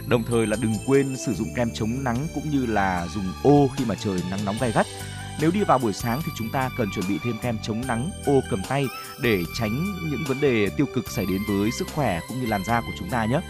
Đồng 0.07 0.23
thời 0.23 0.47
là 0.47 0.57
đừng 0.61 0.73
quên 0.85 1.17
sử 1.17 1.33
dụng 1.33 1.53
kem 1.55 1.71
chống 1.73 2.03
nắng 2.03 2.27
cũng 2.35 2.49
như 2.51 2.65
là 2.65 3.07
dùng 3.13 3.33
ô 3.43 3.69
khi 3.77 3.85
mà 3.85 3.95
trời 3.95 4.23
nắng 4.29 4.45
nóng 4.45 4.57
gay 4.61 4.71
gắt. 4.71 4.85
Nếu 5.41 5.51
đi 5.51 5.63
vào 5.63 5.79
buổi 5.79 5.93
sáng 5.93 6.21
thì 6.25 6.31
chúng 6.37 6.49
ta 6.49 6.69
cần 6.77 6.87
chuẩn 6.95 7.07
bị 7.07 7.17
thêm 7.23 7.37
kem 7.41 7.57
chống 7.63 7.81
nắng, 7.87 8.11
ô 8.25 8.41
cầm 8.49 8.61
tay 8.69 8.85
để 9.21 9.43
tránh 9.59 9.85
những 10.11 10.23
vấn 10.27 10.41
đề 10.41 10.69
tiêu 10.69 10.85
cực 10.95 11.11
xảy 11.11 11.25
đến 11.25 11.41
với 11.47 11.71
sức 11.71 11.87
khỏe 11.95 12.19
cũng 12.27 12.41
như 12.41 12.45
làn 12.45 12.63
da 12.65 12.81
của 12.81 12.93
chúng 12.99 13.09
ta 13.09 13.25
nhé. 13.25 13.41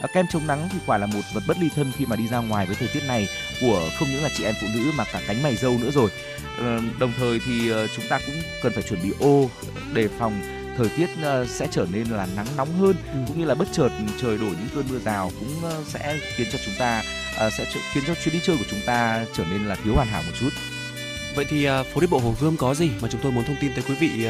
À, 0.00 0.08
kem 0.14 0.26
chống 0.32 0.46
nắng 0.46 0.68
thì 0.72 0.78
quả 0.86 0.98
là 0.98 1.06
một 1.06 1.20
vật 1.34 1.42
bất 1.48 1.56
ly 1.60 1.68
thân 1.74 1.92
khi 1.96 2.06
mà 2.06 2.16
đi 2.16 2.28
ra 2.28 2.38
ngoài 2.38 2.66
với 2.66 2.76
thời 2.76 2.88
tiết 2.88 3.02
này 3.06 3.28
của 3.60 3.88
không 3.98 4.08
những 4.10 4.22
là 4.22 4.28
chị 4.36 4.44
em 4.44 4.54
phụ 4.60 4.66
nữ 4.74 4.90
mà 4.96 5.04
cả 5.12 5.20
cánh 5.26 5.42
mày 5.42 5.56
râu 5.56 5.78
nữa 5.78 5.90
rồi. 5.90 6.10
Ờ, 6.58 6.80
đồng 6.98 7.12
thời 7.18 7.40
thì 7.46 7.70
ờ, 7.70 7.86
chúng 7.86 8.04
ta 8.08 8.20
cũng 8.26 8.36
cần 8.62 8.72
phải 8.72 8.82
chuẩn 8.82 9.02
bị 9.02 9.12
ô 9.20 9.50
đề 9.92 10.08
phòng 10.18 10.59
thời 10.80 10.88
tiết 10.88 11.10
uh, 11.42 11.48
sẽ 11.48 11.66
trở 11.70 11.86
nên 11.92 12.06
là 12.08 12.26
nắng 12.36 12.46
nóng 12.56 12.78
hơn 12.78 12.96
ừ. 13.12 13.18
cũng 13.28 13.38
như 13.38 13.44
là 13.44 13.54
bất 13.54 13.68
chợt 13.72 13.88
trời 14.20 14.38
đổ 14.38 14.46
những 14.46 14.68
cơn 14.74 14.84
mưa 14.90 14.98
rào 14.98 15.30
cũng 15.40 15.48
uh, 15.58 15.86
sẽ 15.86 16.18
khiến 16.36 16.46
cho 16.52 16.58
chúng 16.64 16.74
ta 16.78 17.02
uh, 17.46 17.52
sẽ 17.52 17.66
khiến 17.92 18.04
cho 18.06 18.14
chuyến 18.14 18.34
đi 18.34 18.40
chơi 18.42 18.56
của 18.56 18.64
chúng 18.70 18.80
ta 18.86 19.26
trở 19.32 19.44
nên 19.50 19.66
là 19.66 19.76
thiếu 19.84 19.94
hoàn 19.94 20.08
hảo 20.08 20.22
một 20.26 20.32
chút. 20.40 20.50
Vậy 21.36 21.44
thì 21.48 21.66
phố 21.94 22.00
đi 22.00 22.06
bộ 22.06 22.18
Hồ 22.18 22.34
Gươm 22.40 22.56
có 22.56 22.74
gì 22.74 22.90
mà 23.00 23.08
chúng 23.10 23.20
tôi 23.22 23.32
muốn 23.32 23.44
thông 23.44 23.56
tin 23.60 23.70
tới 23.74 23.84
quý 23.88 23.94
vị 23.94 24.26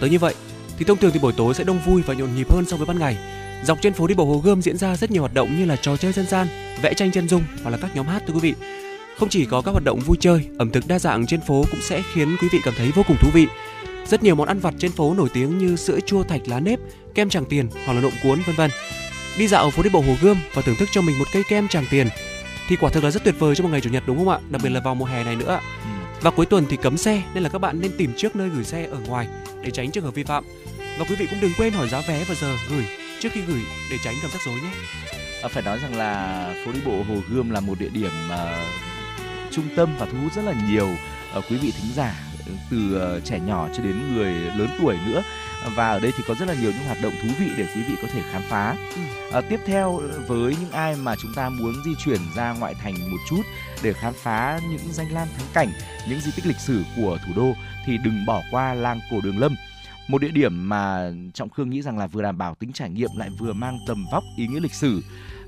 tới 0.00 0.10
như 0.10 0.18
vậy? 0.18 0.34
Thì 0.78 0.84
thông 0.84 0.98
thường 0.98 1.10
thì 1.12 1.18
buổi 1.18 1.32
tối 1.36 1.54
sẽ 1.54 1.64
đông 1.64 1.80
vui 1.86 2.02
và 2.02 2.14
nhộn 2.14 2.34
nhịp 2.36 2.50
hơn 2.50 2.64
so 2.66 2.76
với 2.76 2.86
ban 2.86 2.98
ngày. 2.98 3.16
Dọc 3.64 3.78
trên 3.82 3.92
phố 3.92 4.06
đi 4.06 4.14
bộ 4.14 4.24
Hồ 4.24 4.38
Gươm 4.38 4.62
diễn 4.62 4.76
ra 4.76 4.96
rất 4.96 5.10
nhiều 5.10 5.22
hoạt 5.22 5.34
động 5.34 5.58
như 5.58 5.64
là 5.64 5.76
trò 5.76 5.96
chơi 5.96 6.12
dân 6.12 6.26
gian, 6.26 6.46
vẽ 6.82 6.94
tranh 6.94 7.12
chân 7.12 7.28
dung 7.28 7.44
hoặc 7.62 7.70
là 7.70 7.78
các 7.82 7.96
nhóm 7.96 8.06
hát 8.06 8.22
thưa 8.26 8.34
quý 8.34 8.40
vị. 8.40 8.54
Không 9.18 9.28
chỉ 9.28 9.44
có 9.44 9.62
các 9.62 9.70
hoạt 9.72 9.84
động 9.84 10.00
vui 10.00 10.16
chơi, 10.20 10.48
ẩm 10.58 10.70
thực 10.70 10.86
đa 10.88 10.98
dạng 10.98 11.26
trên 11.26 11.40
phố 11.40 11.64
cũng 11.70 11.80
sẽ 11.82 12.02
khiến 12.14 12.36
quý 12.40 12.48
vị 12.52 12.58
cảm 12.64 12.74
thấy 12.76 12.90
vô 12.94 13.02
cùng 13.08 13.16
thú 13.20 13.30
vị. 13.34 13.46
Rất 14.10 14.22
nhiều 14.22 14.34
món 14.34 14.48
ăn 14.48 14.58
vặt 14.58 14.74
trên 14.78 14.92
phố 14.92 15.14
nổi 15.14 15.28
tiếng 15.34 15.58
như 15.58 15.76
sữa 15.76 15.98
chua 16.06 16.22
thạch 16.22 16.48
lá 16.48 16.60
nếp, 16.60 16.78
kem 17.14 17.28
Tràng 17.28 17.44
Tiền 17.44 17.68
hoặc 17.86 17.92
là 17.92 18.00
nộm 18.00 18.12
cuốn 18.22 18.40
vân 18.46 18.56
vân. 18.56 18.70
Đi 19.38 19.48
dạo 19.48 19.70
phố 19.70 19.82
đi 19.82 19.90
bộ 19.90 20.00
Hồ 20.00 20.16
Gươm 20.22 20.36
và 20.54 20.62
thưởng 20.62 20.76
thức 20.76 20.88
cho 20.92 21.00
mình 21.02 21.18
một 21.18 21.24
cây 21.32 21.42
kem 21.48 21.68
Tràng 21.68 21.84
Tiền 21.90 22.08
thì 22.68 22.76
quả 22.76 22.90
thực 22.90 23.04
là 23.04 23.10
rất 23.10 23.24
tuyệt 23.24 23.34
vời 23.38 23.54
cho 23.54 23.64
một 23.64 23.70
ngày 23.72 23.80
chủ 23.80 23.90
nhật 23.90 24.02
đúng 24.06 24.18
không 24.18 24.28
ạ? 24.28 24.38
Đặc 24.50 24.62
biệt 24.64 24.70
là 24.70 24.80
vào 24.80 24.94
mùa 24.94 25.04
hè 25.04 25.24
này 25.24 25.36
nữa. 25.36 25.60
Ừ. 25.84 25.90
Và 26.20 26.30
cuối 26.30 26.46
tuần 26.46 26.66
thì 26.68 26.76
cấm 26.76 26.96
xe 26.96 27.22
nên 27.34 27.42
là 27.42 27.48
các 27.48 27.58
bạn 27.58 27.80
nên 27.80 27.92
tìm 27.98 28.12
trước 28.16 28.36
nơi 28.36 28.48
gửi 28.48 28.64
xe 28.64 28.84
ở 28.84 28.98
ngoài 29.06 29.28
để 29.62 29.70
tránh 29.70 29.90
trường 29.90 30.04
hợp 30.04 30.14
vi 30.14 30.24
phạm. 30.24 30.44
Và 30.98 31.04
quý 31.08 31.16
vị 31.16 31.26
cũng 31.30 31.40
đừng 31.40 31.52
quên 31.58 31.72
hỏi 31.72 31.88
giá 31.88 32.00
vé 32.00 32.24
và 32.24 32.34
giờ 32.34 32.56
gửi 32.70 32.84
trước 33.20 33.28
khi 33.32 33.40
gửi 33.40 33.60
để 33.90 33.96
tránh 34.04 34.14
cảm 34.22 34.30
giác 34.30 34.38
rối 34.46 34.54
nhé. 34.54 34.70
À, 35.42 35.48
phải 35.48 35.62
nói 35.62 35.78
rằng 35.82 35.96
là 35.96 36.54
phố 36.64 36.72
đi 36.72 36.80
bộ 36.84 37.02
Hồ 37.08 37.14
Gươm 37.28 37.50
là 37.50 37.60
một 37.60 37.78
địa 37.78 37.90
điểm 37.92 38.12
uh, 38.28 38.38
trung 39.50 39.68
tâm 39.76 39.96
và 39.98 40.06
thu 40.06 40.18
hút 40.22 40.32
rất 40.32 40.42
là 40.44 40.54
nhiều 40.68 40.88
uh, 41.38 41.44
quý 41.50 41.56
vị 41.56 41.72
thính 41.76 41.92
giả 41.94 42.25
từ 42.70 42.94
ờ, 42.94 43.20
trẻ 43.20 43.40
nhỏ 43.40 43.68
cho 43.76 43.82
đến 43.82 44.14
người 44.14 44.32
lớn 44.32 44.68
tuổi 44.78 44.96
nữa. 45.06 45.22
Và 45.74 45.88
ở 45.88 46.00
đây 46.00 46.12
thì 46.16 46.24
có 46.28 46.34
rất 46.34 46.48
là 46.48 46.54
nhiều 46.54 46.72
những 46.72 46.86
hoạt 46.86 46.98
động 47.02 47.12
thú 47.22 47.28
vị 47.38 47.50
để 47.56 47.66
quý 47.74 47.82
vị 47.82 47.94
có 48.02 48.08
thể 48.12 48.22
khám 48.32 48.42
phá. 48.48 48.76
À, 49.32 49.40
tiếp 49.40 49.60
theo 49.66 50.00
với 50.26 50.56
những 50.60 50.70
ai 50.70 50.96
mà 50.96 51.14
chúng 51.22 51.34
ta 51.34 51.48
muốn 51.48 51.74
di 51.84 51.94
chuyển 52.04 52.20
ra 52.36 52.52
ngoại 52.52 52.74
thành 52.74 53.10
một 53.10 53.18
chút 53.28 53.42
để 53.82 53.92
khám 53.92 54.12
phá 54.16 54.60
những 54.70 54.92
danh 54.92 55.12
lam 55.12 55.28
thắng 55.38 55.46
cảnh, 55.52 55.72
những 56.08 56.20
di 56.20 56.30
tích 56.36 56.46
lịch 56.46 56.60
sử 56.60 56.84
của 56.96 57.18
thủ 57.26 57.32
đô 57.36 57.52
thì 57.86 57.98
đừng 57.98 58.26
bỏ 58.26 58.42
qua 58.50 58.74
làng 58.74 59.00
cổ 59.10 59.20
Đường 59.20 59.38
Lâm. 59.38 59.56
Một 60.08 60.22
địa 60.22 60.28
điểm 60.28 60.68
mà 60.68 61.10
trọng 61.34 61.48
khương 61.48 61.70
nghĩ 61.70 61.82
rằng 61.82 61.98
là 61.98 62.06
vừa 62.06 62.22
đảm 62.22 62.38
bảo 62.38 62.54
tính 62.54 62.72
trải 62.72 62.90
nghiệm 62.90 63.10
lại 63.16 63.30
vừa 63.38 63.52
mang 63.52 63.78
tầm 63.86 64.06
vóc 64.12 64.24
ý 64.36 64.46
nghĩa 64.46 64.60
lịch 64.60 64.74
sử 64.74 65.02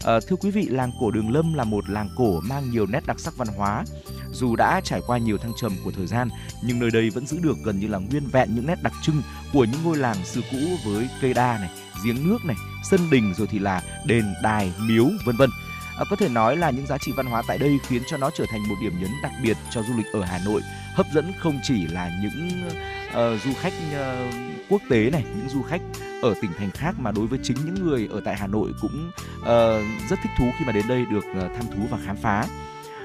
à, 0.05 0.21
thưa 0.29 0.37
quý 0.37 0.51
vị 0.51 0.67
làng 0.69 0.93
cổ 1.01 1.11
đường 1.11 1.31
lâm 1.31 1.55
là 1.55 1.65
một 1.65 1.89
làng 1.91 2.09
cổ 2.17 2.41
mang 2.41 2.71
nhiều 2.71 2.87
nét 2.87 3.07
đặc 3.07 3.21
sắc 3.21 3.37
văn 3.37 3.49
hóa. 3.49 3.85
Dù 4.33 4.57
đã 4.57 4.81
trải 4.85 5.01
qua 5.07 5.19
nhiều 5.19 5.39
thăng 5.39 5.53
trầm 5.61 5.73
của 5.85 5.91
thời 5.97 6.07
gian 6.07 6.29
nhưng 6.63 6.79
nơi 6.79 6.91
đây 6.91 7.11
vẫn 7.11 7.27
giữ 7.27 7.39
được 7.43 7.57
gần 7.65 7.81
như 7.81 7.87
là 7.87 7.99
nguyên 7.99 8.27
vẹn 8.33 8.55
những 8.55 8.67
nét 8.67 8.83
đặc 8.83 8.93
trưng 9.03 9.23
của 9.53 9.65
những 9.65 9.83
ngôi 9.85 9.97
làng 9.97 10.25
xưa 10.25 10.41
cũ 10.51 10.59
với 10.85 11.09
cây 11.21 11.35
đa 11.35 11.59
này 11.59 11.71
giếng 12.05 12.29
nước 12.29 12.45
này 12.45 12.57
sân 12.91 13.01
đình 13.11 13.35
rồi 13.35 13.47
thì 13.51 13.59
là 13.59 13.83
đền 14.07 14.25
đài 14.43 14.73
miếu 14.81 15.05
vân 15.27 15.37
vân. 15.37 15.51
À, 15.99 16.05
có 16.11 16.17
thể 16.17 16.29
nói 16.29 16.57
là 16.57 16.71
những 16.71 16.87
giá 16.87 16.99
trị 16.99 17.13
văn 17.17 17.27
hóa 17.27 17.43
tại 17.49 17.59
đây 17.59 17.79
khiến 17.87 18.03
cho 18.07 18.17
nó 18.17 18.31
trở 18.31 18.45
thành 18.51 18.69
một 18.69 18.75
điểm 18.83 18.93
nhấn 19.01 19.11
đặc 19.23 19.33
biệt 19.43 19.57
cho 19.71 19.83
du 19.83 19.97
lịch 19.97 20.07
ở 20.13 20.25
Hà 20.25 20.39
Nội 20.45 20.63
hấp 20.95 21.07
dẫn 21.15 21.33
không 21.39 21.59
chỉ 21.63 21.87
là 21.87 22.11
những 22.23 22.69
uh, 23.11 23.43
du 23.45 23.51
khách 23.61 23.73
uh, 23.93 24.35
quốc 24.69 24.83
tế 24.91 25.11
này 25.11 25.25
những 25.37 25.49
du 25.49 25.63
khách 25.63 25.81
ở 26.23 26.35
tỉnh 26.43 26.51
thành 26.59 26.71
khác 26.71 26.95
mà 26.99 27.13
đối 27.13 27.27
với 27.27 27.39
chính 27.43 27.57
những 27.65 27.87
người 27.87 28.09
ở 28.13 28.21
tại 28.25 28.37
Hà 28.37 28.47
Nội 28.47 28.73
cũng 28.81 29.11
uh, 29.41 30.09
rất 30.11 30.19
thích 30.23 30.33
thú 30.39 30.51
khi 30.59 30.65
mà 30.65 30.73
đến 30.73 30.89
đây 30.89 31.05
được 31.11 31.25
uh, 31.31 31.37
thăm 31.37 31.67
thú 31.77 31.83
và 31.91 31.99
khám 32.07 32.17
phá 32.17 32.47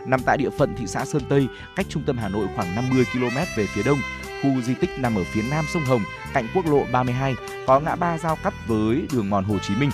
nằm 0.05 0.19
tại 0.25 0.37
địa 0.37 0.49
phận 0.49 0.75
thị 0.77 0.87
xã 0.87 1.05
Sơn 1.05 1.21
Tây 1.29 1.47
cách 1.75 1.85
trung 1.89 2.03
tâm 2.05 2.17
Hà 2.17 2.29
Nội 2.29 2.47
khoảng 2.55 2.75
50 2.75 3.05
km 3.13 3.37
về 3.57 3.65
phía 3.65 3.83
đông 3.83 3.99
khu 4.43 4.61
di 4.61 4.73
tích 4.73 4.89
nằm 4.99 5.15
ở 5.15 5.23
phía 5.23 5.41
nam 5.51 5.65
sông 5.73 5.85
Hồng 5.85 6.01
cạnh 6.33 6.47
quốc 6.55 6.65
lộ 6.65 6.85
32 6.91 7.35
có 7.67 7.79
ngã 7.79 7.95
ba 7.95 8.17
giao 8.17 8.37
cắt 8.43 8.53
với 8.67 9.07
đường 9.13 9.29
mòn 9.29 9.43
Hồ 9.43 9.59
Chí 9.59 9.75
Minh 9.75 9.89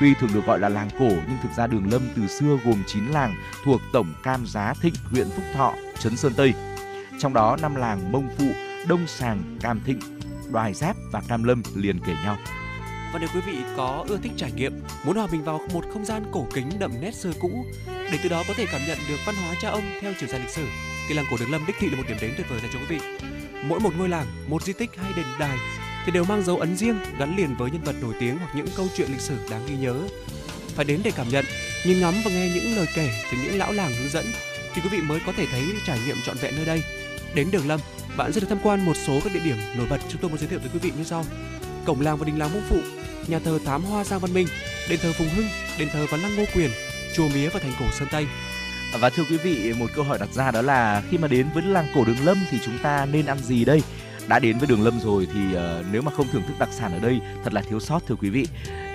Tuy 0.00 0.14
thường 0.14 0.30
được 0.34 0.46
gọi 0.46 0.58
là 0.58 0.68
làng 0.68 0.88
cổ 0.98 1.08
nhưng 1.08 1.38
thực 1.42 1.52
ra 1.56 1.66
Đường 1.66 1.90
Lâm 1.92 2.02
từ 2.16 2.26
xưa 2.26 2.58
gồm 2.64 2.82
9 2.86 3.06
làng 3.06 3.34
thuộc 3.64 3.80
tổng 3.92 4.14
Cam 4.22 4.46
Giá 4.46 4.74
Thịnh, 4.80 4.94
huyện 5.10 5.28
Phúc 5.30 5.44
Thọ, 5.54 5.74
Trấn 5.98 6.16
Sơn 6.16 6.32
Tây. 6.36 6.54
Trong 7.18 7.34
đó 7.34 7.56
năm 7.62 7.74
làng 7.74 8.12
Mông 8.12 8.28
Phụ, 8.38 8.44
Đông 8.88 9.06
Sàng, 9.06 9.58
Cam 9.60 9.80
Thịnh, 9.86 10.00
Đoài 10.52 10.74
Giáp 10.74 10.96
và 11.12 11.22
Cam 11.28 11.44
Lâm 11.44 11.62
liền 11.74 12.00
kể 12.06 12.12
nhau. 12.24 12.38
Và 13.12 13.18
nếu 13.18 13.28
quý 13.34 13.40
vị 13.46 13.58
có 13.76 14.04
ưa 14.08 14.18
thích 14.22 14.32
trải 14.36 14.52
nghiệm, 14.52 14.72
muốn 15.04 15.16
hòa 15.16 15.26
mình 15.32 15.44
vào 15.44 15.60
một 15.72 15.84
không 15.92 16.04
gian 16.04 16.24
cổ 16.32 16.46
kính 16.54 16.70
đậm 16.78 16.92
nét 17.00 17.14
xưa 17.14 17.32
cũ, 17.40 17.64
để 17.86 18.18
từ 18.22 18.28
đó 18.28 18.44
có 18.48 18.54
thể 18.56 18.66
cảm 18.72 18.80
nhận 18.86 18.98
được 19.08 19.16
văn 19.26 19.34
hóa 19.34 19.54
cha 19.62 19.70
ông 19.70 19.82
theo 20.00 20.12
chiều 20.20 20.28
dài 20.28 20.40
lịch 20.40 20.50
sử, 20.50 20.66
thì 21.08 21.14
làng 21.14 21.24
cổ 21.30 21.36
Đường 21.40 21.50
Lâm 21.50 21.66
đích 21.66 21.76
thị 21.80 21.90
là 21.90 21.96
một 21.96 22.02
điểm 22.08 22.16
đến 22.20 22.34
tuyệt 22.36 22.46
vời 22.50 22.60
dành 22.62 22.70
cho 22.72 22.78
quý 22.78 22.86
vị. 22.88 23.00
Mỗi 23.64 23.80
một 23.80 23.90
ngôi 23.98 24.08
làng, 24.08 24.26
một 24.48 24.62
di 24.62 24.72
tích 24.72 24.90
hay 24.96 25.12
đền 25.16 25.26
đài 25.38 25.58
thì 26.06 26.12
đều 26.12 26.24
mang 26.24 26.42
dấu 26.42 26.56
ấn 26.56 26.76
riêng 26.76 26.96
gắn 27.18 27.36
liền 27.36 27.56
với 27.56 27.70
nhân 27.70 27.82
vật 27.82 27.94
nổi 28.02 28.14
tiếng 28.20 28.38
hoặc 28.38 28.54
những 28.54 28.66
câu 28.76 28.88
chuyện 28.96 29.10
lịch 29.10 29.20
sử 29.20 29.36
đáng 29.50 29.66
ghi 29.68 29.76
nhớ. 29.76 30.08
Phải 30.74 30.84
đến 30.84 31.00
để 31.04 31.10
cảm 31.16 31.28
nhận, 31.28 31.44
nhìn 31.86 32.00
ngắm 32.00 32.14
và 32.24 32.30
nghe 32.30 32.48
những 32.54 32.76
lời 32.76 32.86
kể 32.94 33.10
từ 33.32 33.38
những 33.44 33.58
lão 33.58 33.72
làng 33.72 33.92
hướng 33.98 34.08
dẫn 34.08 34.24
thì 34.74 34.82
quý 34.82 34.88
vị 34.88 35.00
mới 35.00 35.20
có 35.26 35.32
thể 35.36 35.46
thấy 35.52 35.64
trải 35.86 35.98
nghiệm 36.06 36.16
trọn 36.26 36.36
vẹn 36.36 36.56
nơi 36.56 36.64
đây. 36.64 36.82
Đến 37.34 37.48
Đường 37.50 37.68
Lâm, 37.68 37.80
bạn 38.16 38.32
sẽ 38.32 38.40
được 38.40 38.46
tham 38.50 38.58
quan 38.62 38.86
một 38.86 38.96
số 39.06 39.20
các 39.24 39.34
địa 39.34 39.40
điểm 39.44 39.56
nổi 39.76 39.86
bật 39.90 39.98
chúng 40.08 40.20
tôi 40.20 40.30
muốn 40.30 40.38
giới 40.38 40.48
thiệu 40.48 40.58
tới 40.58 40.68
quý 40.72 40.78
vị 40.78 40.92
như 40.98 41.04
sau: 41.04 41.24
cổng 41.84 42.00
làng 42.00 42.16
và 42.16 42.24
đình 42.26 42.38
làng 42.38 42.52
Mông 42.52 42.62
Phụ, 42.68 42.78
nhà 43.26 43.38
thờ 43.38 43.58
Tám 43.64 43.82
Hoa 43.82 44.04
Giang 44.04 44.20
Văn 44.20 44.34
Minh, 44.34 44.46
đền 44.90 44.98
thờ 45.02 45.12
Phùng 45.18 45.28
Hưng, 45.28 45.46
đền 45.78 45.88
thờ 45.92 46.06
Văn 46.10 46.20
Lăng 46.20 46.36
Ngô 46.36 46.44
Quyền, 46.54 46.70
chùa 47.14 47.28
Mía 47.34 47.48
và 47.48 47.60
thành 47.60 47.72
cổ 47.80 47.86
Sơn 47.98 48.08
Tây. 48.10 48.26
Và 49.00 49.10
thưa 49.10 49.24
quý 49.30 49.36
vị, 49.36 49.72
một 49.72 49.86
câu 49.94 50.04
hỏi 50.04 50.18
đặt 50.18 50.28
ra 50.32 50.50
đó 50.50 50.62
là 50.62 51.02
khi 51.10 51.18
mà 51.18 51.28
đến 51.28 51.46
với 51.54 51.62
làng 51.62 51.86
cổ 51.94 52.04
Đường 52.04 52.24
Lâm 52.24 52.38
thì 52.50 52.58
chúng 52.64 52.78
ta 52.82 53.06
nên 53.06 53.26
ăn 53.26 53.38
gì 53.38 53.64
đây? 53.64 53.82
đã 54.30 54.38
đến 54.38 54.58
với 54.58 54.68
Đường 54.68 54.82
Lâm 54.82 55.00
rồi 55.00 55.28
thì 55.34 55.40
uh, 55.40 55.86
nếu 55.92 56.02
mà 56.02 56.12
không 56.12 56.26
thưởng 56.32 56.42
thức 56.48 56.54
đặc 56.58 56.68
sản 56.72 56.92
ở 56.92 56.98
đây 56.98 57.20
thật 57.44 57.52
là 57.52 57.62
thiếu 57.62 57.80
sót 57.80 58.06
thưa 58.06 58.14
quý 58.14 58.30
vị. 58.30 58.46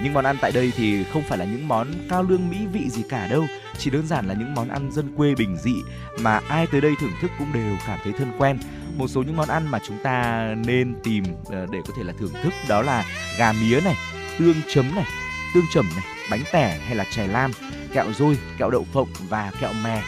Những 0.04 0.14
món 0.14 0.26
ăn 0.26 0.38
tại 0.42 0.52
đây 0.52 0.72
thì 0.78 1.04
không 1.04 1.24
phải 1.24 1.38
là 1.38 1.46
những 1.46 1.68
món 1.68 1.88
cao 2.10 2.24
lương 2.24 2.50
mỹ 2.50 2.58
vị 2.74 2.90
gì 2.90 3.04
cả 3.10 3.28
đâu, 3.28 3.46
chỉ 3.78 3.90
đơn 3.90 4.08
giản 4.08 4.28
là 4.28 4.34
những 4.34 4.56
món 4.56 4.70
ăn 4.70 4.92
dân 4.92 5.16
quê 5.16 5.36
bình 5.36 5.58
dị 5.64 5.76
mà 6.20 6.42
ai 6.48 6.68
tới 6.72 6.82
đây 6.82 6.94
thưởng 7.00 7.12
thức 7.22 7.32
cũng 7.40 7.54
đều 7.54 7.76
cảm 7.88 8.00
thấy 8.04 8.14
thân 8.14 8.32
quen. 8.38 8.58
Một 8.98 9.08
số 9.08 9.24
những 9.24 9.36
món 9.36 9.50
ăn 9.50 9.68
mà 9.72 9.80
chúng 9.88 9.98
ta 10.04 10.48
nên 10.66 10.96
tìm 11.04 11.24
ờ, 11.46 11.66
để 11.72 11.80
có 11.88 11.94
thể 11.98 12.04
là 12.04 12.14
thưởng 12.20 12.34
thức. 12.44 12.54
Đó 12.70 12.82
là 12.82 13.06
gà 13.38 13.52
mía 13.52 13.82
này, 13.82 13.96
tương 14.40 14.56
chấm 14.74 14.96
này, 14.96 15.06
tương 15.54 15.66
chẩm 15.74 15.86
này, 15.96 16.06
bánh 16.32 16.44
tẻ 16.52 16.80
hay 16.86 16.96
là 16.96 17.06
chè 17.16 17.28
lam, 17.28 17.52
kẹo 17.94 18.14
dôi 18.14 18.38
kẹo 18.58 18.70
đậu 18.70 18.84
phộng 18.94 19.10
và 19.30 19.52
kẹo 19.62 19.74
mè. 19.74 20.04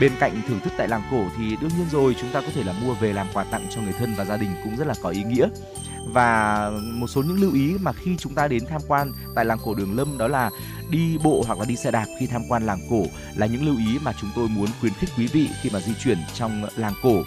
Bên 0.00 0.12
cạnh 0.20 0.42
thưởng 0.48 0.60
thức 0.60 0.72
tại 0.76 0.88
làng 0.88 1.02
cổ 1.10 1.24
thì 1.38 1.56
đương 1.60 1.70
nhiên 1.76 1.86
rồi 1.90 2.16
chúng 2.20 2.30
ta 2.32 2.40
có 2.40 2.46
thể 2.54 2.64
là 2.64 2.72
mua 2.72 2.94
về 2.94 3.12
làm 3.12 3.26
quà 3.32 3.44
tặng 3.44 3.66
cho 3.70 3.80
người 3.80 3.92
thân 3.92 4.14
và 4.14 4.24
gia 4.24 4.36
đình 4.36 4.50
cũng 4.64 4.76
rất 4.76 4.86
là 4.86 4.94
có 5.02 5.08
ý 5.08 5.22
nghĩa. 5.22 5.48
Và 6.06 6.70
một 6.92 7.06
số 7.06 7.22
những 7.22 7.40
lưu 7.40 7.52
ý 7.54 7.74
mà 7.80 7.92
khi 7.92 8.16
chúng 8.18 8.34
ta 8.34 8.48
đến 8.48 8.62
tham 8.68 8.80
quan 8.88 9.12
tại 9.34 9.44
làng 9.44 9.58
cổ 9.64 9.74
Đường 9.74 9.96
Lâm 9.96 10.18
đó 10.18 10.28
là 10.28 10.50
đi 10.90 11.18
bộ 11.22 11.44
hoặc 11.46 11.58
là 11.58 11.64
đi 11.64 11.76
xe 11.76 11.90
đạp 11.90 12.06
khi 12.20 12.26
tham 12.26 12.42
quan 12.48 12.66
làng 12.66 12.80
cổ 12.90 13.02
là 13.36 13.46
những 13.46 13.66
lưu 13.66 13.76
ý 13.76 13.98
mà 14.02 14.12
chúng 14.20 14.30
tôi 14.36 14.48
muốn 14.48 14.68
khuyến 14.80 14.92
khích 14.92 15.10
quý 15.18 15.26
vị 15.26 15.48
khi 15.62 15.70
mà 15.72 15.80
di 15.80 15.92
chuyển 16.04 16.18
trong 16.34 16.64
làng 16.76 16.94
cổ. 17.02 17.22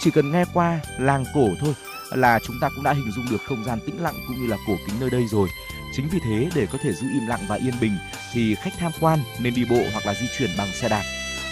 Chỉ 0.00 0.10
cần 0.10 0.32
nghe 0.32 0.44
qua 0.52 0.80
làng 0.98 1.24
cổ 1.34 1.48
thôi 1.60 1.74
là 2.10 2.38
chúng 2.46 2.56
ta 2.60 2.68
cũng 2.74 2.84
đã 2.84 2.92
hình 2.92 3.12
dung 3.16 3.30
được 3.30 3.42
không 3.46 3.64
gian 3.64 3.78
tĩnh 3.86 4.02
lặng 4.02 4.14
cũng 4.28 4.42
như 4.42 4.46
là 4.46 4.56
cổ 4.66 4.76
kính 4.86 5.00
nơi 5.00 5.10
đây 5.10 5.26
rồi. 5.30 5.48
Chính 5.96 6.08
vì 6.08 6.18
thế 6.24 6.48
để 6.54 6.66
có 6.72 6.78
thể 6.82 6.92
giữ 6.92 7.06
im 7.12 7.26
lặng 7.26 7.40
và 7.48 7.56
yên 7.56 7.74
bình 7.80 7.98
thì 8.32 8.54
khách 8.54 8.72
tham 8.78 8.92
quan 9.00 9.18
nên 9.38 9.54
đi 9.54 9.64
bộ 9.64 9.82
hoặc 9.92 10.06
là 10.06 10.14
di 10.14 10.26
chuyển 10.38 10.50
bằng 10.58 10.68
xe 10.72 10.88
đạp 10.88 11.02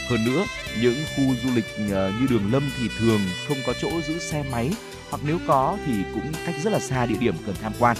hơn 0.08 0.24
nữa, 0.24 0.44
những 0.80 1.04
khu 1.16 1.22
du 1.42 1.54
lịch 1.54 1.64
ờ, 1.92 2.12
như 2.20 2.26
Đường 2.30 2.52
Lâm 2.52 2.70
thì 2.78 2.88
thường 2.98 3.20
không 3.48 3.56
có 3.66 3.72
chỗ 3.80 3.90
giữ 4.08 4.18
xe 4.18 4.44
máy 4.50 4.70
hoặc 5.10 5.20
nếu 5.26 5.38
có 5.46 5.78
thì 5.86 5.92
cũng 6.14 6.32
cách 6.46 6.54
rất 6.62 6.72
là 6.72 6.78
xa 6.78 7.06
địa 7.06 7.16
điểm 7.20 7.34
cần 7.46 7.54
tham 7.62 7.72
quan. 7.78 7.96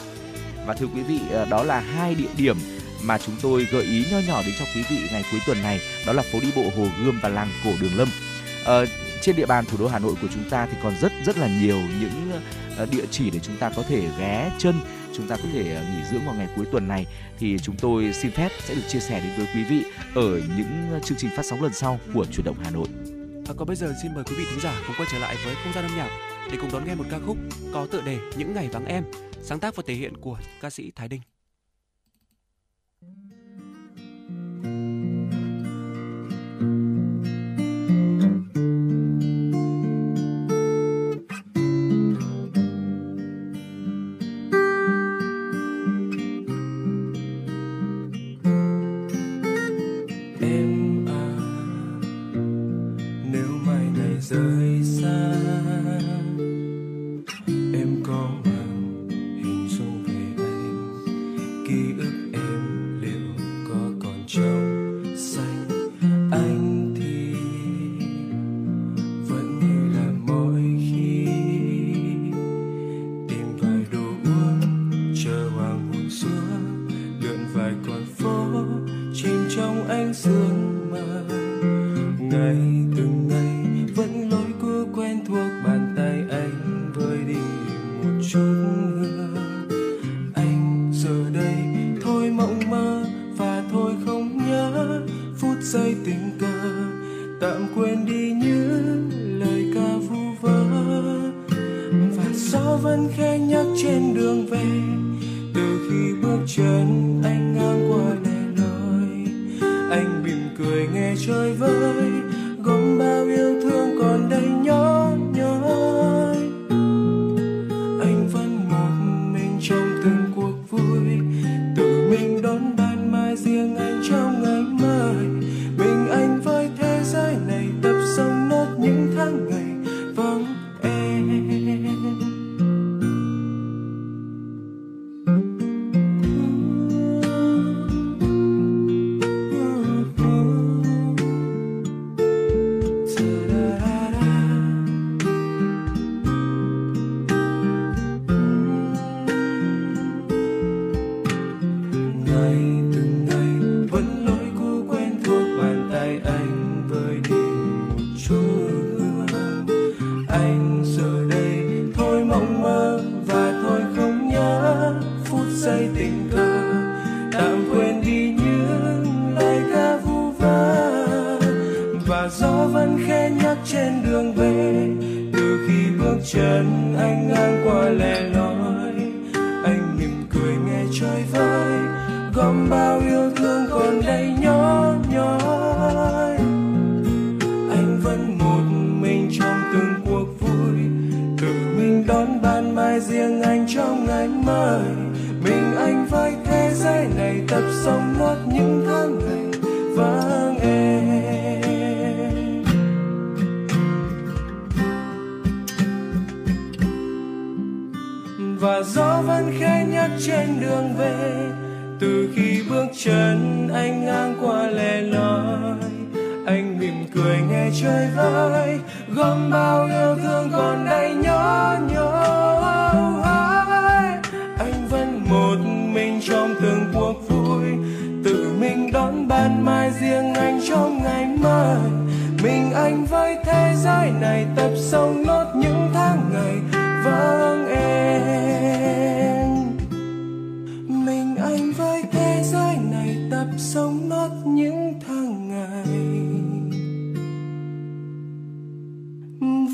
Và 0.67 0.75
thưa 0.75 0.87
quý 0.87 1.03
vị, 1.03 1.21
ờ, 1.31 1.45
đó 1.45 1.63
là 1.63 1.81
hai 1.81 2.15
địa 2.15 2.29
điểm 2.37 2.57
mà 3.03 3.19
chúng 3.19 3.35
tôi 3.43 3.67
gợi 3.73 3.83
ý 3.83 4.05
nho 4.11 4.19
nhỏ 4.19 4.43
đến 4.47 4.55
cho 4.59 4.65
quý 4.75 4.85
vị 4.91 4.99
ngày 5.13 5.25
cuối 5.31 5.41
tuần 5.47 5.63
này, 5.63 5.81
đó 6.07 6.13
là 6.13 6.23
phố 6.33 6.41
đi 6.41 6.51
bộ 6.57 6.63
Hồ 6.77 6.89
Gươm 7.03 7.21
và 7.23 7.29
làng 7.29 7.49
cổ 7.65 7.71
Đường 7.81 7.97
Lâm. 7.97 8.09
Ờ, 8.65 8.87
trên 9.23 9.37
địa 9.37 9.47
bàn 9.47 9.65
thủ 9.65 9.77
đô 9.81 9.89
Hà 9.89 9.99
Nội 9.99 10.15
của 10.23 10.29
chúng 10.35 10.51
ta 10.51 10.67
thì 10.67 10.79
còn 10.83 10.95
rất 11.01 11.13
rất 11.27 11.39
là 11.39 11.49
nhiều 11.61 11.77
những 12.01 12.31
ờ, 12.77 12.87
địa 12.87 13.05
chỉ 13.11 13.31
để 13.31 13.39
chúng 13.39 13.57
ta 13.57 13.71
có 13.77 13.83
thể 13.83 14.09
ghé 14.19 14.53
chân 14.59 14.75
chúng 15.17 15.29
ta 15.29 15.37
có 15.37 15.43
thể 15.53 15.75
ờ, 15.75 15.83
nghỉ 15.83 16.05
dưỡng 16.11 16.27
vào 16.27 16.35
ngày 16.35 16.49
cuối 16.57 16.67
tuần 16.73 16.89
này 16.89 17.07
thì 17.39 17.59
chúng 17.63 17.77
tôi 17.77 18.13
xin 18.13 18.31
phép 18.31 18.49
sẽ 18.65 18.75
được 18.75 18.83
chia 18.89 19.01
sẻ 19.01 19.21
đến 19.21 19.33
với 19.37 19.47
quý 19.55 19.65
vị 19.65 19.85
ở 20.15 20.41
những 20.57 21.01
chương 21.05 21.19
trình 21.19 21.31
phát 21.37 21.45
sóng 21.45 21.63
lần 21.63 21.73
sau 21.73 22.01
của 22.15 22.27
chuyển 22.33 22.45
động 22.45 22.57
Hà 22.65 22.71
Nội. 22.71 22.89
Và 23.47 23.55
còn 23.55 23.69
bây 23.69 23.77
giờ 23.77 23.95
xin 24.03 24.15
mời 24.15 24.25
quý 24.25 24.37
vị 24.39 24.45
thính 24.51 24.61
giả 24.61 24.83
cùng 24.87 24.97
quay 24.99 25.09
trở 25.13 25.19
lại 25.19 25.37
với 25.45 25.55
không 25.65 25.73
gian 25.73 25.85
âm 25.85 25.97
nhạc 25.97 26.09
để 26.51 26.59
cùng 26.61 26.73
đón 26.73 26.85
nghe 26.85 26.95
một 26.95 27.05
ca 27.11 27.19
khúc 27.27 27.37
có 27.75 27.87
tựa 27.87 28.01
đề 28.01 28.19
Những 28.37 28.55
ngày 28.55 28.69
vắng 28.73 28.87
em, 28.87 29.05
sáng 29.43 29.61
tác 29.61 29.77
và 29.77 29.83
thể 29.87 29.95
hiện 29.95 30.17
của 30.17 30.39
ca 30.61 30.71
sĩ 30.71 30.93
Thái 30.97 31.09
Đinh. 31.09 31.36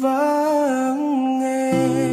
Vắng 0.03 1.38
nghe. 1.38 2.11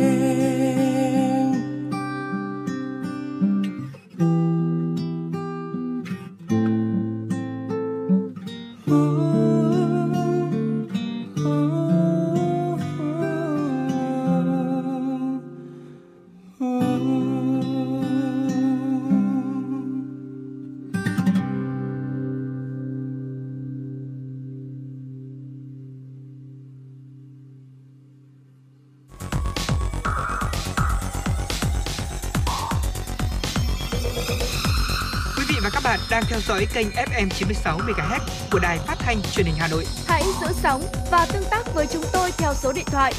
Dõi 36.50 36.68
kênh 36.74 36.88
FM 36.90 37.30
96 37.30 37.78
MHz 37.78 38.20
của 38.52 38.60
đài 38.60 38.78
phát 38.78 38.96
thanh 39.00 39.22
truyền 39.22 39.46
hình 39.46 39.56
Hà 39.58 39.68
Nội. 39.68 39.86
Hãy 40.08 40.24
giữ 40.42 40.48
sóng 40.54 40.82
và 41.12 41.28
tương 41.34 41.44
tác 41.52 41.74
với 41.74 41.88
chúng 41.88 42.04
tôi 42.14 42.32
theo 42.38 42.54
số 42.54 42.74
điện 42.74 42.86
thoại 42.88 43.14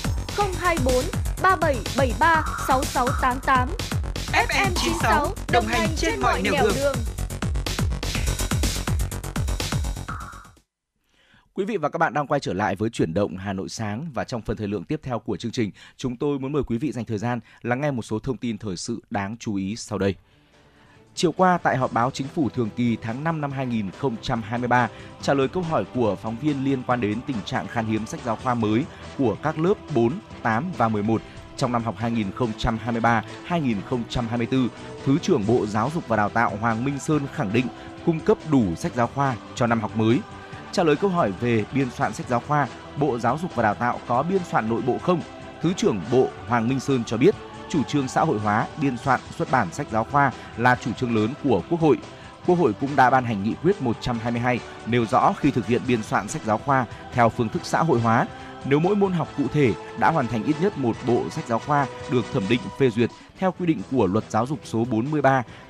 024 0.60 0.94
3773 1.42 2.44
6688. 2.68 3.68
FM 4.32 4.70
96 4.74 5.34
đồng 5.52 5.66
hành 5.66 5.88
trên 5.96 6.20
mọi 6.20 6.42
nẻo 6.42 6.54
đường. 6.74 6.94
Quý 11.54 11.64
vị 11.64 11.76
và 11.76 11.88
các 11.88 11.98
bạn 11.98 12.14
đang 12.14 12.26
quay 12.26 12.40
trở 12.40 12.52
lại 12.52 12.76
với 12.76 12.90
chuyển 12.90 13.14
động 13.14 13.36
Hà 13.36 13.52
Nội 13.52 13.68
sáng 13.68 14.10
và 14.14 14.24
trong 14.24 14.42
phần 14.42 14.56
thời 14.56 14.68
lượng 14.68 14.84
tiếp 14.84 15.00
theo 15.02 15.18
của 15.18 15.36
chương 15.36 15.52
trình, 15.52 15.70
chúng 15.96 16.16
tôi 16.16 16.38
muốn 16.38 16.52
mời 16.52 16.62
quý 16.62 16.78
vị 16.78 16.92
dành 16.92 17.04
thời 17.04 17.18
gian 17.18 17.40
lắng 17.62 17.80
nghe 17.80 17.90
một 17.90 18.02
số 18.02 18.18
thông 18.18 18.36
tin 18.36 18.58
thời 18.58 18.76
sự 18.76 19.00
đáng 19.10 19.36
chú 19.40 19.54
ý 19.54 19.76
sau 19.76 19.98
đây. 19.98 20.14
Chiều 21.14 21.32
qua 21.32 21.58
tại 21.58 21.76
họp 21.76 21.92
báo 21.92 22.10
chính 22.10 22.26
phủ 22.28 22.48
thường 22.48 22.70
kỳ 22.76 22.96
tháng 23.02 23.24
5 23.24 23.40
năm 23.40 23.52
2023, 23.52 24.88
trả 25.22 25.34
lời 25.34 25.48
câu 25.48 25.62
hỏi 25.62 25.84
của 25.94 26.16
phóng 26.16 26.36
viên 26.42 26.64
liên 26.64 26.82
quan 26.86 27.00
đến 27.00 27.20
tình 27.26 27.36
trạng 27.44 27.68
khan 27.68 27.86
hiếm 27.86 28.06
sách 28.06 28.20
giáo 28.24 28.36
khoa 28.36 28.54
mới 28.54 28.84
của 29.18 29.36
các 29.42 29.58
lớp 29.58 29.74
4, 29.94 30.12
8 30.42 30.64
và 30.76 30.88
11 30.88 31.22
trong 31.56 31.72
năm 31.72 31.84
học 31.84 31.94
2023-2024, 33.48 34.68
Thứ 35.04 35.18
trưởng 35.18 35.46
Bộ 35.46 35.66
Giáo 35.66 35.90
dục 35.94 36.08
và 36.08 36.16
Đào 36.16 36.28
tạo 36.28 36.56
Hoàng 36.60 36.84
Minh 36.84 36.98
Sơn 36.98 37.22
khẳng 37.34 37.52
định 37.52 37.66
cung 38.06 38.20
cấp 38.20 38.38
đủ 38.50 38.74
sách 38.74 38.92
giáo 38.94 39.06
khoa 39.06 39.36
cho 39.54 39.66
năm 39.66 39.80
học 39.80 39.96
mới. 39.96 40.18
Trả 40.72 40.84
lời 40.84 40.96
câu 40.96 41.10
hỏi 41.10 41.32
về 41.40 41.64
biên 41.74 41.90
soạn 41.90 42.12
sách 42.12 42.28
giáo 42.28 42.42
khoa, 42.48 42.68
Bộ 42.96 43.18
Giáo 43.18 43.38
dục 43.42 43.54
và 43.54 43.62
Đào 43.62 43.74
tạo 43.74 44.00
có 44.06 44.22
biên 44.22 44.40
soạn 44.50 44.68
nội 44.68 44.82
bộ 44.86 44.98
không? 44.98 45.20
Thứ 45.62 45.72
trưởng 45.72 46.00
Bộ 46.12 46.28
Hoàng 46.48 46.68
Minh 46.68 46.80
Sơn 46.80 47.04
cho 47.06 47.16
biết, 47.16 47.34
chủ 47.70 47.82
trương 47.82 48.08
xã 48.08 48.20
hội 48.20 48.38
hóa, 48.38 48.66
biên 48.80 48.98
soạn, 48.98 49.20
xuất 49.38 49.50
bản 49.50 49.72
sách 49.72 49.86
giáo 49.90 50.04
khoa 50.04 50.32
là 50.56 50.76
chủ 50.84 50.92
trương 50.92 51.16
lớn 51.16 51.30
của 51.44 51.62
Quốc 51.70 51.80
hội. 51.80 51.98
Quốc 52.46 52.58
hội 52.58 52.72
cũng 52.80 52.96
đã 52.96 53.10
ban 53.10 53.24
hành 53.24 53.42
nghị 53.42 53.54
quyết 53.62 53.82
122 53.82 54.60
nêu 54.86 55.06
rõ 55.06 55.32
khi 55.32 55.50
thực 55.50 55.66
hiện 55.66 55.82
biên 55.86 56.02
soạn 56.02 56.28
sách 56.28 56.42
giáo 56.44 56.58
khoa 56.58 56.86
theo 57.12 57.28
phương 57.28 57.48
thức 57.48 57.62
xã 57.64 57.82
hội 57.82 58.00
hóa, 58.00 58.26
nếu 58.64 58.78
mỗi 58.80 58.96
môn 58.96 59.12
học 59.12 59.28
cụ 59.36 59.44
thể 59.52 59.72
đã 59.98 60.10
hoàn 60.10 60.26
thành 60.26 60.44
ít 60.44 60.56
nhất 60.60 60.78
một 60.78 60.96
bộ 61.06 61.24
sách 61.30 61.44
giáo 61.46 61.58
khoa 61.58 61.86
được 62.10 62.24
thẩm 62.32 62.42
định 62.48 62.60
phê 62.78 62.90
duyệt 62.90 63.10
theo 63.38 63.54
quy 63.58 63.66
định 63.66 63.82
của 63.90 64.06
Luật 64.06 64.24
Giáo 64.28 64.46
dục 64.46 64.58
số 64.64 64.84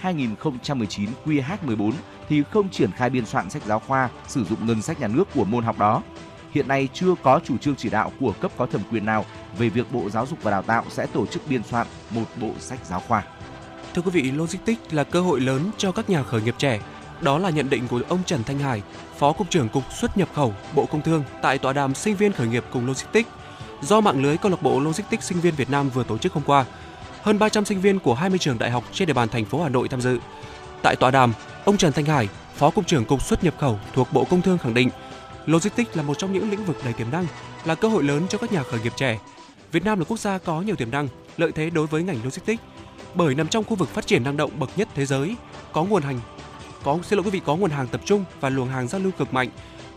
43/2019 0.02 1.08
QH14 1.24 1.92
thì 2.28 2.42
không 2.42 2.68
triển 2.68 2.90
khai 2.92 3.10
biên 3.10 3.26
soạn 3.26 3.50
sách 3.50 3.62
giáo 3.66 3.78
khoa 3.78 4.08
sử 4.26 4.44
dụng 4.44 4.66
ngân 4.66 4.82
sách 4.82 5.00
nhà 5.00 5.08
nước 5.08 5.24
của 5.34 5.44
môn 5.44 5.64
học 5.64 5.78
đó. 5.78 6.02
Hiện 6.50 6.68
nay 6.68 6.88
chưa 6.92 7.14
có 7.22 7.40
chủ 7.44 7.58
trương 7.58 7.76
chỉ 7.76 7.90
đạo 7.90 8.12
của 8.20 8.32
cấp 8.40 8.50
có 8.56 8.66
thẩm 8.66 8.80
quyền 8.90 9.06
nào 9.06 9.24
về 9.58 9.68
việc 9.68 9.92
Bộ 9.92 10.10
Giáo 10.10 10.26
dục 10.26 10.38
và 10.42 10.50
Đào 10.50 10.62
tạo 10.62 10.84
sẽ 10.88 11.06
tổ 11.06 11.26
chức 11.26 11.42
biên 11.48 11.62
soạn 11.70 11.86
một 12.10 12.24
bộ 12.40 12.50
sách 12.58 12.78
giáo 12.84 13.02
khoa. 13.08 13.22
Thưa 13.94 14.02
quý 14.02 14.10
vị, 14.10 14.30
logistics 14.30 14.80
là 14.90 15.04
cơ 15.04 15.20
hội 15.20 15.40
lớn 15.40 15.70
cho 15.78 15.92
các 15.92 16.10
nhà 16.10 16.22
khởi 16.22 16.42
nghiệp 16.42 16.54
trẻ. 16.58 16.80
Đó 17.20 17.38
là 17.38 17.50
nhận 17.50 17.70
định 17.70 17.88
của 17.88 18.00
ông 18.08 18.20
Trần 18.26 18.44
Thanh 18.44 18.58
Hải, 18.58 18.82
Phó 19.18 19.32
Cục 19.32 19.50
trưởng 19.50 19.68
Cục 19.68 19.92
xuất 19.92 20.18
nhập 20.18 20.28
khẩu 20.34 20.54
Bộ 20.74 20.86
Công 20.86 21.02
Thương 21.02 21.24
tại 21.42 21.58
tọa 21.58 21.72
đàm 21.72 21.94
sinh 21.94 22.16
viên 22.16 22.32
khởi 22.32 22.46
nghiệp 22.46 22.64
cùng 22.72 22.86
logistics 22.86 23.28
do 23.82 24.00
mạng 24.00 24.22
lưới 24.22 24.36
câu 24.36 24.50
lạc 24.50 24.62
bộ 24.62 24.80
logistics 24.80 25.24
sinh 25.24 25.40
viên 25.40 25.54
Việt 25.54 25.70
Nam 25.70 25.90
vừa 25.90 26.04
tổ 26.04 26.18
chức 26.18 26.32
hôm 26.32 26.42
qua. 26.46 26.64
Hơn 27.22 27.38
300 27.38 27.64
sinh 27.64 27.80
viên 27.80 27.98
của 27.98 28.14
20 28.14 28.38
trường 28.38 28.58
đại 28.58 28.70
học 28.70 28.84
trên 28.92 29.08
địa 29.08 29.14
bàn 29.14 29.28
thành 29.28 29.44
phố 29.44 29.62
Hà 29.62 29.68
Nội 29.68 29.88
tham 29.88 30.00
dự. 30.00 30.18
Tại 30.82 30.96
tọa 30.96 31.10
đàm, 31.10 31.32
ông 31.64 31.76
Trần 31.76 31.92
Thanh 31.92 32.04
Hải, 32.04 32.28
Phó 32.54 32.70
Cục 32.70 32.86
trưởng 32.86 33.04
Cục 33.04 33.22
xuất 33.22 33.44
nhập 33.44 33.54
khẩu 33.58 33.78
thuộc 33.94 34.12
Bộ 34.12 34.24
Công 34.24 34.42
Thương 34.42 34.58
khẳng 34.58 34.74
định, 34.74 34.90
logistics 35.46 35.96
là 35.96 36.02
một 36.02 36.18
trong 36.18 36.32
những 36.32 36.50
lĩnh 36.50 36.64
vực 36.64 36.76
đầy 36.84 36.92
tiềm 36.92 37.10
năng, 37.10 37.26
là 37.64 37.74
cơ 37.74 37.88
hội 37.88 38.02
lớn 38.02 38.26
cho 38.28 38.38
các 38.38 38.52
nhà 38.52 38.62
khởi 38.62 38.80
nghiệp 38.80 38.92
trẻ. 38.96 39.18
Việt 39.72 39.84
Nam 39.84 39.98
là 39.98 40.04
quốc 40.08 40.18
gia 40.18 40.38
có 40.38 40.60
nhiều 40.60 40.76
tiềm 40.76 40.90
năng, 40.90 41.08
lợi 41.36 41.52
thế 41.52 41.70
đối 41.70 41.86
với 41.86 42.02
ngành 42.02 42.16
logistics 42.24 42.62
bởi 43.14 43.34
nằm 43.34 43.48
trong 43.48 43.64
khu 43.64 43.76
vực 43.76 43.88
phát 43.88 44.06
triển 44.06 44.24
năng 44.24 44.36
động 44.36 44.50
bậc 44.58 44.70
nhất 44.76 44.88
thế 44.94 45.06
giới, 45.06 45.36
có 45.72 45.84
nguồn 45.84 46.02
hành 46.02 46.20
có 46.82 46.98
xin 47.02 47.16
lỗi 47.16 47.24
quý 47.24 47.30
vị 47.30 47.40
có 47.46 47.56
nguồn 47.56 47.70
hàng 47.70 47.86
tập 47.86 48.00
trung 48.04 48.24
và 48.40 48.48
luồng 48.48 48.68
hàng 48.68 48.88
giao 48.88 49.00
lưu 49.00 49.12
cực 49.18 49.34
mạnh, 49.34 49.48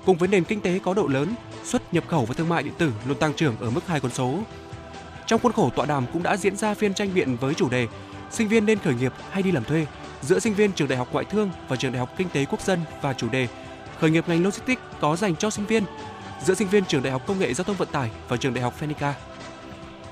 cùng 0.06 0.18
với 0.18 0.28
nền 0.28 0.44
kinh 0.44 0.62
tế 0.62 0.80
có 0.80 0.94
độ 0.94 1.08
lớn, 1.08 1.36
xuất 1.64 1.94
nhập 1.94 2.04
khẩu 2.08 2.26
và 2.26 2.34
thương 2.34 2.50
mại 2.50 2.64
điện 2.64 2.74
tử 2.78 2.92
luôn 3.08 3.18
tăng 3.18 3.34
trưởng 3.34 3.58
ở 3.60 3.70
mức 3.70 3.88
hai 3.88 4.00
con 4.00 4.12
số. 4.12 4.40
Trong 5.28 5.42
khuôn 5.42 5.52
khổ 5.52 5.70
tọa 5.76 5.86
đàm 5.86 6.06
cũng 6.14 6.24
đã 6.24 6.38
diễn 6.38 6.56
ra 6.56 6.74
phiên 6.74 6.94
tranh 6.94 7.14
biện 7.14 7.36
với 7.36 7.54
chủ 7.54 7.70
đề 7.70 7.88
Sinh 8.32 8.48
viên 8.48 8.66
nên 8.66 8.80
khởi 8.80 8.94
nghiệp 8.94 9.14
hay 9.32 9.44
đi 9.44 9.52
làm 9.52 9.64
thuê 9.64 9.86
giữa 10.22 10.40
sinh 10.40 10.54
viên 10.54 10.72
trường 10.72 10.88
Đại 10.88 10.98
học 10.98 11.08
Ngoại 11.12 11.26
thương 11.26 11.50
và 11.68 11.76
trường 11.76 11.92
Đại 11.92 12.00
học 12.00 12.10
Kinh 12.18 12.30
tế 12.30 12.46
Quốc 12.46 12.62
dân 12.62 12.80
và 13.02 13.14
chủ 13.14 13.30
đề 13.30 13.48
Khởi 14.00 14.10
nghiệp 14.10 14.24
ngành 14.28 14.44
logistics 14.44 14.82
có 15.00 15.16
dành 15.16 15.36
cho 15.36 15.50
sinh 15.50 15.66
viên 15.66 15.84
giữa 16.44 16.54
sinh 16.54 16.68
viên 16.68 16.86
trường 16.86 17.04
Đại 17.04 17.12
học 17.12 17.22
Công 17.28 17.40
nghệ 17.40 17.54
Giao 17.54 17.64
thông 17.64 17.76
Vận 17.76 17.88
tải 17.92 18.10
và 18.28 18.38
trường 18.38 18.54
Đại 18.54 18.64
học 18.64 18.74
Phenica. 18.78 19.14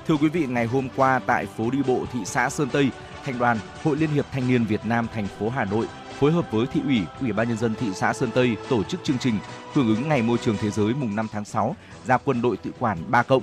Thưa 0.06 0.16
quý 0.16 0.28
vị, 0.28 0.46
ngày 0.46 0.66
hôm 0.66 0.88
qua 0.96 1.20
tại 1.26 1.46
phố 1.46 1.70
đi 1.70 1.78
bộ 1.86 2.04
thị 2.12 2.20
xã 2.24 2.50
Sơn 2.50 2.68
Tây, 2.72 2.90
Thành 3.24 3.38
đoàn 3.38 3.58
Hội 3.84 3.96
Liên 3.96 4.10
hiệp 4.10 4.26
Thanh 4.32 4.48
niên 4.48 4.64
Việt 4.64 4.86
Nam 4.86 5.06
thành 5.14 5.26
phố 5.26 5.48
Hà 5.48 5.64
Nội 5.64 5.86
phối 6.18 6.32
hợp 6.32 6.50
với 6.50 6.66
thị 6.66 6.80
ủy, 6.84 7.00
ủy 7.20 7.32
ban 7.32 7.48
nhân 7.48 7.58
dân 7.58 7.74
thị 7.74 7.86
xã 7.94 8.12
Sơn 8.12 8.30
Tây 8.34 8.56
tổ 8.68 8.82
chức 8.82 9.04
chương 9.04 9.18
trình 9.18 9.34
hưởng 9.72 9.96
ứng 9.96 10.08
Ngày 10.08 10.22
Môi 10.22 10.38
trường 10.38 10.56
Thế 10.56 10.70
giới 10.70 10.94
mùng 10.94 11.16
5 11.16 11.26
tháng 11.32 11.44
6 11.44 11.76
ra 12.04 12.18
quân 12.18 12.42
đội 12.42 12.56
tự 12.56 12.70
quản 12.78 12.98
3 13.08 13.22
cộng. 13.22 13.42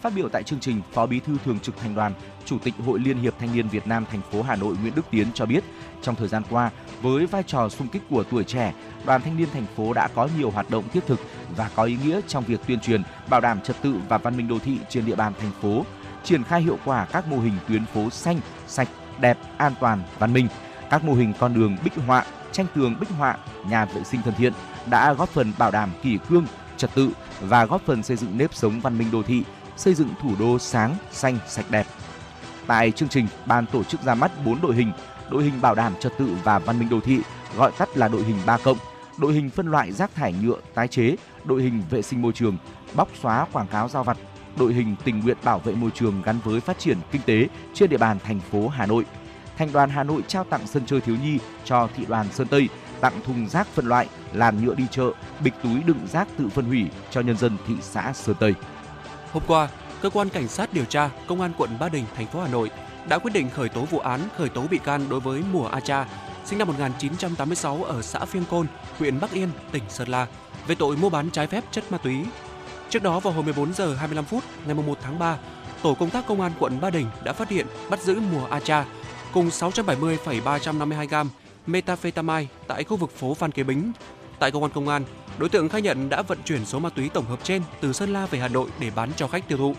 Phát 0.00 0.12
biểu 0.16 0.28
tại 0.28 0.42
chương 0.42 0.60
trình, 0.60 0.82
Phó 0.92 1.06
Bí 1.06 1.20
thư 1.20 1.36
Thường 1.44 1.58
trực 1.60 1.76
Thành 1.78 1.94
đoàn, 1.94 2.12
Chủ 2.44 2.58
tịch 2.58 2.74
Hội 2.86 2.98
Liên 2.98 3.18
hiệp 3.18 3.34
Thanh 3.38 3.54
niên 3.54 3.68
Việt 3.68 3.86
Nam 3.86 4.04
thành 4.10 4.20
phố 4.32 4.42
Hà 4.42 4.56
Nội 4.56 4.76
Nguyễn 4.82 4.94
Đức 4.94 5.06
Tiến 5.10 5.26
cho 5.34 5.46
biết, 5.46 5.64
trong 6.02 6.14
thời 6.14 6.28
gian 6.28 6.42
qua, 6.50 6.70
với 7.02 7.26
vai 7.26 7.42
trò 7.42 7.68
sung 7.68 7.88
kích 7.88 8.02
của 8.10 8.24
tuổi 8.30 8.44
trẻ, 8.44 8.74
Đoàn 9.06 9.22
Thanh 9.22 9.36
niên 9.36 9.48
thành 9.52 9.66
phố 9.76 9.92
đã 9.92 10.08
có 10.08 10.28
nhiều 10.38 10.50
hoạt 10.50 10.70
động 10.70 10.84
thiết 10.92 11.06
thực 11.06 11.20
và 11.56 11.70
có 11.76 11.82
ý 11.82 11.96
nghĩa 12.04 12.20
trong 12.28 12.44
việc 12.44 12.60
tuyên 12.66 12.80
truyền, 12.80 13.02
bảo 13.28 13.40
đảm 13.40 13.60
trật 13.60 13.76
tự 13.82 13.94
và 14.08 14.18
văn 14.18 14.36
minh 14.36 14.48
đô 14.48 14.58
thị 14.58 14.78
trên 14.88 15.06
địa 15.06 15.16
bàn 15.16 15.32
thành 15.40 15.52
phố, 15.62 15.84
triển 16.26 16.44
khai 16.44 16.62
hiệu 16.62 16.78
quả 16.84 17.06
các 17.12 17.28
mô 17.28 17.38
hình 17.38 17.54
tuyến 17.68 17.86
phố 17.86 18.10
xanh, 18.10 18.40
sạch, 18.66 18.88
đẹp, 19.20 19.38
an 19.56 19.72
toàn, 19.80 20.02
văn 20.18 20.32
minh. 20.32 20.48
Các 20.90 21.04
mô 21.04 21.14
hình 21.14 21.32
con 21.38 21.54
đường 21.54 21.76
bích 21.84 21.92
họa, 22.06 22.24
tranh 22.52 22.66
tường 22.74 22.96
bích 23.00 23.10
họa, 23.10 23.36
nhà 23.68 23.84
vệ 23.84 24.04
sinh 24.04 24.22
thân 24.22 24.34
thiện 24.34 24.52
đã 24.86 25.12
góp 25.12 25.28
phần 25.28 25.52
bảo 25.58 25.70
đảm 25.70 25.90
kỷ 26.02 26.18
cương, 26.28 26.46
trật 26.76 26.90
tự 26.94 27.10
và 27.40 27.64
góp 27.64 27.82
phần 27.86 28.02
xây 28.02 28.16
dựng 28.16 28.38
nếp 28.38 28.54
sống 28.54 28.80
văn 28.80 28.98
minh 28.98 29.10
đô 29.12 29.22
thị, 29.22 29.42
xây 29.76 29.94
dựng 29.94 30.08
thủ 30.22 30.30
đô 30.38 30.58
sáng, 30.58 30.96
xanh, 31.10 31.38
sạch 31.48 31.66
đẹp. 31.70 31.86
Tại 32.66 32.90
chương 32.90 33.08
trình, 33.08 33.26
ban 33.46 33.66
tổ 33.66 33.84
chức 33.84 34.02
ra 34.02 34.14
mắt 34.14 34.30
4 34.44 34.60
đội 34.60 34.74
hình, 34.74 34.92
đội 35.30 35.44
hình 35.44 35.60
bảo 35.60 35.74
đảm 35.74 35.92
trật 36.00 36.12
tự 36.18 36.36
và 36.44 36.58
văn 36.58 36.78
minh 36.78 36.88
đô 36.88 37.00
thị, 37.00 37.20
gọi 37.56 37.72
tắt 37.78 37.88
là 37.96 38.08
đội 38.08 38.22
hình 38.22 38.36
3 38.46 38.58
cộng, 38.58 38.78
đội 39.18 39.32
hình 39.32 39.50
phân 39.50 39.66
loại 39.66 39.92
rác 39.92 40.14
thải 40.14 40.34
nhựa 40.42 40.56
tái 40.74 40.88
chế, 40.88 41.16
đội 41.44 41.62
hình 41.62 41.82
vệ 41.90 42.02
sinh 42.02 42.22
môi 42.22 42.32
trường, 42.32 42.56
bóc 42.94 43.08
xóa 43.22 43.46
quảng 43.52 43.66
cáo 43.66 43.88
giao 43.88 44.04
vặt, 44.04 44.16
đội 44.56 44.72
hình 44.72 44.96
tình 45.04 45.20
nguyện 45.20 45.36
bảo 45.44 45.58
vệ 45.58 45.74
môi 45.74 45.90
trường 45.94 46.22
gắn 46.22 46.38
với 46.44 46.60
phát 46.60 46.78
triển 46.78 46.98
kinh 47.12 47.22
tế 47.26 47.48
trên 47.74 47.90
địa 47.90 47.98
bàn 47.98 48.18
thành 48.24 48.40
phố 48.40 48.68
Hà 48.68 48.86
Nội. 48.86 49.04
Thành 49.58 49.72
đoàn 49.72 49.90
Hà 49.90 50.02
Nội 50.02 50.22
trao 50.28 50.44
tặng 50.44 50.66
sân 50.66 50.82
chơi 50.86 51.00
thiếu 51.00 51.16
nhi 51.24 51.38
cho 51.64 51.88
thị 51.96 52.04
đoàn 52.08 52.26
Sơn 52.32 52.48
Tây, 52.48 52.68
tặng 53.00 53.20
thùng 53.24 53.48
rác 53.48 53.66
phân 53.66 53.86
loại, 53.86 54.08
làn 54.32 54.64
nhựa 54.64 54.74
đi 54.74 54.84
chợ, 54.90 55.10
bịch 55.40 55.54
túi 55.62 55.82
đựng 55.82 56.06
rác 56.12 56.28
tự 56.36 56.48
phân 56.48 56.64
hủy 56.64 56.86
cho 57.10 57.20
nhân 57.20 57.36
dân 57.36 57.56
thị 57.66 57.74
xã 57.80 58.12
Sơn 58.12 58.36
Tây. 58.40 58.54
Hôm 59.32 59.42
qua, 59.46 59.68
cơ 60.02 60.10
quan 60.10 60.28
cảnh 60.28 60.48
sát 60.48 60.72
điều 60.72 60.84
tra 60.84 61.10
công 61.26 61.40
an 61.40 61.52
quận 61.58 61.70
Ba 61.80 61.88
Đình, 61.88 62.04
thành 62.16 62.26
phố 62.26 62.40
Hà 62.40 62.48
Nội 62.48 62.70
đã 63.08 63.18
quyết 63.18 63.34
định 63.34 63.50
khởi 63.50 63.68
tố 63.68 63.80
vụ 63.80 63.98
án, 63.98 64.20
khởi 64.36 64.48
tố 64.48 64.66
bị 64.70 64.78
can 64.78 65.08
đối 65.08 65.20
với 65.20 65.42
Mùa 65.52 65.66
A 65.66 65.80
Cha, 65.80 66.06
sinh 66.44 66.58
năm 66.58 66.68
1986 66.68 67.84
ở 67.84 68.02
xã 68.02 68.24
Phiêng 68.24 68.44
Côn, 68.50 68.66
huyện 68.98 69.20
Bắc 69.20 69.32
Yên, 69.32 69.48
tỉnh 69.72 69.82
Sơn 69.88 70.08
La, 70.08 70.26
về 70.66 70.74
tội 70.74 70.96
mua 70.96 71.10
bán 71.10 71.30
trái 71.30 71.46
phép 71.46 71.64
chất 71.70 71.92
ma 71.92 71.98
túy. 71.98 72.24
Trước 72.90 73.02
đó 73.02 73.20
vào 73.20 73.32
hồi 73.32 73.44
14 73.44 73.72
giờ 73.74 73.94
25 73.94 74.24
phút 74.24 74.44
ngày 74.66 74.74
1 74.74 74.98
tháng 75.02 75.18
3, 75.18 75.38
tổ 75.82 75.94
công 75.94 76.10
tác 76.10 76.26
công 76.26 76.40
an 76.40 76.52
quận 76.58 76.80
Ba 76.80 76.90
Đình 76.90 77.06
đã 77.24 77.32
phát 77.32 77.48
hiện 77.48 77.66
bắt 77.90 78.02
giữ 78.02 78.20
Mùa 78.32 78.46
A 78.50 78.60
Cha 78.60 78.84
cùng 79.32 79.50
670,352 79.50 81.06
gam 81.06 81.30
metafetamine 81.66 82.46
tại 82.66 82.84
khu 82.84 82.96
vực 82.96 83.10
phố 83.10 83.34
Phan 83.34 83.52
Kế 83.52 83.62
Bính. 83.62 83.92
Tại 84.38 84.50
công 84.50 84.62
an 84.62 84.72
công 84.74 84.88
an, 84.88 85.04
đối 85.38 85.48
tượng 85.48 85.68
khai 85.68 85.82
nhận 85.82 86.08
đã 86.08 86.22
vận 86.22 86.38
chuyển 86.44 86.64
số 86.64 86.78
ma 86.78 86.88
túy 86.90 87.08
tổng 87.08 87.24
hợp 87.24 87.38
trên 87.42 87.62
từ 87.80 87.92
Sơn 87.92 88.12
La 88.12 88.26
về 88.26 88.38
Hà 88.38 88.48
Nội 88.48 88.68
để 88.80 88.90
bán 88.96 89.10
cho 89.16 89.28
khách 89.28 89.48
tiêu 89.48 89.58
thụ. 89.58 89.74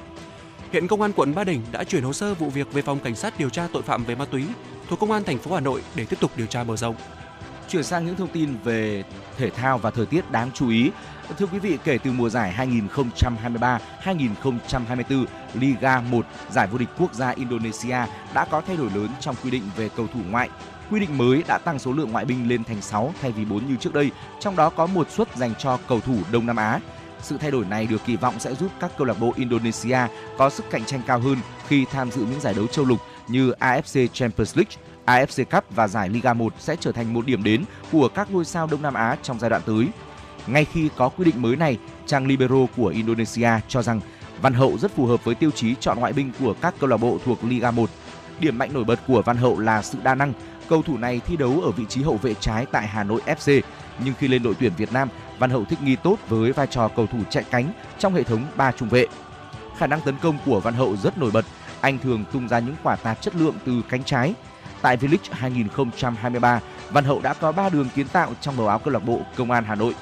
Hiện 0.72 0.88
công 0.88 1.02
an 1.02 1.12
quận 1.16 1.36
Ba 1.36 1.44
Đình 1.44 1.62
đã 1.72 1.84
chuyển 1.84 2.04
hồ 2.04 2.14
sơ 2.14 2.34
vụ 2.34 2.50
việc 2.50 2.74
về 2.74 2.82
phòng 2.82 3.00
cảnh 3.00 3.16
sát 3.16 3.40
điều 3.40 3.50
tra 3.50 3.68
tội 3.74 3.84
phạm 3.84 4.04
về 4.04 4.16
ma 4.16 4.26
túy 4.26 4.44
thuộc 4.90 5.00
công 5.00 5.12
an 5.12 5.24
thành 5.24 5.38
phố 5.38 5.56
Hà 5.56 5.60
Nội 5.60 5.82
để 5.96 6.06
tiếp 6.06 6.20
tục 6.20 6.32
điều 6.36 6.48
tra 6.48 6.64
mở 6.64 6.78
rộng. 6.78 6.96
Chuyển 7.70 7.84
sang 7.84 8.06
những 8.06 8.16
thông 8.16 8.28
tin 8.28 8.58
về 8.64 9.04
thể 9.38 9.50
thao 9.50 9.78
và 9.78 9.92
thời 9.92 10.06
tiết 10.06 10.32
đáng 10.32 10.52
chú 10.54 10.70
ý. 10.70 10.90
Thưa 11.36 11.46
quý 11.46 11.60
vị, 11.60 11.78
kể 11.84 11.98
từ 11.98 12.12
mùa 12.12 12.30
giải 12.30 12.68
2023-2024 14.04 15.26
Liga 15.54 16.02
1, 16.02 16.26
giải 16.52 16.68
vô 16.68 16.78
địch 16.78 16.90
quốc 16.98 17.14
gia 17.14 17.30
Indonesia 17.30 17.98
đã 18.34 18.46
có 18.52 18.62
thay 18.62 18.78
đổi 18.78 18.90
lớn 18.96 19.08
trong 19.20 19.36
quy 19.44 19.52
định 19.52 19.64
về 19.76 19.90
cầu 19.96 20.08
thủ 20.14 20.20
ngoại. 20.30 20.50
Quy 20.92 21.00
định 21.00 21.18
mới 21.18 21.44
đã 21.48 21.58
tăng 21.58 21.80
số 21.80 21.92
lượng 21.92 22.12
ngoại 22.12 22.26
binh 22.26 22.50
lên 22.50 22.64
thành 22.64 22.82
6 22.82 23.14
thay 23.22 23.32
vì 23.32 23.46
4 23.46 23.68
như 23.68 23.76
trước 23.76 23.94
đây, 23.94 24.12
trong 24.40 24.56
đó 24.56 24.70
có 24.70 24.86
một 24.86 25.12
suất 25.12 25.36
dành 25.36 25.54
cho 25.60 25.80
cầu 25.88 26.00
thủ 26.00 26.18
Đông 26.32 26.46
Nam 26.46 26.56
Á. 26.56 26.80
Sự 27.22 27.38
thay 27.38 27.52
đổi 27.52 27.66
này 27.66 27.88
được 27.88 28.02
kỳ 28.06 28.16
vọng 28.16 28.40
sẽ 28.40 28.56
giúp 28.56 28.72
các 28.80 28.92
câu 28.98 29.08
lạc 29.08 29.20
bộ 29.20 29.34
Indonesia 29.36 30.00
có 30.38 30.50
sức 30.50 30.66
cạnh 30.72 30.86
tranh 30.86 31.02
cao 31.08 31.20
hơn 31.20 31.38
khi 31.68 31.86
tham 31.92 32.12
dự 32.12 32.22
những 32.22 32.40
giải 32.40 32.54
đấu 32.54 32.68
châu 32.68 32.86
lục 32.86 33.00
như 33.28 33.52
AFC 33.52 34.08
Champions 34.08 34.58
League, 34.58 34.76
AFC 35.06 35.46
Cup 35.46 35.76
và 35.76 35.88
giải 35.88 36.10
Liga 36.10 36.34
1 36.34 36.54
sẽ 36.60 36.76
trở 36.80 36.92
thành 36.92 37.14
một 37.14 37.26
điểm 37.26 37.44
đến 37.44 37.64
của 37.92 38.08
các 38.08 38.32
ngôi 38.32 38.46
sao 38.46 38.68
Đông 38.72 38.82
Nam 38.82 38.94
Á 38.94 39.18
trong 39.24 39.40
giai 39.40 39.50
đoạn 39.50 39.62
tới. 39.66 39.88
Ngay 40.48 40.66
khi 40.66 40.90
có 40.96 41.10
quy 41.10 41.26
định 41.26 41.42
mới 41.42 41.56
này, 41.56 41.78
trang 42.06 42.28
libero 42.28 42.66
của 42.78 42.88
Indonesia 42.88 43.50
cho 43.68 43.82
rằng 43.82 44.02
Văn 44.42 44.54
Hậu 44.54 44.78
rất 44.78 44.96
phù 44.96 45.06
hợp 45.06 45.24
với 45.24 45.36
tiêu 45.36 45.52
chí 45.52 45.76
chọn 45.80 46.00
ngoại 46.00 46.14
binh 46.14 46.32
của 46.40 46.56
các 46.62 46.76
câu 46.80 46.90
lạc 46.90 46.98
bộ 46.98 47.18
thuộc 47.26 47.44
Liga 47.44 47.72
1. 47.72 47.90
Điểm 48.40 48.58
mạnh 48.58 48.74
nổi 48.74 48.84
bật 48.84 49.00
của 49.08 49.22
Văn 49.22 49.38
Hậu 49.38 49.60
là 49.60 49.82
sự 49.82 49.98
đa 50.04 50.16
năng. 50.16 50.34
Cầu 50.70 50.82
thủ 50.82 50.98
này 50.98 51.22
thi 51.26 51.38
đấu 51.38 51.62
ở 51.62 51.72
vị 51.72 51.86
trí 51.90 52.02
hậu 52.02 52.18
vệ 52.18 52.34
trái 52.34 52.66
tại 52.72 52.88
Hà 52.88 53.04
Nội 53.04 53.22
FC, 53.26 53.62
nhưng 54.04 54.14
khi 54.20 54.28
lên 54.28 54.44
đội 54.44 54.54
tuyển 54.60 54.72
Việt 54.78 54.94
Nam, 54.94 55.10
Văn 55.40 55.50
Hậu 55.50 55.66
thích 55.66 55.82
nghi 55.82 55.96
tốt 55.96 56.18
với 56.30 56.52
vai 56.52 56.68
trò 56.68 56.88
cầu 56.88 57.08
thủ 57.08 57.20
chạy 57.30 57.44
cánh 57.52 57.74
trong 58.00 58.14
hệ 58.14 58.24
thống 58.24 58.46
ba 58.56 58.72
trung 58.72 58.90
vệ. 58.90 59.06
Khả 59.78 59.88
năng 59.88 60.02
tấn 60.02 60.16
công 60.22 60.38
của 60.46 60.60
Văn 60.60 60.74
Hậu 60.74 60.96
rất 60.96 61.18
nổi 61.18 61.32
bật, 61.32 61.46
anh 61.82 61.98
thường 62.00 62.24
tung 62.32 62.48
ra 62.48 62.60
những 62.60 62.76
quả 62.84 62.96
tạt 62.96 63.22
chất 63.22 63.36
lượng 63.36 63.56
từ 63.66 63.82
cánh 63.90 64.04
trái. 64.04 64.34
Tại 64.82 64.98
V-League 64.98 65.32
2023, 65.32 66.60
Văn 66.90 67.04
Hậu 67.04 67.20
đã 67.22 67.34
có 67.34 67.52
3 67.52 67.70
đường 67.70 67.90
kiến 67.96 68.08
tạo 68.08 68.32
trong 68.42 68.58
màu 68.58 68.68
áo 68.68 68.80
câu 68.80 68.94
lạc 68.94 69.06
bộ 69.06 69.22
Công 69.36 69.52
an 69.52 69.64
Hà 69.68 69.76
Nội. 69.76 69.94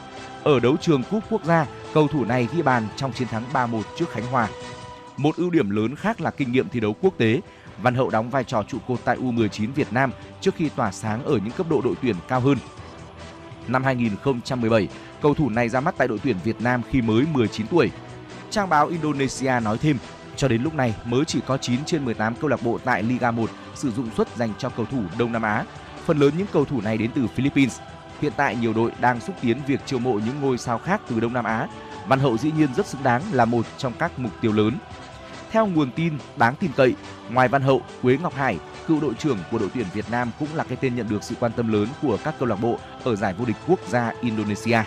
Ở 0.46 0.60
đấu 0.60 0.78
trường 0.82 1.04
cúp 1.04 1.24
quốc 1.30 1.46
gia, 1.46 1.66
cầu 1.94 2.08
thủ 2.08 2.26
này 2.26 2.48
ghi 2.54 2.62
bàn 2.62 2.88
trong 2.96 3.14
chiến 3.14 3.28
thắng 3.28 3.44
3-1 3.54 3.82
trước 3.98 4.12
Khánh 4.12 4.26
Hòa. 4.26 4.50
Một 5.18 5.36
ưu 5.36 5.50
điểm 5.50 5.70
lớn 5.70 5.96
khác 5.96 6.22
là 6.22 6.32
kinh 6.32 6.52
nghiệm 6.52 6.70
thi 6.70 6.80
đấu 6.80 6.96
quốc 7.02 7.14
tế. 7.18 7.42
Văn 7.82 7.96
Hậu 7.96 8.10
đóng 8.10 8.30
vai 8.30 8.44
trò 8.44 8.64
trụ 8.64 8.78
cột 8.88 9.00
tại 9.06 9.18
U19 9.18 9.74
Việt 9.74 9.88
Nam 9.92 10.12
trước 10.42 10.56
khi 10.56 10.70
tỏa 10.70 10.92
sáng 10.92 11.24
ở 11.24 11.38
những 11.38 11.52
cấp 11.58 11.68
độ 11.70 11.82
đội 11.84 11.96
tuyển 12.02 12.16
cao 12.28 12.40
hơn. 12.40 12.58
Năm 13.68 13.84
2017, 13.84 14.88
cầu 15.22 15.34
thủ 15.34 15.50
này 15.50 15.70
ra 15.70 15.80
mắt 15.80 15.96
tại 15.98 16.08
đội 16.08 16.20
tuyển 16.24 16.38
Việt 16.44 16.62
Nam 16.62 16.82
khi 16.90 17.02
mới 17.02 17.26
19 17.34 17.68
tuổi. 17.68 17.92
Trang 18.50 18.70
báo 18.70 18.88
Indonesia 18.88 19.60
nói 19.64 19.78
thêm, 19.78 19.98
cho 20.36 20.48
đến 20.48 20.64
lúc 20.64 20.76
này 20.76 20.96
mới 21.06 21.26
chỉ 21.26 21.40
có 21.48 21.58
9 21.58 21.86
trên 21.86 22.06
18 22.06 22.36
câu 22.36 22.50
lạc 22.50 22.64
bộ 22.64 22.80
tại 22.86 23.04
Liga 23.04 23.32
1 23.32 23.50
sử 23.76 23.92
dụng 23.92 24.10
suất 24.18 24.36
dành 24.36 24.54
cho 24.58 24.70
cầu 24.70 24.86
thủ 24.92 25.02
Đông 25.18 25.32
Nam 25.32 25.42
Á. 25.42 25.64
Phần 26.06 26.18
lớn 26.18 26.34
những 26.38 26.48
cầu 26.54 26.66
thủ 26.66 26.82
này 26.82 26.98
đến 26.98 27.12
từ 27.16 27.28
Philippines. 27.28 27.80
Hiện 28.26 28.34
tại 28.38 28.56
nhiều 28.56 28.74
đội 28.74 28.92
đang 29.02 29.20
xúc 29.20 29.36
tiến 29.42 29.58
việc 29.68 29.80
chiêu 29.86 30.00
mộ 30.00 30.14
những 30.14 30.42
ngôi 30.42 30.58
sao 30.58 30.78
khác 30.78 31.02
từ 31.10 31.20
Đông 31.20 31.34
Nam 31.34 31.46
Á. 31.46 31.68
Văn 32.08 32.20
Hậu 32.20 32.38
dĩ 32.38 32.52
nhiên 32.58 32.74
rất 32.76 32.88
xứng 32.88 33.04
đáng 33.04 33.22
là 33.32 33.46
một 33.46 33.66
trong 33.78 33.94
các 34.00 34.20
mục 34.20 34.32
tiêu 34.42 34.54
lớn. 34.54 34.78
Theo 35.52 35.68
nguồn 35.68 35.92
tin 35.92 36.14
đáng 36.38 36.56
tin 36.56 36.72
cậy, 36.76 36.96
ngoài 37.30 37.48
Văn 37.48 37.62
Hậu, 37.62 37.82
Quế 38.02 38.18
Ngọc 38.18 38.36
Hải, 38.36 38.60
cựu 38.88 39.00
đội 39.02 39.14
trưởng 39.14 39.38
của 39.52 39.58
đội 39.60 39.70
tuyển 39.74 39.86
Việt 39.94 40.06
Nam 40.12 40.32
cũng 40.40 40.48
là 40.56 40.64
cái 40.64 40.78
tên 40.82 40.96
nhận 40.96 41.10
được 41.10 41.24
sự 41.24 41.36
quan 41.40 41.52
tâm 41.52 41.74
lớn 41.74 41.88
của 42.02 42.18
các 42.24 42.36
câu 42.40 42.48
lạc 42.48 42.56
bộ 42.56 42.78
ở 43.04 43.16
giải 43.16 43.34
vô 43.38 43.46
địch 43.46 43.56
quốc 43.68 43.80
gia 43.90 44.14
Indonesia. 44.22 44.80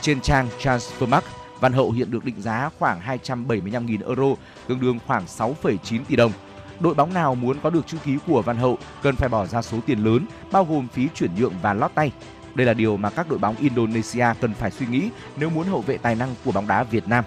Trên 0.00 0.20
trang 0.20 0.48
Transfermarkt, 0.58 1.20
Văn 1.60 1.72
Hậu 1.72 1.90
hiện 1.90 2.10
được 2.10 2.24
định 2.24 2.42
giá 2.42 2.70
khoảng 2.78 3.00
275.000 3.00 4.06
euro, 4.06 4.42
tương 4.68 4.80
đương 4.80 4.98
khoảng 5.06 5.24
6,9 5.24 6.04
tỷ 6.08 6.16
đồng. 6.16 6.32
Đội 6.80 6.94
bóng 6.94 7.14
nào 7.14 7.34
muốn 7.34 7.60
có 7.62 7.70
được 7.70 7.86
chữ 7.86 7.96
ký 8.04 8.18
của 8.26 8.42
Văn 8.42 8.56
Hậu 8.56 8.78
cần 9.02 9.16
phải 9.16 9.28
bỏ 9.28 9.46
ra 9.46 9.62
số 9.62 9.78
tiền 9.86 10.04
lớn, 10.04 10.26
bao 10.52 10.64
gồm 10.64 10.88
phí 10.88 11.08
chuyển 11.14 11.30
nhượng 11.38 11.54
và 11.62 11.74
lót 11.74 11.94
tay. 11.94 12.12
Đây 12.56 12.66
là 12.66 12.74
điều 12.74 12.96
mà 12.96 13.10
các 13.10 13.28
đội 13.28 13.38
bóng 13.38 13.56
Indonesia 13.56 14.26
cần 14.40 14.54
phải 14.54 14.70
suy 14.70 14.86
nghĩ 14.86 15.10
nếu 15.36 15.50
muốn 15.50 15.66
hậu 15.66 15.80
vệ 15.80 15.98
tài 15.98 16.14
năng 16.14 16.34
của 16.44 16.52
bóng 16.52 16.66
đá 16.66 16.82
Việt 16.82 17.08
Nam. 17.08 17.24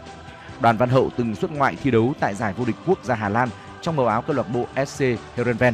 Đoàn 0.61 0.77
Văn 0.77 0.89
Hậu 0.89 1.09
từng 1.17 1.35
xuất 1.35 1.51
ngoại 1.51 1.75
thi 1.83 1.91
đấu 1.91 2.13
tại 2.19 2.35
giải 2.35 2.53
vô 2.57 2.65
địch 2.65 2.75
quốc 2.85 2.99
gia 3.03 3.15
Hà 3.15 3.29
Lan 3.29 3.49
trong 3.81 3.95
màu 3.95 4.07
áo 4.07 4.21
câu 4.21 4.35
lạc 4.35 4.49
bộ 4.53 4.65
SC 4.87 5.03
Heerenveen. 5.35 5.73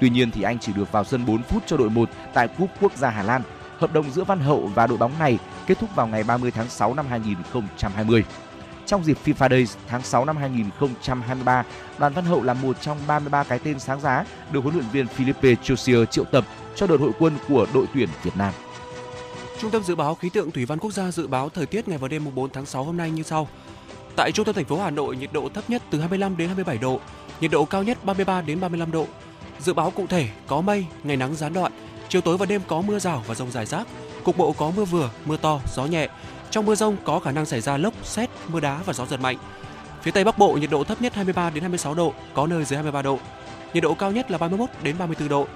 Tuy 0.00 0.10
nhiên 0.10 0.30
thì 0.30 0.42
anh 0.42 0.58
chỉ 0.58 0.72
được 0.72 0.92
vào 0.92 1.04
sân 1.04 1.26
4 1.26 1.42
phút 1.42 1.62
cho 1.66 1.76
đội 1.76 1.90
1 1.90 2.10
tại 2.34 2.48
Cúp 2.48 2.70
Quốc 2.80 2.96
gia 2.96 3.10
Hà 3.10 3.22
Lan. 3.22 3.42
Hợp 3.78 3.92
đồng 3.92 4.10
giữa 4.10 4.24
Văn 4.24 4.40
Hậu 4.40 4.70
và 4.74 4.86
đội 4.86 4.98
bóng 4.98 5.18
này 5.18 5.38
kết 5.66 5.78
thúc 5.78 5.90
vào 5.94 6.06
ngày 6.06 6.24
30 6.24 6.50
tháng 6.50 6.68
6 6.68 6.94
năm 6.94 7.06
2020. 7.10 8.24
Trong 8.86 9.04
dịp 9.04 9.18
FIFA 9.24 9.48
Days 9.50 9.76
tháng 9.88 10.02
6 10.02 10.24
năm 10.24 10.36
2023, 10.36 11.64
Đoàn 11.98 12.12
Văn 12.12 12.24
Hậu 12.24 12.42
là 12.42 12.54
một 12.54 12.80
trong 12.80 12.98
33 13.06 13.44
cái 13.44 13.58
tên 13.58 13.78
sáng 13.78 14.00
giá 14.00 14.24
được 14.52 14.60
huấn 14.60 14.74
luyện 14.74 14.88
viên 14.92 15.06
Philippe 15.06 15.54
Chusier 15.54 16.08
triệu 16.10 16.24
tập 16.24 16.44
cho 16.76 16.86
đợt 16.86 17.00
hội 17.00 17.12
quân 17.18 17.32
của 17.48 17.66
đội 17.74 17.86
tuyển 17.94 18.08
Việt 18.22 18.36
Nam. 18.36 18.52
Trung 19.60 19.70
tâm 19.70 19.82
dự 19.82 19.94
báo 19.94 20.14
khí 20.14 20.28
tượng 20.28 20.50
thủy 20.50 20.64
văn 20.64 20.78
quốc 20.78 20.90
gia 20.92 21.10
dự 21.10 21.26
báo 21.26 21.48
thời 21.48 21.66
tiết 21.66 21.88
ngày 21.88 21.98
và 21.98 22.08
đêm 22.08 22.34
4 22.34 22.50
tháng 22.50 22.66
6 22.66 22.84
hôm 22.84 22.96
nay 22.96 23.10
như 23.10 23.22
sau. 23.22 23.48
Tại 24.16 24.32
trung 24.32 24.46
tâm 24.46 24.54
thành 24.54 24.64
phố 24.64 24.78
Hà 24.78 24.90
Nội, 24.90 25.16
nhiệt 25.16 25.32
độ 25.32 25.48
thấp 25.54 25.70
nhất 25.70 25.82
từ 25.90 25.98
25 25.98 26.36
đến 26.36 26.48
27 26.48 26.78
độ, 26.78 27.00
nhiệt 27.40 27.50
độ 27.50 27.64
cao 27.64 27.82
nhất 27.82 28.04
33 28.04 28.40
đến 28.40 28.60
35 28.60 28.90
độ. 28.90 29.06
Dự 29.60 29.74
báo 29.74 29.90
cụ 29.90 30.06
thể 30.06 30.28
có 30.46 30.60
mây, 30.60 30.86
ngày 31.04 31.16
nắng 31.16 31.34
gián 31.34 31.52
đoạn, 31.52 31.72
chiều 32.08 32.20
tối 32.20 32.36
và 32.36 32.46
đêm 32.46 32.60
có 32.66 32.80
mưa 32.80 32.98
rào 32.98 33.24
và 33.26 33.34
rông 33.34 33.50
rải 33.50 33.66
rác, 33.66 33.86
cục 34.24 34.36
bộ 34.36 34.52
có 34.52 34.72
mưa 34.76 34.84
vừa, 34.84 35.10
mưa 35.24 35.36
to, 35.36 35.60
gió 35.74 35.86
nhẹ. 35.86 36.08
Trong 36.50 36.66
mưa 36.66 36.74
rông 36.74 36.96
có 37.04 37.18
khả 37.18 37.32
năng 37.32 37.46
xảy 37.46 37.60
ra 37.60 37.76
lốc, 37.76 37.94
xét, 38.04 38.30
mưa 38.48 38.60
đá 38.60 38.80
và 38.86 38.92
gió 38.92 39.06
giật 39.06 39.20
mạnh. 39.20 39.36
Phía 40.02 40.10
Tây 40.10 40.24
Bắc 40.24 40.38
Bộ 40.38 40.52
nhiệt 40.52 40.70
độ 40.70 40.84
thấp 40.84 41.02
nhất 41.02 41.14
23 41.14 41.50
đến 41.50 41.60
26 41.62 41.94
độ, 41.94 42.12
có 42.34 42.46
nơi 42.46 42.64
dưới 42.64 42.76
23 42.76 43.02
độ. 43.02 43.18
Nhiệt 43.74 43.82
độ 43.82 43.94
cao 43.94 44.12
nhất 44.12 44.30
là 44.30 44.38
31 44.38 44.70
đến 44.82 44.98
34 44.98 45.28
độ. 45.28 45.46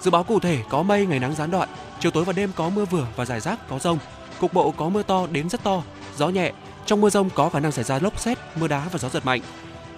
Dự 0.00 0.10
báo 0.10 0.24
cụ 0.24 0.40
thể 0.40 0.62
có 0.68 0.82
mây, 0.82 1.06
ngày 1.06 1.18
nắng 1.18 1.34
gián 1.34 1.50
đoạn, 1.50 1.68
chiều 2.00 2.10
tối 2.10 2.24
và 2.24 2.32
đêm 2.32 2.50
có 2.56 2.70
mưa 2.70 2.84
vừa 2.84 3.06
và 3.16 3.24
rải 3.24 3.40
rác 3.40 3.68
có 3.68 3.78
rông. 3.78 3.98
Cục 4.40 4.52
bộ 4.52 4.70
có 4.70 4.88
mưa 4.88 5.02
to 5.02 5.26
đến 5.32 5.48
rất 5.48 5.64
to, 5.64 5.82
gió 6.16 6.28
nhẹ. 6.28 6.52
Trong 6.86 7.00
mưa 7.00 7.10
rông 7.10 7.30
có 7.30 7.48
khả 7.48 7.60
năng 7.60 7.72
xảy 7.72 7.84
ra 7.84 7.98
lốc 7.98 8.20
xét, 8.20 8.38
mưa 8.56 8.68
đá 8.68 8.88
và 8.92 8.98
gió 8.98 9.08
giật 9.08 9.26
mạnh. 9.26 9.40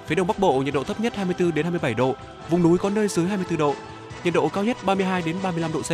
Phía 0.07 0.14
Đông 0.14 0.26
Bắc 0.26 0.38
Bộ 0.38 0.62
nhiệt 0.62 0.74
độ 0.74 0.84
thấp 0.84 1.00
nhất 1.00 1.16
24 1.16 1.55
đến 1.55 1.64
27 1.64 1.94
độ, 1.94 2.14
vùng 2.50 2.62
núi 2.62 2.78
có 2.78 2.90
nơi 2.90 3.09
dưới 3.09 3.26
24 3.26 3.59
độ. 3.59 3.74
Nhiệt 4.24 4.34
độ 4.34 4.48
cao 4.48 4.64
nhất 4.64 4.76
32 4.84 5.22
đến 5.22 5.36
35 5.42 5.72
độ 5.72 5.82
C. 5.82 5.92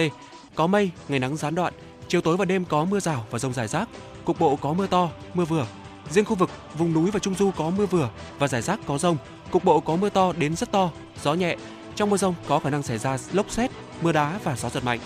Có 0.55 0.67
mây, 0.67 0.91
ngày 1.09 1.19
nắng 1.19 1.37
gián 1.37 1.55
đoạn, 1.55 1.73
chiều 2.09 2.21
tối 2.21 2.37
và 2.37 2.45
đêm 2.45 2.65
có 2.65 2.85
mưa 2.85 3.01
rào 3.01 3.27
và 3.31 3.39
rông 3.39 3.53
rải 3.53 3.69
rác. 3.69 3.89
Cục 4.25 4.41
bộ 4.41 4.57
có 4.57 4.73
mưa 4.73 4.87
to, 4.87 5.09
mưa 5.35 5.45
vừa. 5.45 5.67
Riêng 6.11 6.25
khu 6.25 6.35
vực 6.35 6.51
vùng 6.79 6.93
núi 6.93 7.11
và 7.11 7.19
trung 7.19 7.35
du 7.35 7.51
có 7.57 7.71
mưa 7.71 7.87
vừa 7.87 8.11
và 8.39 8.49
rải 8.49 8.63
rác 8.63 8.81
có 8.87 8.99
rông. 8.99 9.17
Cục 9.51 9.65
bộ 9.65 9.81
có 9.81 9.97
mưa 9.97 10.11
to 10.11 10.33
đến 10.33 10.57
rất 10.57 10.73
to, 10.73 10.91
gió 11.23 11.35
nhẹ. 11.35 11.57
Trong 11.99 12.11
mưa 12.11 12.17
rông 12.17 12.35
có 12.49 12.59
khả 12.59 12.71
năng 12.71 12.83
xảy 12.83 12.99
ra 12.99 13.19
lốc 13.33 13.51
xét, 13.51 13.71
mưa 14.03 14.13
đá 14.13 14.39
và 14.45 14.57
gió 14.57 14.69
giật 14.69 14.85
mạnh. 14.85 15.01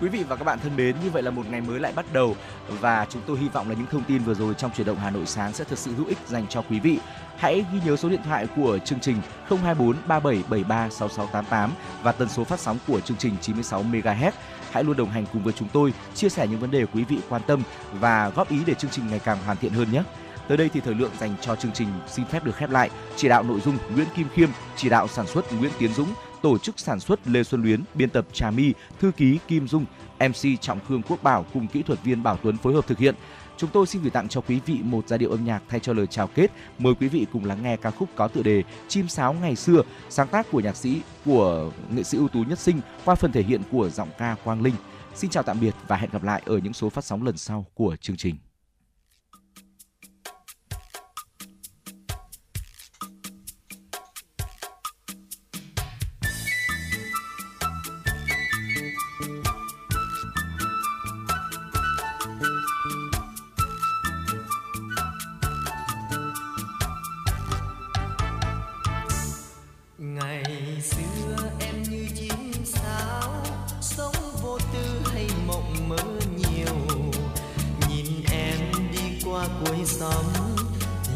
Quý 0.00 0.08
vị 0.08 0.24
và 0.28 0.36
các 0.36 0.44
bạn 0.44 0.58
thân 0.58 0.76
mến, 0.76 0.96
như 1.04 1.10
vậy 1.10 1.22
là 1.22 1.30
một 1.30 1.42
ngày 1.50 1.60
mới 1.60 1.80
lại 1.80 1.92
bắt 1.96 2.12
đầu 2.12 2.36
và 2.68 3.06
chúng 3.10 3.22
tôi 3.26 3.38
hy 3.38 3.48
vọng 3.48 3.68
là 3.68 3.74
những 3.74 3.86
thông 3.90 4.04
tin 4.04 4.22
vừa 4.22 4.34
rồi 4.34 4.54
trong 4.54 4.70
chuyển 4.76 4.86
động 4.86 4.98
Hà 4.98 5.10
Nội 5.10 5.26
sáng 5.26 5.52
sẽ 5.52 5.64
thật 5.64 5.78
sự 5.78 5.94
hữu 5.94 6.06
ích 6.06 6.18
dành 6.26 6.46
cho 6.48 6.62
quý 6.70 6.80
vị. 6.80 6.98
Hãy 7.36 7.64
ghi 7.72 7.80
nhớ 7.84 7.96
số 7.96 8.08
điện 8.08 8.20
thoại 8.24 8.46
của 8.56 8.78
chương 8.78 9.00
trình 9.00 9.16
024 9.48 9.96
3773 10.06 10.90
6688 10.90 11.72
và 12.02 12.12
tần 12.12 12.28
số 12.28 12.44
phát 12.44 12.60
sóng 12.60 12.78
của 12.86 13.00
chương 13.00 13.16
trình 13.16 13.36
96 13.40 13.82
MHz. 13.82 14.32
Hãy 14.70 14.84
luôn 14.84 14.96
đồng 14.96 15.10
hành 15.10 15.24
cùng 15.32 15.42
với 15.42 15.52
chúng 15.52 15.68
tôi, 15.72 15.92
chia 16.14 16.28
sẻ 16.28 16.46
những 16.46 16.60
vấn 16.60 16.70
đề 16.70 16.86
quý 16.94 17.04
vị 17.04 17.18
quan 17.28 17.42
tâm 17.46 17.62
và 17.92 18.28
góp 18.28 18.50
ý 18.50 18.58
để 18.66 18.74
chương 18.74 18.90
trình 18.90 19.08
ngày 19.10 19.20
càng 19.24 19.38
hoàn 19.44 19.56
thiện 19.56 19.72
hơn 19.72 19.92
nhé. 19.92 20.02
Tới 20.48 20.56
đây 20.56 20.68
thì 20.68 20.80
thời 20.80 20.94
lượng 20.94 21.10
dành 21.20 21.34
cho 21.40 21.56
chương 21.56 21.72
trình 21.72 21.88
xin 22.06 22.24
phép 22.24 22.44
được 22.44 22.56
khép 22.56 22.70
lại. 22.70 22.90
Chỉ 23.16 23.28
đạo 23.28 23.42
nội 23.42 23.60
dung 23.60 23.78
Nguyễn 23.94 24.06
Kim 24.16 24.28
Khiêm, 24.28 24.48
chỉ 24.76 24.88
đạo 24.88 25.08
sản 25.08 25.26
xuất 25.26 25.52
Nguyễn 25.52 25.72
Tiến 25.78 25.92
Dũng, 25.92 26.08
tổ 26.42 26.58
chức 26.58 26.78
sản 26.78 27.00
xuất 27.00 27.28
Lê 27.28 27.42
Xuân 27.42 27.62
Luyến, 27.62 27.82
biên 27.94 28.10
tập 28.10 28.26
Trà 28.32 28.50
My, 28.50 28.72
thư 29.00 29.10
ký 29.16 29.38
Kim 29.48 29.68
Dung, 29.68 29.84
MC 30.20 30.60
Trọng 30.60 30.80
Khương 30.88 31.02
Quốc 31.02 31.22
Bảo 31.22 31.46
cùng 31.54 31.66
kỹ 31.66 31.82
thuật 31.82 32.02
viên 32.04 32.22
Bảo 32.22 32.38
Tuấn 32.42 32.56
phối 32.56 32.74
hợp 32.74 32.86
thực 32.86 32.98
hiện. 32.98 33.14
Chúng 33.56 33.70
tôi 33.70 33.86
xin 33.86 34.02
gửi 34.02 34.10
tặng 34.10 34.28
cho 34.28 34.40
quý 34.40 34.60
vị 34.66 34.78
một 34.82 35.08
giai 35.08 35.18
điệu 35.18 35.30
âm 35.30 35.44
nhạc 35.44 35.62
thay 35.68 35.80
cho 35.80 35.92
lời 35.92 36.06
chào 36.06 36.26
kết. 36.26 36.50
Mời 36.78 36.94
quý 37.00 37.08
vị 37.08 37.26
cùng 37.32 37.44
lắng 37.44 37.62
nghe 37.62 37.76
ca 37.76 37.90
khúc 37.90 38.08
có 38.16 38.28
tựa 38.28 38.42
đề 38.42 38.62
Chim 38.88 39.08
sáo 39.08 39.32
ngày 39.32 39.56
xưa, 39.56 39.82
sáng 40.08 40.28
tác 40.28 40.46
của 40.50 40.60
nhạc 40.60 40.76
sĩ 40.76 41.00
của 41.24 41.70
nghệ 41.90 42.02
sĩ 42.02 42.18
ưu 42.18 42.28
tú 42.28 42.44
Nhất 42.44 42.58
Sinh 42.58 42.80
qua 43.04 43.14
phần 43.14 43.32
thể 43.32 43.42
hiện 43.42 43.62
của 43.70 43.88
giọng 43.88 44.08
ca 44.18 44.36
Quang 44.44 44.62
Linh. 44.62 44.74
Xin 45.14 45.30
chào 45.30 45.42
tạm 45.42 45.60
biệt 45.60 45.74
và 45.88 45.96
hẹn 45.96 46.10
gặp 46.12 46.24
lại 46.24 46.42
ở 46.46 46.58
những 46.58 46.72
số 46.72 46.90
phát 46.90 47.04
sóng 47.04 47.22
lần 47.22 47.36
sau 47.36 47.66
của 47.74 47.96
chương 48.00 48.16
trình. 48.16 48.36
xóm, 79.88 80.24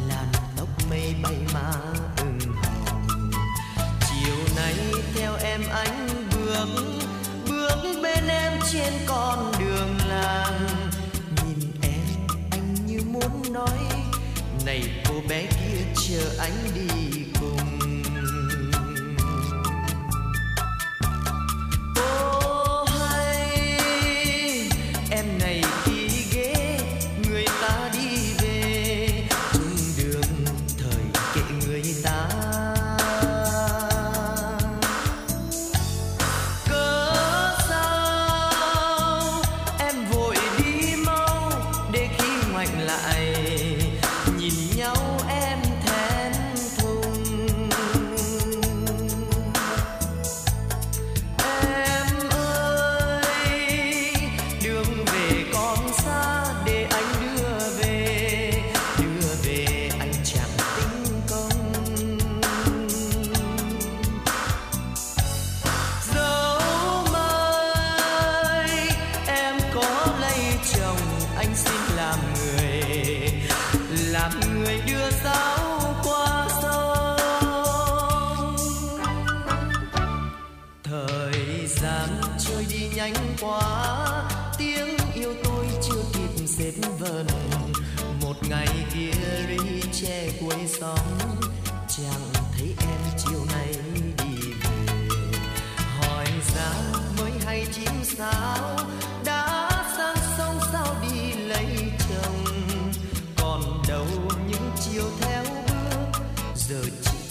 làn 0.08 0.32
tóc 0.56 0.68
mây 0.90 1.14
bay 1.22 1.36
mà 1.54 1.72
ửng 2.16 2.54
hồng. 2.54 3.30
Chiều 4.00 4.36
nay 4.56 4.74
theo 5.14 5.34
em 5.42 5.60
anh 5.72 6.08
bước 6.30 6.66
bước 7.48 8.00
bên 8.02 8.28
em 8.28 8.52
trên 8.72 8.92
con 9.06 9.52
đường 9.58 9.98
làng. 10.08 10.68
Nhìn 11.46 11.70
em, 11.82 12.00
anh 12.50 12.74
như 12.86 13.00
muốn 13.06 13.52
nói, 13.52 13.78
này 14.66 15.04
cô 15.08 15.14
bé 15.28 15.46
kia 15.46 15.84
chờ 16.08 16.30
anh 16.38 16.56
đi 16.74 17.24
cùng. 17.40 17.81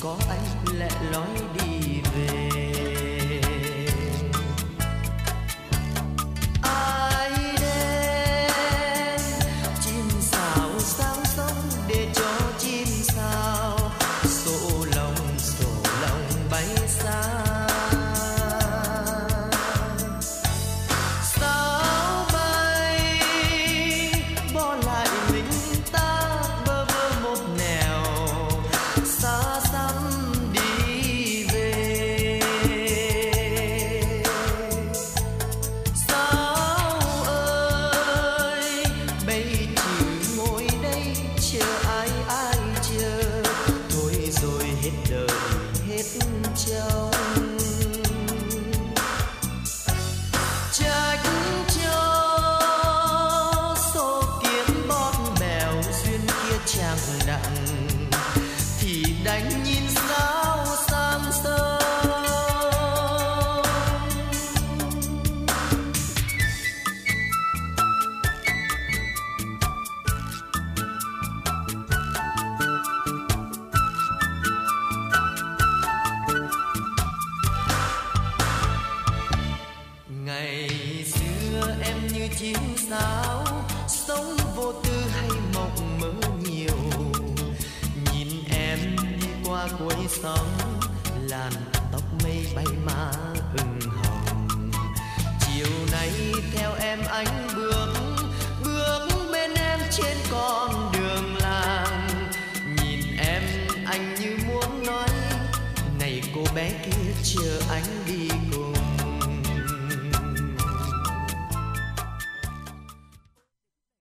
có 0.02 0.18
anh 0.30 0.78
lẽ 0.80 0.90
lối 1.12 1.28
đi 1.54 2.02
về. 2.16 2.51